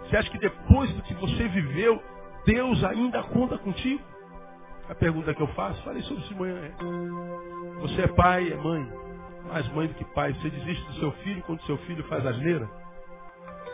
você 0.00 0.16
acha 0.16 0.30
que 0.30 0.38
depois 0.38 0.92
do 0.94 1.02
que 1.02 1.14
você 1.14 1.48
viveu, 1.48 2.02
Deus 2.46 2.84
ainda 2.84 3.22
conta 3.24 3.58
contigo? 3.58 4.13
A 4.88 4.94
pergunta 4.94 5.34
que 5.34 5.40
eu 5.40 5.46
faço, 5.48 5.82
falei 5.82 6.02
sobre 6.02 6.22
isso 6.22 6.34
de 6.34 6.38
manhã. 6.38 6.56
É, 6.56 7.80
você 7.80 8.02
é 8.02 8.08
pai, 8.08 8.52
é 8.52 8.56
mãe. 8.56 8.86
Mais 9.48 9.66
mãe 9.72 9.88
do 9.88 9.94
que 9.94 10.04
pai. 10.06 10.32
Você 10.34 10.50
desiste 10.50 10.84
do 10.86 10.94
seu 10.94 11.12
filho 11.12 11.42
quando 11.42 11.62
seu 11.62 11.78
filho 11.78 12.04
faz 12.04 12.26
asneira? 12.26 12.68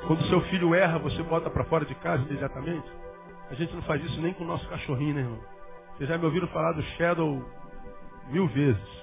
Quando 0.07 0.23
seu 0.29 0.41
filho 0.43 0.75
erra, 0.75 0.99
você 0.99 1.23
bota 1.23 1.51
para 1.51 1.65
fora 1.65 1.85
de 1.85 1.95
casa 1.97 2.23
imediatamente? 2.25 2.89
A 3.51 3.55
gente 3.55 3.75
não 3.75 3.83
faz 3.83 4.03
isso 4.05 4.21
nem 4.21 4.33
com 4.33 4.45
o 4.45 4.47
nosso 4.47 4.69
cachorrinho, 4.69 5.15
né, 5.15 5.21
irmão? 5.23 5.41
Vocês 5.97 6.09
já 6.09 6.17
me 6.17 6.25
ouviram 6.25 6.47
falar 6.49 6.73
do 6.73 6.83
Shadow 6.83 7.45
mil 8.29 8.47
vezes. 8.49 9.01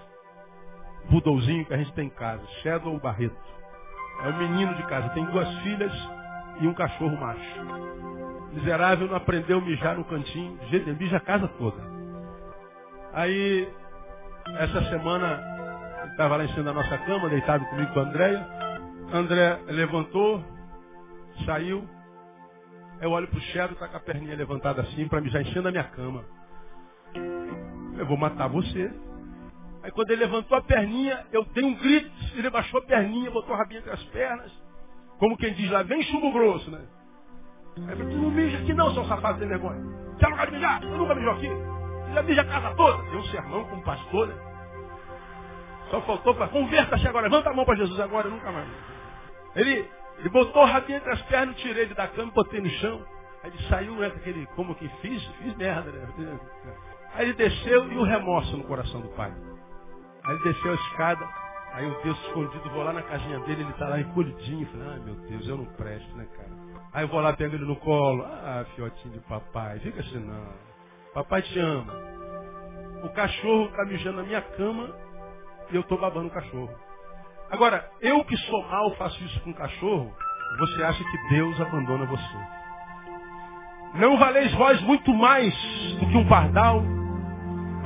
Budolzinho 1.10 1.66
que 1.66 1.74
a 1.74 1.78
gente 1.78 1.94
tem 1.94 2.08
em 2.08 2.10
casa. 2.10 2.46
Shadow 2.64 2.98
Barreto. 3.00 3.36
É 4.24 4.30
um 4.30 4.38
menino 4.38 4.74
de 4.76 4.84
casa. 4.88 5.10
Tem 5.10 5.26
duas 5.26 5.48
filhas 5.60 5.92
e 6.62 6.68
um 6.68 6.74
cachorro 6.74 7.18
macho. 7.18 7.62
Miserável 8.54 9.08
não 9.08 9.16
aprendeu 9.16 9.60
a 9.60 9.62
mijar 9.62 9.98
no 9.98 10.06
cantinho. 10.06 10.58
Mija 10.98 11.18
a 11.18 11.22
casa 11.22 11.48
toda. 11.50 11.97
Aí, 13.18 13.68
essa 14.60 14.80
semana, 14.92 15.42
estava 16.12 16.38
lá 16.38 16.46
em 16.46 16.50
cima 16.50 16.66
da 16.66 16.74
nossa 16.74 17.00
cama, 17.00 17.28
deitado 17.30 17.66
comigo 17.66 17.92
com 17.92 18.00
a 18.00 18.04
Andréia. 18.04 18.48
André 19.12 19.60
levantou, 19.70 20.44
saiu. 21.44 21.84
Eu 23.02 23.10
olho 23.10 23.28
pro 23.28 23.40
Shadow, 23.40 23.76
tá 23.76 23.88
com 23.88 23.98
a 23.98 24.02
perninha 24.02 24.36
levantada 24.36 24.84
assim, 24.84 25.08
para 25.08 25.20
mijar 25.20 25.42
em 25.42 25.46
cima 25.46 25.64
da 25.64 25.72
minha 25.72 25.84
cama. 25.86 26.24
Eu 27.98 28.06
vou 28.06 28.18
matar 28.18 28.50
você. 28.50 28.94
Aí 29.82 29.90
quando 29.90 30.12
ele 30.12 30.24
levantou 30.24 30.56
a 30.56 30.62
perninha, 30.62 31.26
eu 31.32 31.44
dei 31.56 31.64
um 31.64 31.74
grito, 31.74 32.12
ele 32.36 32.52
baixou 32.52 32.82
a 32.82 32.86
perninha, 32.86 33.32
botou 33.32 33.56
a 33.56 33.58
rabinha 33.58 33.80
entre 33.80 33.94
as 33.94 34.04
pernas. 34.04 34.52
Como 35.18 35.36
quem 35.38 35.56
diz 35.56 35.72
lá, 35.72 35.82
vem 35.82 36.04
chumbo 36.04 36.32
grosso, 36.32 36.70
né? 36.70 36.86
Aí 37.78 37.90
eu 37.94 37.98
falei, 37.98 38.14
tu 38.14 38.22
não 38.22 38.30
mija 38.30 38.60
aqui 38.60 38.76
não, 38.76 38.94
seu 38.94 39.06
safado 39.06 39.40
sem 39.40 39.48
vergonha. 39.48 39.82
Você 40.20 40.30
vai 40.30 40.52
mijar? 40.52 40.84
Eu 40.84 40.98
nunca 41.00 41.16
mijou 41.16 41.34
aqui 41.34 41.50
já 42.14 42.24
mija 42.24 42.42
a 42.42 42.46
casa 42.46 42.76
toda. 42.76 43.04
Deu 43.10 43.20
um 43.20 43.26
sermão 43.26 43.64
com 43.66 43.76
o 43.78 43.84
pastor, 43.84 44.28
né? 44.28 44.36
Só 45.90 46.02
faltou 46.02 46.36
para 46.36 46.48
converta-se 46.50 47.08
agora, 47.08 47.28
levanta 47.28 47.50
a 47.50 47.54
mão 47.54 47.66
para 47.66 47.78
Jesus 47.78 48.00
agora, 48.00 48.30
nunca 48.30 48.52
mais. 48.52 48.68
Ele, 49.56 49.90
ele 50.20 50.30
botou 50.30 50.64
o 50.64 50.66
rabinho 50.66 50.98
entre 50.98 51.12
as 51.12 51.22
pernas, 51.24 51.56
tirei 51.58 51.84
ele 51.84 51.94
da 51.94 52.08
cama, 52.08 52.32
botei 52.32 52.60
no 52.60 52.70
chão. 52.70 53.06
Aí 53.44 53.52
ele 53.52 53.70
saiu, 53.70 53.96
né, 53.96 54.08
aquele, 54.08 54.46
como 54.48 54.76
que 54.76 54.88
fiz? 55.02 55.26
Fiz 55.40 55.56
merda, 55.56 55.92
né? 55.92 56.40
Aí 57.14 57.26
ele 57.26 57.34
desceu 57.34 57.92
e 57.92 57.98
o 57.98 58.04
remorso 58.04 58.58
no 58.58 58.66
coração 58.66 59.00
do 59.00 59.08
pai. 59.10 59.34
Aí 60.26 60.36
ele 60.36 60.44
desceu 60.44 60.72
a 60.72 60.76
escada, 60.76 61.28
aí 61.74 61.86
o 61.86 62.04
Deus 62.04 62.20
escondido, 62.26 62.70
vou 62.72 62.84
lá 62.84 62.92
na 62.92 63.02
casinha 63.04 63.40
dele, 63.42 63.62
ele 63.62 63.72
está 63.72 63.88
lá 63.88 64.00
encolhidinho. 64.00 64.68
Falei, 64.68 64.88
ai 64.90 65.00
meu 65.00 65.16
Deus, 65.16 65.48
eu 65.48 65.58
não 65.58 65.66
presto, 65.66 66.16
né, 66.18 66.28
cara? 66.36 66.50
Aí 66.94 67.04
eu 67.06 67.08
vou 67.08 67.22
lá, 67.22 67.34
pego 67.34 67.56
ele 67.56 67.66
no 67.66 67.78
colo. 67.78 68.24
Ah, 68.26 68.66
fiotinho 68.76 69.14
de 69.14 69.20
papai, 69.22 69.80
fica 69.80 70.02
assim 70.02 70.20
não. 70.20 70.68
Papai 71.14 71.42
te 71.42 71.60
ama. 71.60 71.94
O 73.04 73.10
cachorro 73.10 73.66
está 73.66 73.86
mijando 73.86 74.18
na 74.18 74.24
minha 74.24 74.42
cama 74.42 74.96
e 75.72 75.76
eu 75.76 75.82
estou 75.82 76.00
babando 76.00 76.28
o 76.28 76.32
cachorro. 76.32 76.70
Agora, 77.50 77.90
eu 78.02 78.24
que 78.26 78.36
sou 78.38 78.62
mal 78.68 78.96
faço 78.96 79.24
isso 79.24 79.40
com 79.42 79.52
o 79.52 79.56
cachorro, 79.56 80.14
você 80.60 80.84
acha 80.84 81.04
que 81.04 81.36
Deus 81.36 81.60
abandona 81.62 82.06
você. 82.06 82.38
Não 83.96 84.18
valeis 84.18 84.54
vós 84.56 84.82
muito 84.82 85.14
mais 85.14 85.54
do 86.00 86.08
que 86.08 86.18
um 86.18 86.28
pardal. 86.28 86.84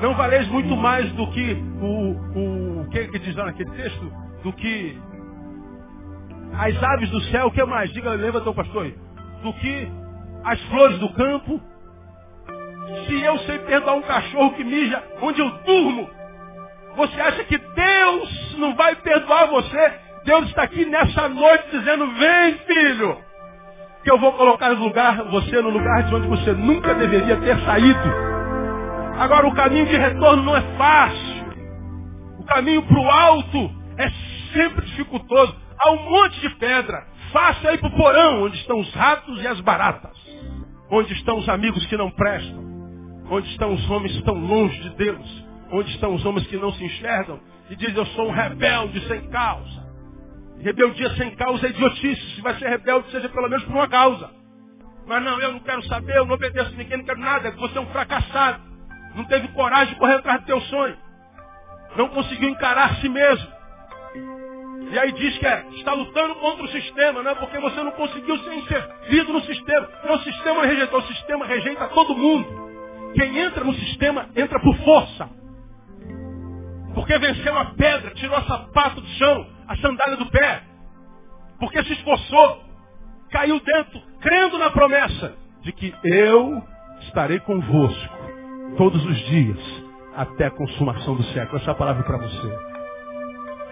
Não 0.02 0.16
valeis 0.16 0.48
muito 0.48 0.76
mais 0.76 1.12
do 1.14 1.28
que 1.32 1.54
o, 1.54 2.82
o, 2.82 2.90
que, 2.90 3.08
que 3.08 3.20
diz 3.20 3.36
lá 3.36 3.46
naquele 3.46 3.70
texto? 3.72 4.12
Do 4.44 4.52
que 4.54 5.00
as 6.54 6.84
aves 6.84 7.10
do 7.12 7.22
céu, 7.26 7.48
o 7.48 7.52
que 7.52 7.64
mais? 7.64 7.92
Diga, 7.94 8.12
lembra 8.12 8.42
teu 8.42 8.54
pastor 8.54 8.84
aí. 8.84 8.98
Do 9.44 9.54
que 9.54 9.88
as 10.44 10.62
flores 10.64 11.00
do 11.00 11.14
campo, 11.14 11.62
Se 13.08 13.22
eu 13.22 13.38
sei 13.40 13.60
perdoar 13.60 13.96
um 13.96 14.02
cachorro 14.02 14.54
que 14.54 14.64
mija 14.64 15.02
onde 15.22 15.40
eu 15.40 15.50
durmo, 15.66 16.10
você 16.96 17.22
acha 17.22 17.44
que 17.46 17.58
Deus 17.58 18.56
não 18.58 18.76
vai 18.76 18.96
perdoar 18.96 19.48
você? 19.48 19.94
Deus 20.26 20.48
está 20.48 20.64
aqui 20.64 20.86
nessa 20.86 21.30
noite 21.30 21.66
dizendo, 21.72 22.08
vem 22.14 22.54
filho, 22.60 23.18
que 24.04 24.12
eu 24.12 24.20
vou 24.20 24.34
colocar 24.34 24.70
no 24.70 24.84
lugar, 24.84 25.24
você 25.26 25.62
no 25.62 25.70
lugar 25.70 26.04
de 26.04 26.16
onde 26.16 26.28
você 26.28 26.52
nunca 26.52 26.94
deveria 26.94 27.38
ter 27.38 27.58
saído. 27.62 28.32
Agora 29.18 29.48
o 29.48 29.56
caminho 29.56 29.86
de 29.86 29.98
retorno 29.98 30.44
não 30.44 30.58
é 30.58 30.62
fácil. 30.78 31.42
O 32.40 32.46
caminho 32.46 32.82
para 32.84 33.00
o 33.00 33.10
alto 33.10 33.72
é 33.98 34.10
sempre 34.54 34.86
dificultoso. 34.86 35.56
Há 35.80 35.92
um 35.92 36.10
monte 36.10 36.40
de 36.42 36.50
pedra. 36.56 37.12
É 37.64 37.74
ir 37.74 37.78
para 37.78 37.88
o 37.88 37.96
porão, 37.96 38.44
onde 38.44 38.58
estão 38.58 38.80
os 38.80 38.94
ratos 38.94 39.42
e 39.42 39.48
as 39.48 39.62
baratas. 39.62 40.12
Onde 40.90 41.14
estão 41.14 41.38
os 41.38 41.48
amigos 41.48 41.86
que 41.86 41.96
não 41.96 42.12
prestam. 42.12 42.71
Onde 43.30 43.50
estão 43.50 43.74
os 43.74 43.90
homens 43.90 44.16
estão 44.16 44.36
longe 44.36 44.80
de 44.82 44.90
Deus. 44.96 45.46
Onde 45.72 45.90
estão 45.92 46.14
os 46.14 46.26
homens 46.26 46.48
que 46.48 46.58
não 46.58 46.72
se 46.74 46.84
enxergam. 46.84 47.40
E 47.70 47.76
dizem, 47.76 47.96
eu 47.96 48.06
sou 48.08 48.28
um 48.28 48.32
rebelde 48.32 49.00
sem 49.08 49.30
causa. 49.30 49.82
Rebeldia 50.60 51.10
sem 51.16 51.36
causa 51.36 51.68
é 51.68 51.70
idiotice. 51.70 52.36
Se 52.36 52.42
vai 52.42 52.56
ser 52.56 52.70
rebelde, 52.70 53.10
seja 53.10 53.30
pelo 53.30 53.50
menos 53.50 53.64
por 53.66 53.74
uma 53.74 53.88
causa. 53.88 54.30
Mas 55.08 55.24
não, 55.24 55.40
eu 55.40 55.54
não 55.54 55.60
quero 55.60 55.84
saber, 55.88 56.16
eu 56.16 56.26
não 56.26 56.36
obedeço 56.36 56.76
ninguém, 56.76 56.98
não 56.98 57.06
quero 57.06 57.20
nada. 57.20 57.52
Você 57.52 57.78
é 57.78 57.82
um 57.82 57.88
fracassado. 57.88 58.62
Não 59.16 59.26
teve 59.26 59.48
coragem 59.50 59.94
de 59.94 60.00
correr 60.00 60.16
atrás 60.16 60.42
do 60.42 60.46
teu 60.46 60.62
sonho. 60.62 60.98
Não 61.96 62.10
conseguiu 62.10 62.50
encarar 62.50 62.96
si 62.98 63.10
mesmo. 63.10 63.48
E 64.92 65.00
aí 65.00 65.12
diz 65.14 65.38
que 65.38 65.46
é, 65.46 65.66
está 65.76 65.94
lutando 65.94 66.36
contra 66.36 66.66
o 66.66 66.68
sistema, 66.68 67.24
não 67.24 67.32
é 67.32 67.36
porque 67.36 67.58
você 67.60 67.82
não 67.82 67.92
conseguiu 67.92 68.38
ser 68.40 68.54
inserido 68.54 69.32
no 69.32 69.42
sistema. 69.42 69.90
Não, 70.04 70.16
o 70.16 70.20
sistema 70.20 70.66
rejeitou, 70.66 71.00
o 71.00 71.08
sistema 71.08 71.46
rejeita 71.46 71.88
todo 71.88 72.16
mundo. 72.16 72.71
Quem 73.16 73.38
entra 73.40 73.64
no 73.64 73.74
sistema, 73.74 74.30
entra 74.36 74.60
por 74.60 74.76
força. 74.78 75.30
Porque 76.94 77.18
venceu 77.18 77.58
a 77.58 77.66
pedra, 77.66 78.12
tirou 78.12 78.38
o 78.38 78.44
sapato 78.44 79.02
do 79.02 79.08
chão, 79.08 79.48
a 79.68 79.78
sandália 79.78 80.18
do 80.18 80.26
pé. 80.28 80.64
Porque 81.60 81.84
se 81.84 81.94
esforçou, 81.94 82.64
caiu 83.30 83.60
dentro, 83.60 84.02
crendo 84.20 84.58
na 84.58 84.72
promessa 84.72 85.36
de 85.62 85.72
que 85.72 85.94
eu 86.04 86.62
estarei 87.02 87.40
convosco 87.40 88.18
todos 88.78 89.04
os 89.06 89.18
dias, 89.28 89.60
até 90.16 90.48
a 90.48 90.52
consumação 90.52 91.16
do 91.16 91.24
século. 91.26 91.58
Essa 91.58 91.72
é 91.72 91.74
a 91.74 91.78
palavra 91.78 92.04
para 92.04 92.18
você. 92.18 92.48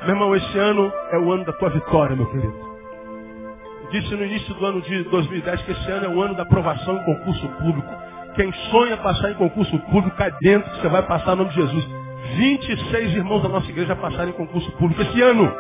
Meu 0.02 0.10
irmão, 0.10 0.36
esse 0.36 0.58
ano 0.58 0.92
é 1.12 1.18
o 1.18 1.32
ano 1.32 1.46
da 1.46 1.54
tua 1.54 1.70
vitória, 1.70 2.16
meu 2.16 2.30
querido. 2.32 2.70
Disse 3.92 4.16
no 4.16 4.24
início 4.24 4.54
do 4.54 4.66
ano 4.66 4.82
de 4.82 5.04
2010 5.06 5.62
que 5.64 5.72
esse 5.72 5.92
ano 5.92 6.06
é 6.06 6.10
o 6.10 6.22
ano 6.22 6.36
da 6.36 6.44
aprovação 6.44 6.96
em 6.96 7.04
concurso 7.04 7.48
público. 7.50 7.99
Quem 8.36 8.52
sonha 8.72 8.98
passar 8.98 9.32
em 9.32 9.36
concurso 9.36 9.78
público, 9.80 10.16
cai 10.18 10.32
dentro 10.42 10.70
você 10.78 10.88
vai 10.88 11.04
passar 11.04 11.36
no 11.36 11.44
nome 11.44 11.50
de 11.50 11.62
Jesus. 11.62 11.88
26 12.38 13.16
irmãos 13.16 13.42
da 13.42 13.50
nossa 13.50 13.70
igreja 13.70 13.96
passaram 13.96 14.30
em 14.30 14.34
concurso 14.34 14.72
público 14.74 15.02
esse 15.02 15.22
ano. 15.22 15.52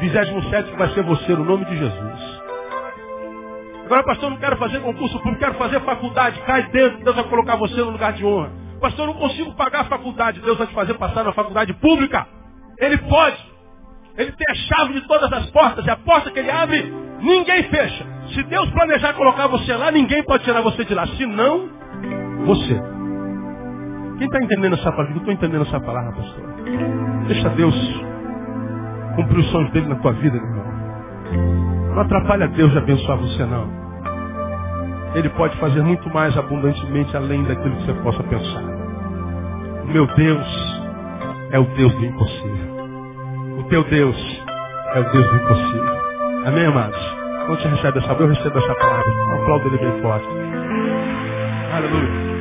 27 0.00 0.76
vai 0.76 0.88
ser 0.90 1.02
você, 1.02 1.32
no 1.32 1.44
nome 1.44 1.64
de 1.64 1.76
Jesus. 1.76 2.42
Agora, 3.84 4.04
pastor, 4.04 4.30
não 4.30 4.38
quero 4.38 4.56
fazer 4.56 4.80
concurso 4.80 5.18
público, 5.18 5.38
quero 5.38 5.54
fazer 5.54 5.80
faculdade. 5.80 6.40
Cai 6.40 6.62
dentro, 6.70 7.04
Deus 7.04 7.16
vai 7.16 7.24
colocar 7.24 7.56
você 7.56 7.76
no 7.76 7.90
lugar 7.90 8.12
de 8.12 8.24
honra. 8.24 8.50
Pastor, 8.80 9.06
não 9.06 9.14
consigo 9.14 9.54
pagar 9.54 9.82
a 9.82 9.84
faculdade. 9.84 10.40
Deus 10.40 10.58
vai 10.58 10.66
te 10.66 10.74
fazer 10.74 10.94
passar 10.94 11.24
na 11.24 11.32
faculdade 11.32 11.72
pública. 11.74 12.26
Ele 12.78 12.98
pode. 12.98 13.36
Ele 14.16 14.32
tem 14.32 14.46
a 14.50 14.54
chave 14.54 14.94
de 14.94 15.06
todas 15.06 15.32
as 15.32 15.50
portas. 15.50 15.86
E 15.86 15.90
a 15.90 15.96
porta 15.96 16.30
que 16.30 16.38
ele 16.38 16.50
abre, 16.50 16.82
ninguém 17.20 17.62
fecha. 17.64 18.06
Se 18.34 18.42
Deus 18.44 18.70
planejar 18.70 19.12
colocar 19.14 19.46
você 19.46 19.74
lá, 19.74 19.90
ninguém 19.90 20.22
pode 20.24 20.44
tirar 20.44 20.62
você 20.62 20.84
de 20.84 20.94
lá. 20.94 21.06
Se 21.06 21.26
não, 21.26 21.68
você. 22.46 22.80
Quem 24.18 24.26
está 24.26 24.38
entendendo 24.42 24.74
essa 24.74 24.90
palavra? 24.90 25.12
Eu 25.12 25.18
estou 25.18 25.32
entendendo 25.32 25.62
essa 25.62 25.80
palavra, 25.80 26.12
pastor. 26.12 26.44
Deixa 27.26 27.48
Deus 27.50 27.74
cumprir 29.16 29.38
os 29.38 29.50
sonhos 29.50 29.70
dele 29.72 29.86
na 29.86 29.96
tua 29.96 30.12
vida, 30.12 30.38
meu 30.38 30.48
irmão. 30.48 31.92
Não 31.94 32.00
atrapalha 32.00 32.48
Deus 32.48 32.70
de 32.72 32.78
abençoar 32.78 33.18
você, 33.18 33.44
não. 33.44 33.82
Ele 35.14 35.28
pode 35.30 35.56
fazer 35.58 35.82
muito 35.82 36.08
mais 36.08 36.36
abundantemente 36.38 37.14
além 37.14 37.44
daquilo 37.44 37.76
que 37.76 37.84
você 37.84 37.92
possa 38.00 38.22
pensar. 38.22 38.62
Meu 39.86 40.06
Deus 40.06 40.82
é 41.50 41.58
o 41.58 41.64
Deus 41.64 41.92
do 41.94 42.04
impossível. 42.04 42.72
O 43.58 43.62
teu 43.64 43.84
Deus 43.84 44.42
é 44.94 45.00
o 45.00 45.12
Deus 45.12 45.26
do 45.26 45.36
impossível. 45.36 46.02
Amém, 46.46 46.64
amados? 46.64 47.21
Quando 47.46 47.60
você 47.62 47.68
recebe 47.68 47.98
essa, 47.98 48.12
eu 48.12 48.28
recebo 48.28 48.58
essa 48.58 48.74
palavra. 48.76 49.04
Aplauda 49.34 49.66
ele 49.68 49.78
bem 49.78 50.02
forte. 50.02 50.28
Aleluia. 51.72 52.31